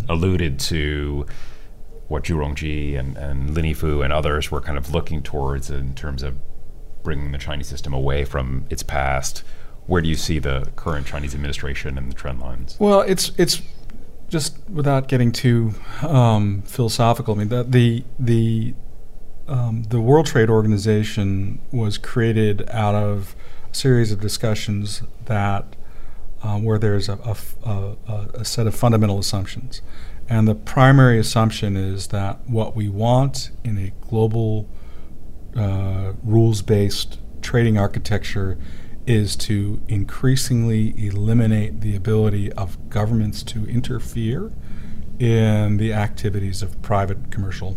alluded 0.08 0.58
to 0.60 1.26
what 2.08 2.24
Zhu 2.24 2.36
Rongji 2.36 2.98
and, 2.98 3.16
and 3.16 3.54
Lin 3.54 3.64
Yifu 3.64 4.04
and 4.04 4.12
others 4.12 4.50
were 4.50 4.60
kind 4.60 4.76
of 4.76 4.92
looking 4.92 5.22
towards 5.22 5.70
in 5.70 5.94
terms 5.94 6.22
of 6.22 6.38
bringing 7.02 7.32
the 7.32 7.38
Chinese 7.38 7.68
system 7.68 7.94
away 7.94 8.24
from 8.24 8.66
its 8.68 8.82
past. 8.82 9.42
Where 9.86 10.02
do 10.02 10.08
you 10.08 10.14
see 10.14 10.38
the 10.38 10.70
current 10.76 11.06
Chinese 11.06 11.34
administration 11.34 11.96
and 11.98 12.10
the 12.10 12.14
trend 12.14 12.40
lines? 12.40 12.76
Well, 12.78 13.00
it's 13.00 13.32
it's 13.38 13.62
just 14.33 14.59
without 14.71 15.09
getting 15.09 15.31
too 15.31 15.75
um, 16.01 16.62
philosophical. 16.62 17.35
I 17.35 17.38
mean, 17.38 17.49
the 17.49 17.62
the 17.62 18.05
the, 18.18 18.75
um, 19.47 19.83
the 19.90 20.01
World 20.01 20.25
Trade 20.27 20.49
Organization 20.49 21.61
was 21.71 21.99
created 21.99 22.66
out 22.71 22.95
of 22.95 23.37
a 23.71 23.75
series 23.75 24.11
of 24.11 24.21
discussions 24.21 25.03
that 25.27 25.77
um, 26.42 26.64
where 26.64 26.79
there's 26.79 27.11
a 27.11 27.37
set 28.42 28.66
of 28.66 28.75
fundamental 28.75 29.18
assumptions, 29.18 29.83
and 30.31 30.49
the 30.49 30.55
primary 30.55 31.18
assumption 31.18 31.77
is 31.77 32.09
that 32.09 32.40
what 32.49 32.75
we 32.75 32.88
want 32.88 33.51
in 33.62 33.77
a 33.77 33.92
global 34.09 34.66
uh, 35.55 36.14
rules-based 36.23 37.18
trading 37.42 37.77
architecture 37.77 38.57
is 39.06 39.36
to 39.36 39.80
increasingly 39.88 40.94
eliminate 40.96 41.80
the 41.80 41.96
ability 41.96 42.52
of 42.52 42.90
governments 42.90 43.42
to 43.42 43.66
interfere 43.68 44.52
in 45.18 45.76
the 45.76 45.92
activities 45.92 46.62
of 46.62 46.80
private 46.82 47.30
commercial 47.30 47.76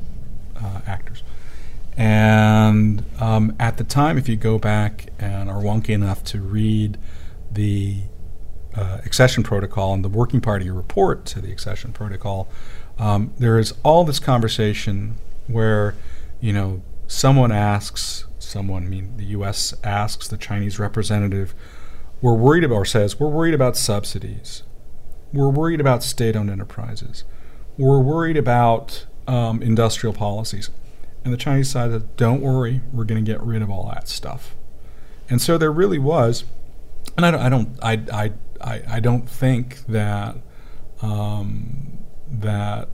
uh, 0.55 0.81
actors. 0.85 1.23
And 1.97 3.05
um, 3.19 3.55
at 3.59 3.77
the 3.77 3.83
time, 3.83 4.17
if 4.17 4.27
you 4.27 4.35
go 4.35 4.59
back 4.59 5.07
and 5.17 5.49
are 5.49 5.61
wonky 5.61 5.89
enough 5.89 6.23
to 6.25 6.41
read 6.41 6.97
the 7.51 8.01
uh, 8.75 8.99
accession 9.05 9.43
protocol 9.43 9.93
and 9.93 10.03
the 10.03 10.09
working 10.09 10.41
party 10.41 10.69
report 10.69 11.25
to 11.27 11.41
the 11.41 11.51
accession 11.51 11.93
protocol, 11.93 12.49
um, 12.99 13.33
there 13.39 13.57
is 13.57 13.73
all 13.83 14.03
this 14.03 14.19
conversation 14.19 15.15
where, 15.47 15.95
you 16.41 16.51
know, 16.51 16.81
someone 17.07 17.51
asks, 17.51 18.25
someone, 18.45 18.85
I 18.85 18.89
mean, 18.89 19.17
the 19.17 19.25
U.S. 19.25 19.73
asks 19.83 20.27
the 20.27 20.37
Chinese 20.37 20.79
representative, 20.79 21.53
we're 22.21 22.35
worried 22.35 22.63
about, 22.63 22.75
or 22.75 22.85
says, 22.85 23.19
we're 23.19 23.29
worried 23.29 23.53
about 23.53 23.75
subsidies. 23.75 24.63
We're 25.33 25.49
worried 25.49 25.81
about 25.81 26.03
state 26.03 26.35
owned 26.35 26.49
enterprises. 26.49 27.23
We're 27.77 27.99
worried 27.99 28.37
about 28.37 29.05
um, 29.27 29.61
industrial 29.61 30.13
policies. 30.13 30.69
And 31.23 31.33
the 31.33 31.37
Chinese 31.37 31.69
side 31.69 31.91
said, 31.91 32.15
don't 32.15 32.41
worry, 32.41 32.81
we're 32.93 33.03
going 33.03 33.23
to 33.23 33.31
get 33.31 33.41
rid 33.41 33.61
of 33.61 33.69
all 33.69 33.89
that 33.93 34.07
stuff. 34.07 34.55
And 35.29 35.41
so 35.41 35.57
there 35.57 35.71
really 35.71 35.99
was, 35.99 36.45
and 37.17 37.25
I 37.25 37.31
don't, 37.31 37.41
I 37.41 37.49
don't, 37.49 37.79
I, 37.81 37.93
I, 38.13 38.31
I, 38.61 38.81
I 38.95 38.99
don't 38.99 39.27
think 39.27 39.85
that 39.87 40.37
um, 41.01 41.99
that 42.29 42.89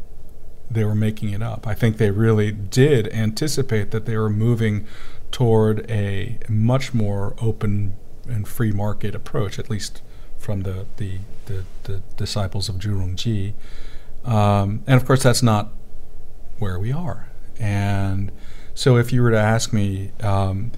they 0.70 0.84
were 0.84 0.96
making 0.96 1.30
it 1.30 1.44
up. 1.44 1.68
I 1.68 1.74
think 1.74 1.98
they 1.98 2.12
really 2.12 2.52
did 2.52 3.08
anticipate 3.10 3.92
that 3.92 4.06
they 4.06 4.18
were 4.18 4.30
moving 4.30 4.88
toward 5.32 5.90
a 5.90 6.38
much 6.50 6.94
more 6.94 7.36
open 7.42 7.96
and 8.28 8.48
free 8.48 8.72
market 8.72 9.16
approach, 9.16 9.58
at 9.58 9.70
least 9.70 10.02
from 10.38 10.62
the 10.62 10.86
the, 10.98 11.20
the, 11.46 11.64
the 11.84 12.02
disciples 12.18 12.70
of 12.70 12.76
Zhu 12.76 12.96
Rongji, 12.96 13.54
um, 14.30 14.84
and 14.88 14.96
of 14.96 15.06
course 15.06 15.24
that's 15.24 15.44
not 15.44 15.72
where 16.60 16.80
we 16.80 16.92
are. 16.92 17.30
And 17.60 18.32
so, 18.74 18.98
if 18.98 19.12
you 19.12 19.22
were 19.22 19.32
to 19.32 19.40
ask 19.40 19.74
me, 19.74 20.12
um, 20.22 20.72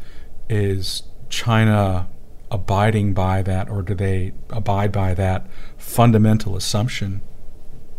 is 0.49 1.03
China 1.29 2.07
abiding 2.51 3.13
by 3.13 3.41
that, 3.41 3.69
or 3.69 3.81
do 3.81 3.93
they 3.93 4.33
abide 4.49 4.91
by 4.91 5.13
that 5.13 5.47
fundamental 5.77 6.55
assumption 6.55 7.21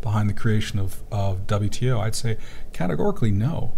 behind 0.01 0.29
the 0.29 0.35
creation 0.35 0.79
of, 0.79 1.03
of 1.11 1.47
WTO? 1.47 2.01
I'd 2.01 2.15
say 2.15 2.37
categorically 2.73 3.31
no. 3.31 3.75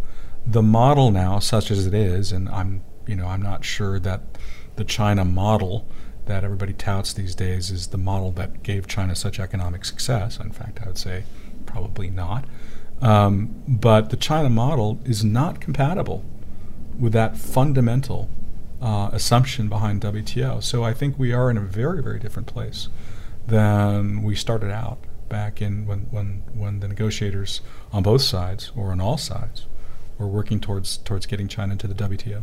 The 0.47 0.63
model 0.63 1.11
now, 1.11 1.39
such 1.41 1.71
as 1.71 1.87
it 1.87 1.95
is, 1.95 2.33
and 2.33 2.49
I'm 2.49 2.83
you 3.07 3.17
know 3.17 3.27
I'm 3.27 3.43
not 3.43 3.65
sure 3.65 3.99
that 4.01 4.23
the 4.77 4.85
China 4.85 5.25
model 5.25 5.87
that 6.27 6.45
everybody 6.45 6.73
touts 6.73 7.13
these 7.13 7.35
days 7.35 7.71
is 7.71 7.89
the 7.89 7.99
model 7.99 8.33
that 8.33 8.63
gave 8.63 8.87
China 8.87 9.15
such 9.15 9.41
economic 9.41 9.85
success. 9.85 10.39
In 10.39 10.53
fact, 10.53 10.81
I 10.83 10.87
would 10.87 10.99
say 10.99 11.25
probably 11.65 12.11
not. 12.11 12.45
Um, 13.01 13.63
but 13.69 14.11
the 14.11 14.17
China 14.17 14.49
model 14.49 15.01
is 15.05 15.25
not 15.25 15.61
compatible 15.61 16.25
with 16.99 17.13
that 17.13 17.37
fundamental 17.37 18.29
uh, 18.81 19.11
assumption 19.13 19.69
behind 19.69 20.01
WTO. 20.03 20.63
So 20.63 20.85
I 20.85 20.95
think 20.95 21.19
we 21.19 21.33
are 21.33 21.51
in 21.51 21.57
a 21.57 21.61
very, 21.61 22.03
very 22.03 22.19
different 22.19 22.49
place 22.49 22.89
than 23.47 24.23
we 24.23 24.35
started 24.35 24.71
out 24.71 24.99
back 25.29 25.61
in 25.61 25.87
when, 25.87 26.01
when, 26.11 26.43
when 26.55 26.81
the 26.81 26.89
negotiators 26.89 27.61
on 27.93 28.03
both 28.03 28.23
sides 28.23 28.73
or 28.77 28.93
on 28.93 29.01
all 29.01 29.19
sides 29.19 29.67
were 30.19 30.27
working 30.27 30.61
towards 30.61 30.99
towards 30.99 31.27
getting 31.27 31.49
China 31.49 31.73
into 31.73 31.87
the 31.87 31.95
WTO. 31.95 32.43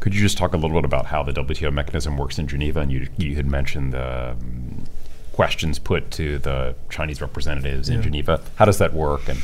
Could 0.00 0.14
you 0.14 0.20
just 0.20 0.36
talk 0.36 0.52
a 0.52 0.56
little 0.56 0.76
bit 0.76 0.84
about 0.84 1.06
how 1.06 1.22
the 1.22 1.32
WTO 1.32 1.72
mechanism 1.72 2.16
works 2.16 2.38
in 2.38 2.46
Geneva? 2.46 2.80
And 2.80 2.92
you, 2.92 3.08
you 3.16 3.36
had 3.36 3.46
mentioned 3.46 3.92
the 3.92 4.32
um, 4.32 4.84
questions 5.32 5.78
put 5.78 6.10
to 6.12 6.38
the 6.38 6.74
Chinese 6.90 7.20
representatives 7.20 7.88
in 7.88 8.02
Geneva. 8.02 8.40
How 8.56 8.64
does 8.64 8.78
that 8.78 8.92
work? 8.92 9.28
And 9.28 9.40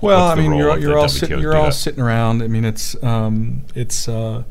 well, 0.00 0.26
I 0.26 0.34
mean, 0.34 0.54
you're, 0.54 0.78
you're 0.78 0.98
all 0.98 1.08
sitting 1.08 1.38
you're 1.40 1.56
all 1.56 1.72
sitting 1.72 2.00
around. 2.00 2.42
I 2.42 2.48
mean, 2.48 2.64
it's 2.64 3.02
um, 3.02 3.62
it's 3.74 4.08
uh, 4.08 4.44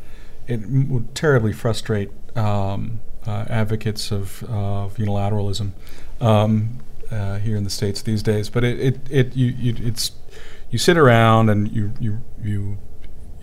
it 0.48 0.62
would 0.68 1.16
terribly 1.16 1.54
frustrate 1.54 2.12
um, 2.36 3.00
uh, 3.26 3.46
advocates 3.50 4.12
of, 4.12 4.44
of 4.44 4.96
unilateralism 4.96 5.72
um, 6.20 6.80
uh, 7.12 7.38
here 7.38 7.56
in 7.56 7.64
the 7.64 7.70
states 7.70 8.02
these 8.02 8.24
days. 8.24 8.50
But 8.50 8.64
it, 8.64 8.80
it, 8.80 9.00
it 9.10 9.36
you, 9.36 9.48
you 9.48 9.76
it's 9.80 10.12
you 10.74 10.80
sit 10.80 10.98
around 10.98 11.50
and 11.50 11.72
you 11.72 11.94
you 12.00 12.24
you 12.42 12.80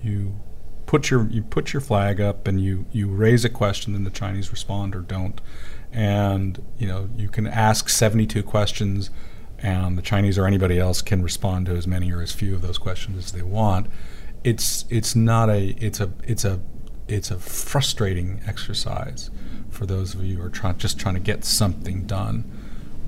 you 0.03 0.35
put 0.87 1.11
your 1.11 1.29
you 1.29 1.43
put 1.43 1.73
your 1.73 1.81
flag 1.81 2.21
up 2.21 2.49
and 2.49 2.61
you 2.61 2.87
you 2.91 3.09
raise 3.09 3.45
a 3.45 3.49
question 3.49 3.95
and 3.95 4.05
the 4.05 4.11
Chinese 4.11 4.51
respond 4.51 4.97
or 4.97 5.01
don't, 5.01 5.41
and 5.93 6.61
you 6.77 6.89
know 6.89 7.09
you 7.17 7.29
can 7.29 7.47
ask 7.47 7.89
72 7.89 8.43
questions, 8.43 9.11
and 9.61 9.97
the 9.97 10.03
Chinese 10.03 10.39
or 10.39 10.45
anybody 10.45 10.81
else 10.81 11.01
can 11.03 11.23
respond 11.23 11.67
to 11.67 11.77
as 11.77 11.87
many 11.87 12.11
or 12.11 12.21
as 12.21 12.33
few 12.33 12.53
of 12.53 12.63
those 12.63 12.79
questions 12.79 13.17
as 13.17 13.31
they 13.31 13.43
want. 13.43 13.87
It's 14.43 14.85
it's 14.91 15.15
not 15.15 15.49
a 15.49 15.69
it's 15.79 16.01
a 16.01 16.11
it's 16.25 16.45
a 16.45 16.61
it's 17.07 17.31
a 17.31 17.39
frustrating 17.39 18.43
exercise 18.45 19.31
for 19.69 19.87
those 19.87 20.17
of 20.17 20.25
you 20.25 20.39
who 20.39 20.43
are 20.43 20.51
trying 20.51 20.79
just 20.79 20.99
trying 20.99 21.15
to 21.15 21.21
get 21.21 21.45
something 21.45 22.07
done. 22.07 22.51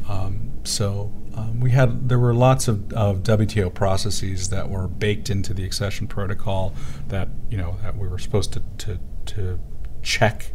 Um, 0.09 0.53
so 0.63 1.13
um, 1.35 1.61
we 1.61 1.71
had 1.71 2.09
there 2.09 2.19
were 2.19 2.35
lots 2.35 2.69
of, 2.69 2.93
of 2.93 3.23
WTO 3.23 3.73
processes 3.73 4.51
that 4.51 4.69
were 4.69 4.87
baked 4.87 5.31
into 5.31 5.55
the 5.55 5.65
accession 5.65 6.07
protocol 6.07 6.75
that 7.09 7.29
you 7.51 7.57
know 7.57 7.77
that 7.83 7.97
we 7.97 8.09
were 8.09 8.19
supposed 8.19 8.53
to 8.53 8.63
to, 8.79 8.99
to 9.27 9.59
check 10.03 10.53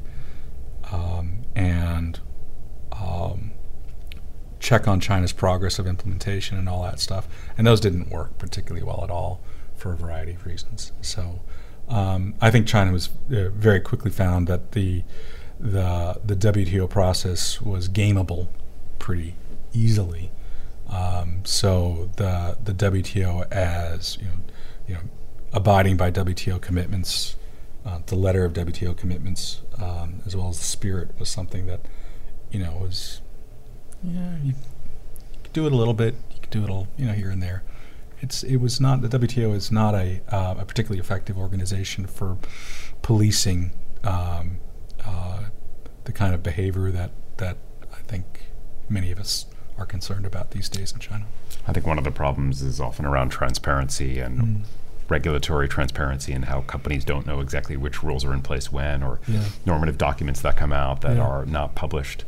um, 0.91 1.45
and 1.55 2.19
um, 2.91 3.51
check 4.59 4.87
on 4.87 4.99
China's 4.99 5.33
progress 5.33 5.79
of 5.79 5.87
implementation 5.87 6.57
and 6.57 6.69
all 6.69 6.83
that 6.83 6.99
stuff, 6.99 7.27
and 7.57 7.65
those 7.65 7.79
didn't 7.79 8.09
work 8.09 8.37
particularly 8.37 8.85
well 8.85 9.03
at 9.03 9.09
all 9.09 9.41
for 9.75 9.93
a 9.93 9.95
variety 9.95 10.33
of 10.33 10.45
reasons. 10.45 10.91
So 11.01 11.41
um, 11.87 12.35
I 12.41 12.51
think 12.51 12.67
China 12.67 12.91
was 12.91 13.09
uh, 13.31 13.49
very 13.49 13.79
quickly 13.79 14.11
found 14.11 14.47
that 14.47 14.73
the 14.73 15.03
the 15.59 16.21
the 16.23 16.35
WTO 16.35 16.87
process 16.87 17.61
was 17.61 17.89
gameable 17.89 18.47
pretty 18.99 19.35
easily 19.73 20.31
um, 20.89 21.41
so 21.43 22.09
the 22.15 22.57
the 22.63 22.73
WTO 22.73 23.51
as 23.51 24.17
you 24.17 24.25
know, 24.25 24.31
you 24.87 24.93
know, 24.95 25.01
abiding 25.53 25.97
by 25.97 26.11
WTO 26.11 26.61
commitments, 26.61 27.35
uh, 27.85 27.99
the 28.05 28.15
letter 28.15 28.45
of 28.45 28.53
WTO 28.53 28.95
commitments, 28.95 29.61
um, 29.81 30.21
as 30.25 30.35
well 30.35 30.49
as 30.49 30.59
the 30.59 30.65
spirit, 30.65 31.11
was 31.19 31.29
something 31.29 31.65
that 31.65 31.81
you 32.51 32.59
know 32.59 32.77
was 32.77 33.21
yeah 34.03 34.37
you 34.43 34.53
could 35.43 35.53
do 35.53 35.65
it 35.65 35.73
a 35.73 35.75
little 35.75 35.93
bit, 35.93 36.15
you 36.33 36.39
could 36.39 36.49
do 36.49 36.63
it 36.63 36.69
all 36.69 36.87
you 36.97 37.05
know 37.05 37.13
here 37.13 37.29
and 37.29 37.43
there. 37.43 37.63
It's 38.19 38.43
it 38.43 38.57
was 38.57 38.79
not 38.79 39.01
the 39.01 39.09
WTO 39.09 39.53
is 39.53 39.71
not 39.71 39.93
a 39.93 40.21
uh, 40.29 40.55
a 40.59 40.65
particularly 40.65 40.99
effective 40.99 41.37
organization 41.37 42.07
for 42.07 42.37
policing 43.01 43.71
um, 44.03 44.59
uh, 45.05 45.45
the 46.05 46.13
kind 46.13 46.33
of 46.33 46.41
behavior 46.43 46.91
that 46.91 47.11
that 47.37 47.57
I 47.91 48.01
think 48.07 48.45
many 48.89 49.11
of 49.11 49.19
us 49.19 49.45
are 49.77 49.85
concerned 49.85 50.25
about 50.25 50.51
these 50.51 50.69
days 50.69 50.91
in 50.91 50.99
China. 50.99 51.25
I 51.67 51.73
think 51.73 51.85
one 51.85 51.97
of 51.97 52.03
the 52.03 52.11
problems 52.11 52.61
is 52.61 52.79
often 52.79 53.05
around 53.05 53.29
transparency 53.29 54.19
and 54.19 54.39
mm. 54.39 54.61
regulatory 55.09 55.67
transparency 55.67 56.33
and 56.33 56.45
how 56.45 56.61
companies 56.61 57.03
don't 57.03 57.25
know 57.25 57.41
exactly 57.41 57.77
which 57.77 58.03
rules 58.03 58.23
are 58.25 58.33
in 58.33 58.41
place 58.41 58.71
when 58.71 59.03
or 59.03 59.19
yeah. 59.27 59.43
normative 59.65 59.97
documents 59.97 60.41
that 60.41 60.55
come 60.55 60.71
out 60.71 61.01
that 61.01 61.17
yeah. 61.17 61.23
are 61.23 61.45
not 61.45 61.75
published 61.75 62.23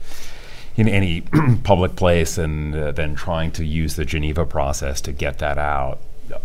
in 0.75 0.87
any 0.87 1.21
public 1.63 1.95
place 1.95 2.37
and 2.37 2.75
uh, 2.75 2.91
then 2.91 3.15
trying 3.15 3.51
to 3.51 3.65
use 3.65 3.95
the 3.95 4.05
Geneva 4.05 4.45
process 4.45 5.01
to 5.01 5.11
get 5.11 5.39
that 5.39 5.57
out 5.57 5.99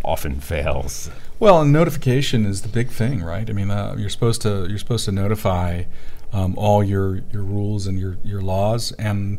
often 0.05 0.41
fails. 0.41 1.11
Well, 1.39 1.61
and 1.61 1.73
notification 1.73 2.47
is 2.47 2.63
the 2.63 2.69
big 2.69 2.89
thing, 2.89 3.23
right? 3.23 3.49
I 3.49 3.53
mean, 3.53 3.71
uh, 3.71 3.97
you're 3.99 4.09
supposed 4.09 4.43
to 4.43 4.67
you're 4.69 4.79
supposed 4.79 5.05
to 5.05 5.13
notify 5.13 5.85
um, 6.33 6.57
all 6.57 6.83
your 6.83 7.17
your 7.33 7.43
rules 7.43 7.87
and 7.87 7.99
your 7.99 8.17
your 8.25 8.41
laws 8.41 8.93
and 8.93 9.39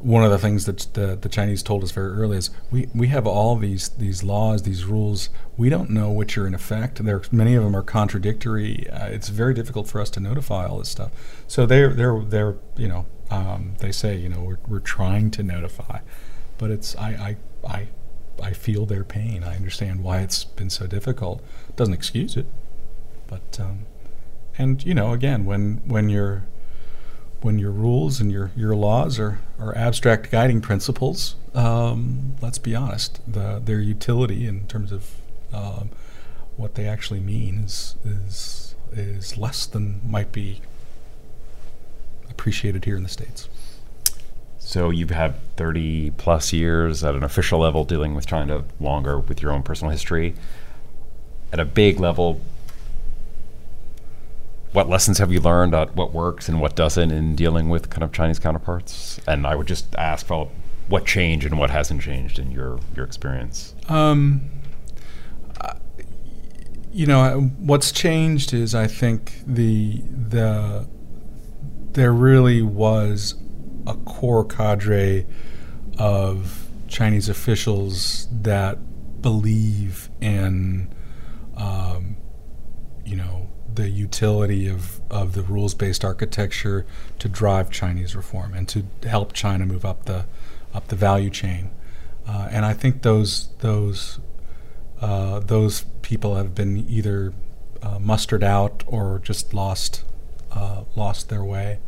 one 0.00 0.24
of 0.24 0.30
the 0.30 0.38
things 0.38 0.64
that 0.64 0.88
the, 0.94 1.16
the 1.20 1.28
Chinese 1.28 1.62
told 1.62 1.84
us 1.84 1.90
very 1.90 2.10
early 2.12 2.38
is 2.38 2.50
we, 2.70 2.88
we 2.94 3.08
have 3.08 3.26
all 3.26 3.56
these 3.56 3.90
these 3.90 4.22
laws, 4.22 4.62
these 4.62 4.84
rules. 4.84 5.28
We 5.56 5.68
don't 5.68 5.90
know 5.90 6.10
which 6.10 6.38
are 6.38 6.46
in 6.46 6.54
effect. 6.54 7.04
There, 7.04 7.22
many 7.30 7.54
of 7.54 7.62
them 7.64 7.76
are 7.76 7.82
contradictory. 7.82 8.88
Uh, 8.88 9.06
it's 9.06 9.28
very 9.28 9.52
difficult 9.52 9.88
for 9.88 10.00
us 10.00 10.08
to 10.10 10.20
notify 10.20 10.66
all 10.66 10.78
this 10.78 10.88
stuff. 10.88 11.10
So 11.46 11.66
they're 11.66 11.92
they're 11.92 12.20
they're 12.20 12.56
you 12.76 12.88
know 12.88 13.06
um, 13.30 13.74
they 13.78 13.92
say 13.92 14.16
you 14.16 14.28
know 14.28 14.40
we're, 14.40 14.58
we're 14.66 14.80
trying 14.80 15.30
to 15.32 15.42
notify, 15.42 16.00
but 16.58 16.70
it's 16.70 16.96
I, 16.96 17.36
I 17.64 17.68
I 17.68 17.88
I 18.42 18.52
feel 18.52 18.86
their 18.86 19.04
pain. 19.04 19.44
I 19.44 19.54
understand 19.56 20.02
why 20.02 20.20
it's 20.20 20.44
been 20.44 20.70
so 20.70 20.86
difficult. 20.86 21.42
Doesn't 21.76 21.94
excuse 21.94 22.36
it, 22.36 22.46
but 23.26 23.58
um, 23.60 23.86
and 24.56 24.82
you 24.84 24.94
know 24.94 25.12
again 25.12 25.44
when 25.44 25.82
when 25.84 26.08
you're 26.08 26.44
when 27.42 27.58
your 27.58 27.70
rules 27.70 28.20
and 28.20 28.30
your, 28.30 28.50
your 28.54 28.76
laws 28.76 29.18
are, 29.18 29.40
are 29.58 29.76
abstract 29.76 30.30
guiding 30.30 30.60
principles, 30.60 31.36
um, 31.54 32.36
let's 32.40 32.58
be 32.58 32.74
honest, 32.74 33.20
the, 33.30 33.60
their 33.64 33.80
utility 33.80 34.46
in 34.46 34.66
terms 34.66 34.92
of 34.92 35.14
um, 35.52 35.90
what 36.56 36.74
they 36.74 36.86
actually 36.86 37.20
mean 37.20 37.60
is, 37.64 37.96
is, 38.04 38.74
is 38.92 39.36
less 39.38 39.66
than 39.66 40.00
might 40.06 40.32
be 40.32 40.60
appreciated 42.28 42.84
here 42.84 42.96
in 42.96 43.02
the 43.02 43.08
States. 43.08 43.48
So 44.58 44.90
you've 44.90 45.10
had 45.10 45.34
30 45.56 46.12
plus 46.12 46.52
years 46.52 47.02
at 47.02 47.14
an 47.14 47.24
official 47.24 47.58
level 47.58 47.84
dealing 47.84 48.14
with 48.14 48.26
China, 48.26 48.64
longer 48.78 49.18
with 49.18 49.42
your 49.42 49.52
own 49.52 49.62
personal 49.62 49.90
history. 49.90 50.34
At 51.52 51.58
a 51.58 51.64
big 51.64 51.98
level, 51.98 52.40
what 54.72 54.88
lessons 54.88 55.18
have 55.18 55.32
you 55.32 55.40
learned 55.40 55.72
what 55.72 56.12
works 56.12 56.48
and 56.48 56.60
what 56.60 56.76
doesn't 56.76 57.10
in 57.10 57.34
dealing 57.34 57.68
with 57.68 57.90
kind 57.90 58.02
of 58.02 58.12
Chinese 58.12 58.38
counterparts? 58.38 59.20
And 59.26 59.46
I 59.46 59.54
would 59.54 59.66
just 59.66 59.94
ask 59.96 60.26
for 60.26 60.50
what 60.88 61.06
changed 61.06 61.46
and 61.46 61.58
what 61.58 61.70
hasn't 61.70 62.02
changed 62.02 62.38
in 62.38 62.50
your 62.50 62.78
your 62.94 63.04
experience. 63.04 63.74
Um, 63.88 64.50
you 66.92 67.06
know, 67.06 67.50
what's 67.58 67.92
changed 67.92 68.52
is 68.52 68.74
I 68.74 68.86
think 68.86 69.32
the 69.46 70.02
the 70.06 70.88
there 71.92 72.12
really 72.12 72.62
was 72.62 73.34
a 73.86 73.94
core 73.94 74.44
cadre 74.44 75.26
of 75.98 76.68
Chinese 76.88 77.28
officials 77.28 78.28
that 78.30 78.78
believe 79.22 80.08
in, 80.20 80.92
um, 81.56 82.16
you 83.04 83.16
know, 83.16 83.39
the 83.74 83.88
utility 83.88 84.68
of, 84.68 85.00
of 85.10 85.34
the 85.34 85.42
rules 85.42 85.74
based 85.74 86.04
architecture 86.04 86.86
to 87.18 87.28
drive 87.28 87.70
Chinese 87.70 88.16
reform 88.16 88.54
and 88.54 88.68
to 88.68 88.84
help 89.04 89.32
China 89.32 89.66
move 89.66 89.84
up 89.84 90.04
the 90.04 90.26
up 90.72 90.88
the 90.88 90.96
value 90.96 91.30
chain. 91.30 91.70
Uh, 92.26 92.48
and 92.50 92.64
I 92.64 92.72
think 92.72 93.02
those 93.02 93.48
those 93.58 94.20
uh, 95.00 95.40
those 95.40 95.84
people 96.02 96.36
have 96.36 96.54
been 96.54 96.76
either 96.88 97.32
uh, 97.82 97.98
mustered 97.98 98.44
out 98.44 98.84
or 98.86 99.20
just 99.22 99.54
lost 99.54 100.04
uh, 100.52 100.84
lost 100.94 101.28
their 101.28 101.44
way. 101.44 101.78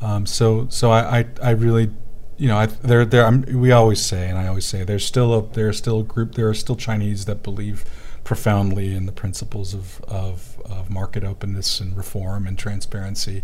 Um, 0.00 0.26
so 0.26 0.66
so 0.70 0.90
I, 0.90 1.20
I, 1.20 1.26
I 1.42 1.50
really 1.50 1.90
you 2.38 2.48
know 2.48 2.56
I, 2.56 2.66
there 2.66 3.04
there 3.04 3.30
we 3.30 3.70
always 3.70 4.00
say 4.00 4.28
and 4.28 4.38
I 4.38 4.46
always 4.46 4.64
say 4.64 4.82
there's 4.82 5.04
still 5.04 5.34
a 5.34 5.46
there's 5.46 5.76
still 5.76 6.00
a 6.00 6.04
group 6.04 6.34
there 6.34 6.48
are 6.48 6.54
still 6.54 6.76
Chinese 6.76 7.26
that 7.26 7.42
believe 7.42 7.84
profoundly 8.24 8.94
in 8.94 9.06
the 9.06 9.12
principles 9.12 9.74
of, 9.74 10.00
of, 10.02 10.60
of 10.64 10.90
market 10.90 11.24
openness 11.24 11.80
and 11.80 11.96
reform 11.96 12.46
and 12.46 12.58
transparency. 12.58 13.42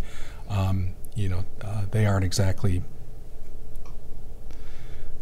Um, 0.49 0.95
you 1.15 1.29
know, 1.29 1.45
uh, 1.63 1.87
they 1.91 2.07
aren't 2.07 2.25
exactly 2.25 2.83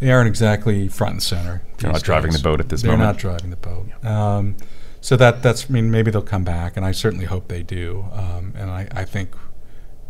they 0.01 0.11
aren't 0.11 0.29
exactly 0.29 0.89
front 0.89 1.13
and 1.13 1.23
center. 1.23 1.63
They're 1.79 1.93
not 1.93 2.03
driving 2.03 2.33
the 2.33 2.39
boat 2.41 2.61
at 2.61 2.69
this 2.69 2.83
They're 2.83 2.93
moment. 2.93 3.09
not 3.09 3.17
driving 3.19 3.51
the 3.51 3.57
boat. 3.57 4.05
Um, 4.05 4.57
so 5.01 5.17
that 5.17 5.43
that's 5.43 5.67
I 5.71 5.73
mean 5.73 5.91
maybe 5.91 6.11
they'll 6.11 6.23
come 6.23 6.45
back, 6.45 6.77
and 6.77 6.85
I 6.85 6.93
certainly 6.93 7.27
hope 7.27 7.49
they 7.49 7.63
do. 7.63 8.07
Um, 8.13 8.53
and 8.57 8.71
I, 8.71 8.89
I 8.93 9.05
think, 9.05 9.35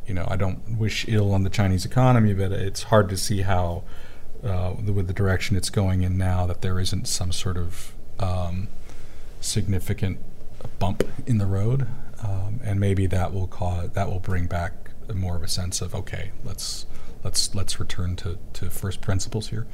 you 0.07 0.15
know, 0.15 0.27
I 0.29 0.37
don't 0.37 0.79
wish 0.79 1.05
ill 1.09 1.33
on 1.33 1.43
the 1.43 1.51
Chinese 1.51 1.85
economy, 1.85 2.33
but 2.33 2.51
it's 2.53 2.85
hard 2.85 3.09
to 3.11 3.17
see 3.17 3.43
how, 3.43 3.85
uh, 4.43 4.75
with 4.85 5.07
the 5.07 5.13
direction 5.13 5.57
it's 5.57 5.71
going 5.71 6.03
in 6.03 6.17
now, 6.17 6.47
that 6.47 6.63
there 6.63 6.81
isn't 6.81 7.07
some 7.07 7.33
sort 7.33 7.57
of 7.57 7.95
um, 8.19 8.69
significant 9.45 10.19
bump 10.79 11.05
in 11.27 11.39
the 11.39 11.47
road, 11.47 11.87
um, 12.23 12.61
and 12.65 12.81
maybe 12.81 13.07
that 13.07 13.33
will 13.33 13.47
cause 13.47 13.91
that 13.91 14.09
will 14.09 14.21
bring 14.21 14.47
back 14.47 14.73
more 15.13 15.37
of 15.37 15.43
a 15.43 15.49
sense 15.49 15.83
of 15.83 15.95
okay, 15.95 16.31
let's 16.45 16.87
let's 17.23 17.55
let's 17.55 17.79
return 17.79 18.17
to, 18.17 18.39
to 18.55 18.71
first 18.71 19.01
principles 19.01 19.49
here. 19.49 19.67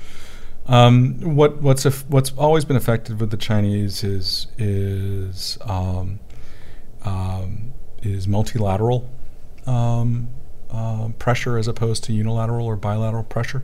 Um, 0.67 1.37
what 1.37 1.63
what's 1.63 1.85
what's 2.09 2.33
always 2.33 2.65
been 2.65 2.77
effective 2.77 3.21
with 3.21 3.31
the 3.31 3.37
Chinese 3.37 4.05
is 4.05 4.47
is 4.59 5.59
um, 5.63 6.21
um, 7.05 7.73
is 8.03 8.29
multilateral 8.29 9.09
um, 9.67 10.29
uh, 10.71 11.09
pressure 11.19 11.59
as 11.59 11.67
opposed 11.67 12.05
to 12.05 12.13
unilateral 12.13 12.67
or 12.67 12.77
bilateral 12.77 13.25
pressure. 13.25 13.63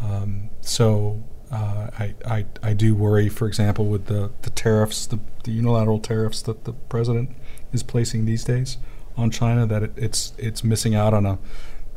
Um, 0.00 0.50
so 0.60 1.22
uh, 1.50 1.90
I, 2.24 2.46
I 2.62 2.72
do 2.74 2.94
worry, 2.94 3.28
for 3.28 3.48
example, 3.48 3.86
with 3.86 4.06
the, 4.06 4.30
the 4.42 4.50
tariffs, 4.50 5.06
the, 5.06 5.18
the 5.44 5.50
unilateral 5.50 5.98
tariffs 5.98 6.42
that 6.42 6.64
the 6.64 6.72
president 6.72 7.30
is 7.72 7.82
placing 7.82 8.24
these 8.24 8.44
days 8.44 8.78
on 9.16 9.30
China, 9.30 9.66
that 9.66 9.82
it, 9.82 9.92
it's 9.96 10.32
it's 10.38 10.62
missing 10.62 10.94
out 10.94 11.12
on 11.12 11.26
a 11.26 11.38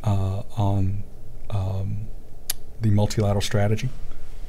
uh, 0.04 0.44
on 0.58 1.04
um, 1.52 2.08
the 2.82 2.90
multilateral 2.90 3.42
strategy 3.42 3.90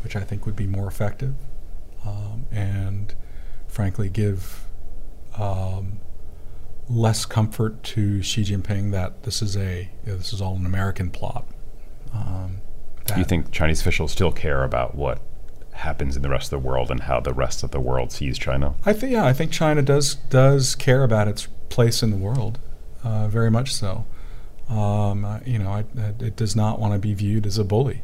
which 0.05 0.15
I 0.15 0.21
think 0.21 0.45
would 0.45 0.55
be 0.55 0.67
more 0.67 0.87
effective, 0.87 1.35
um, 2.05 2.45
and 2.53 3.15
frankly 3.67 4.11
give 4.11 4.67
um, 5.37 5.99
less 6.89 7.25
comfort 7.25 7.83
to 7.83 8.23
Xi 8.23 8.43
Jinping 8.43 8.93
that 8.93 9.23
this 9.23 9.41
is 9.41 9.57
a 9.57 9.91
you 10.05 10.13
know, 10.13 10.19
this 10.19 10.33
is 10.33 10.43
all 10.43 10.57
an 10.57 10.67
American 10.67 11.11
plot. 11.11 11.47
Do 13.07 13.19
you 13.19 13.25
think 13.25 13.51
Chinese 13.53 13.81
officials 13.81 14.13
still 14.13 14.33
care 14.33 14.65
about 14.65 14.95
what 14.95 15.21
happens 15.73 16.17
in 16.17 16.23
the 16.23 16.29
rest 16.29 16.53
of 16.53 16.63
the 16.63 16.67
world 16.67 16.91
and 16.91 17.01
how 17.01 17.21
the 17.21 17.35
rest 17.35 17.63
of 17.63 17.71
the 17.71 17.81
world 17.81 18.13
sees 18.13 18.39
China? 18.39 18.75
I 18.85 18.93
think 18.93 19.13
yeah, 19.13 19.27
I 19.27 19.33
think 19.33 19.53
China 19.53 19.83
does 19.83 20.15
does 20.15 20.75
care 20.75 21.05
about 21.05 21.29
its 21.29 21.49
place 21.69 22.03
in 22.03 22.11
the 22.11 22.17
world, 22.17 22.59
uh, 23.03 23.29
very 23.29 23.51
much 23.51 23.75
so. 23.75 24.07
Um, 24.69 25.43
you 25.45 25.59
know, 25.59 25.71
I, 25.71 25.85
it 26.21 26.37
does 26.37 26.57
not 26.57 26.79
want 26.79 26.95
to 26.95 26.99
be 26.99 27.13
viewed 27.15 27.47
as 27.47 27.59
a 27.59 27.65
bully. 27.65 28.03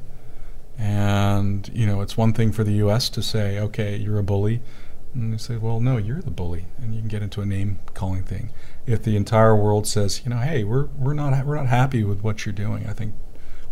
And, 0.78 1.70
you 1.74 1.86
know, 1.86 2.00
it's 2.00 2.16
one 2.16 2.32
thing 2.32 2.52
for 2.52 2.64
the 2.64 2.72
U.S. 2.74 3.08
to 3.10 3.22
say, 3.22 3.58
okay, 3.58 3.96
you're 3.96 4.18
a 4.18 4.22
bully. 4.22 4.60
And 5.14 5.32
they 5.32 5.36
say, 5.36 5.56
well, 5.56 5.80
no, 5.80 5.96
you're 5.96 6.22
the 6.22 6.30
bully. 6.30 6.66
And 6.78 6.94
you 6.94 7.00
can 7.00 7.08
get 7.08 7.22
into 7.22 7.40
a 7.40 7.46
name 7.46 7.80
calling 7.94 8.22
thing. 8.22 8.50
If 8.86 9.02
the 9.02 9.16
entire 9.16 9.54
world 9.54 9.86
says, 9.86 10.22
you 10.24 10.30
know, 10.30 10.38
hey, 10.38 10.64
we're, 10.64 10.86
we're, 10.96 11.12
not, 11.12 11.44
we're 11.44 11.56
not 11.56 11.66
happy 11.66 12.02
with 12.02 12.22
what 12.22 12.46
you're 12.46 12.54
doing, 12.54 12.86
I 12.86 12.92
think, 12.92 13.14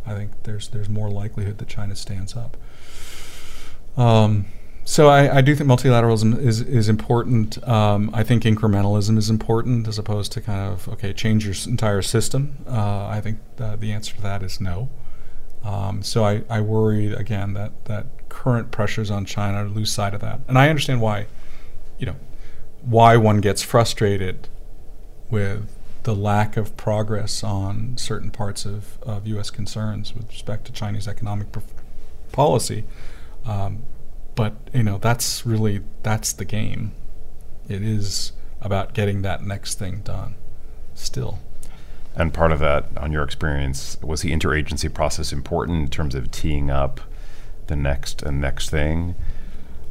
I 0.09 0.15
think 0.15 0.33
there's, 0.45 0.69
there's 0.69 0.89
more 0.89 1.11
likelihood 1.11 1.59
that 1.59 1.69
China 1.69 1.95
stands 1.95 2.37
up. 2.37 2.57
Um, 3.97 4.47
so 4.85 5.09
I, 5.09 5.39
I, 5.39 5.41
do 5.43 5.55
think 5.55 5.69
multilateralism 5.69 6.39
is, 6.39 6.63
is 6.63 6.89
important. 6.89 7.63
Um, 7.69 8.11
I 8.15 8.23
think 8.23 8.45
incrementalism 8.45 9.19
is 9.19 9.29
important 9.29 9.87
as 9.87 9.99
opposed 9.99 10.33
to 10.33 10.41
kind 10.41 10.73
of, 10.73 10.89
okay, 10.89 11.13
change 11.13 11.45
your 11.45 11.55
entire 11.71 12.01
system. 12.01 12.57
Uh, 12.67 13.07
I 13.07 13.21
think 13.21 13.39
the, 13.57 13.77
the 13.77 13.93
answer 13.93 14.15
to 14.17 14.23
that 14.23 14.43
is 14.43 14.61
no. 14.61 14.89
Um, 15.65 16.03
so 16.03 16.25
I, 16.25 16.43
I 16.49 16.61
worry 16.61 17.13
again 17.13 17.53
that 17.55 17.85
that 17.87 18.29
current 18.29 18.71
pressures 18.71 19.11
on 19.11 19.25
China 19.25 19.65
lose 19.65 19.93
sight 19.93 20.15
of 20.15 20.21
that, 20.21 20.41
and 20.49 20.57
I 20.57 20.69
understand 20.69 21.01
why, 21.01 21.27
you 21.99 22.07
know, 22.07 22.17
why 22.83 23.17
one 23.17 23.41
gets 23.41 23.63
frustrated 23.63 24.49
with 25.31 25.78
the 26.09 26.15
lack 26.15 26.57
of 26.57 26.75
progress 26.79 27.45
on 27.45 27.95
certain 27.99 28.31
parts 28.31 28.65
of, 28.65 28.99
of 29.03 29.27
U.S. 29.27 29.51
concerns 29.51 30.15
with 30.15 30.27
respect 30.31 30.65
to 30.65 30.73
Chinese 30.73 31.07
economic 31.07 31.49
policy. 32.33 32.85
Um, 33.45 33.83
but 34.35 34.55
you 34.73 34.83
know 34.83 34.97
that's 34.97 35.45
really 35.45 35.83
that's 36.03 36.33
the 36.33 36.47
game. 36.47 36.93
It 37.69 37.83
is 37.83 38.33
about 38.63 38.95
getting 38.95 39.21
that 39.21 39.43
next 39.43 39.79
thing 39.79 40.01
done. 40.01 40.37
Still. 40.95 41.41
And 42.17 42.33
part 42.33 42.53
of 42.53 42.59
that, 42.61 42.87
on 42.97 43.13
your 43.13 43.23
experience, 43.23 43.99
was 44.03 44.23
the 44.23 44.33
interagency 44.33 44.93
process 44.93 45.31
important 45.31 45.83
in 45.83 45.89
terms 45.89 46.15
of 46.15 46.31
teeing 46.31 46.71
up 46.71 47.03
the 47.67 47.77
next 47.77 48.23
and 48.23 48.41
next 48.41 48.71
thing? 48.71 49.15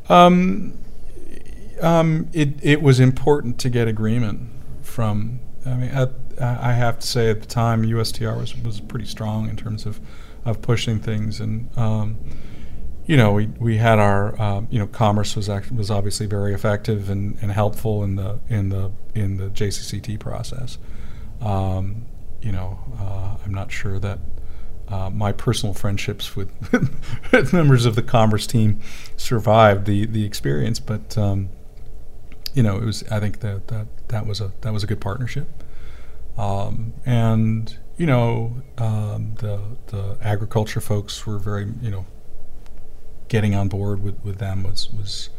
Um, 0.09 0.79
um, 1.79 2.27
it 2.33 2.55
it 2.63 2.81
was 2.81 2.99
important 2.99 3.59
to 3.59 3.69
get 3.69 3.87
agreement 3.87 4.49
from. 4.81 5.41
I 5.67 5.75
mean, 5.75 5.89
at, 5.89 6.11
I 6.39 6.73
have 6.73 6.99
to 6.99 7.07
say, 7.07 7.29
at 7.29 7.41
the 7.41 7.47
time, 7.47 7.83
USTR 7.83 8.39
was 8.39 8.55
was 8.57 8.79
pretty 8.79 9.05
strong 9.05 9.49
in 9.49 9.57
terms 9.57 9.85
of 9.85 9.99
of 10.45 10.61
pushing 10.61 10.99
things, 10.99 11.39
and 11.39 11.69
um, 11.77 12.17
you 13.05 13.17
know, 13.17 13.31
we 13.33 13.47
we 13.59 13.77
had 13.77 13.99
our 13.99 14.39
uh, 14.39 14.61
you 14.69 14.79
know, 14.79 14.87
commerce 14.87 15.35
was 15.35 15.49
act- 15.49 15.71
was 15.71 15.89
obviously 15.89 16.25
very 16.25 16.53
effective 16.53 17.09
and, 17.09 17.37
and 17.41 17.51
helpful 17.51 18.03
in 18.03 18.15
the 18.15 18.39
in 18.49 18.69
the 18.69 18.91
in 19.15 19.37
the 19.37 19.49
JCCT 19.49 20.19
process. 20.19 20.77
Um, 21.41 22.05
you 22.41 22.51
know, 22.51 22.79
uh, 22.99 23.37
I'm 23.43 23.53
not 23.53 23.71
sure 23.71 23.99
that 23.99 24.19
uh, 24.89 25.09
my 25.09 25.31
personal 25.31 25.73
friendships 25.73 26.35
with, 26.35 26.49
members 27.53 27.85
of 27.85 27.95
the 27.95 28.03
Commerce 28.03 28.47
team 28.47 28.79
survived 29.15 29.85
the 29.85 30.05
the 30.05 30.25
experience, 30.25 30.79
but 30.79 31.17
um, 31.17 31.49
you 32.57 32.63
know, 32.63 32.77
it 32.77 32.83
was. 32.83 33.03
I 33.11 33.19
think 33.19 33.41
that 33.41 33.67
that 33.67 33.85
that 34.07 34.25
was 34.25 34.41
a 34.41 34.51
that 34.61 34.73
was 34.73 34.83
a 34.83 34.87
good 34.87 34.99
partnership, 34.99 35.63
um, 36.39 36.93
and 37.05 37.77
you 37.97 38.07
know, 38.07 38.63
um, 38.79 39.35
the 39.35 39.61
the 39.87 40.17
agriculture 40.23 40.81
folks 40.81 41.27
were 41.27 41.37
very 41.37 41.67
you 41.83 41.91
know, 41.91 42.07
getting 43.27 43.53
on 43.53 43.67
board 43.67 44.01
with, 44.01 44.19
with 44.23 44.39
them 44.39 44.63
was 44.63 44.89
was 44.89 45.29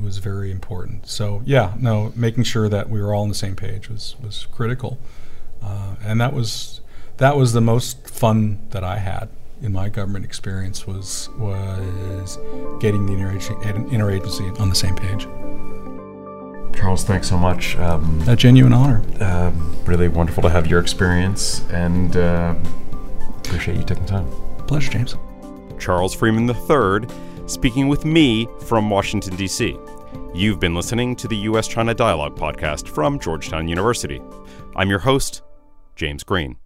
was 0.00 0.18
very 0.18 0.52
important. 0.52 1.08
So 1.08 1.42
yeah, 1.44 1.74
no, 1.80 2.12
making 2.14 2.44
sure 2.44 2.68
that 2.68 2.88
we 2.88 3.02
were 3.02 3.12
all 3.12 3.24
on 3.24 3.28
the 3.28 3.34
same 3.34 3.56
page 3.56 3.88
was 3.88 4.14
was 4.22 4.46
critical. 4.52 5.00
Uh, 5.60 5.96
and 6.00 6.20
that 6.20 6.32
was 6.32 6.80
that 7.16 7.36
was 7.36 7.54
the 7.54 7.60
most 7.60 8.08
fun 8.08 8.68
that 8.70 8.84
I 8.84 8.98
had 8.98 9.28
in 9.60 9.72
my 9.72 9.88
government 9.88 10.24
experience 10.24 10.86
was 10.86 11.28
was 11.38 12.38
getting 12.78 13.06
the 13.06 13.14
interagency 13.14 14.60
on 14.60 14.68
the 14.68 14.76
same 14.76 14.94
page. 14.94 15.26
Charles, 16.74 17.04
thanks 17.04 17.28
so 17.28 17.38
much. 17.38 17.76
Um, 17.76 18.22
a 18.26 18.36
genuine 18.36 18.72
honor. 18.72 19.02
Uh, 19.20 19.52
really 19.84 20.08
wonderful 20.08 20.42
to 20.42 20.50
have 20.50 20.66
your 20.66 20.80
experience, 20.80 21.62
and 21.70 22.16
uh, 22.16 22.54
appreciate 23.38 23.76
you 23.76 23.84
taking 23.84 24.06
time. 24.06 24.26
Pleasure, 24.66 24.90
James. 24.90 25.16
Charles 25.78 26.14
Freeman 26.14 26.48
III, 26.48 27.08
speaking 27.46 27.88
with 27.88 28.04
me 28.04 28.48
from 28.66 28.88
Washington 28.88 29.36
D.C. 29.36 29.76
You've 30.34 30.60
been 30.60 30.74
listening 30.74 31.14
to 31.16 31.28
the 31.28 31.36
U.S. 31.36 31.68
China 31.68 31.94
Dialogue 31.94 32.36
podcast 32.36 32.88
from 32.88 33.18
Georgetown 33.18 33.68
University. 33.68 34.20
I'm 34.76 34.88
your 34.88 35.00
host, 35.00 35.42
James 35.96 36.24
Green. 36.24 36.56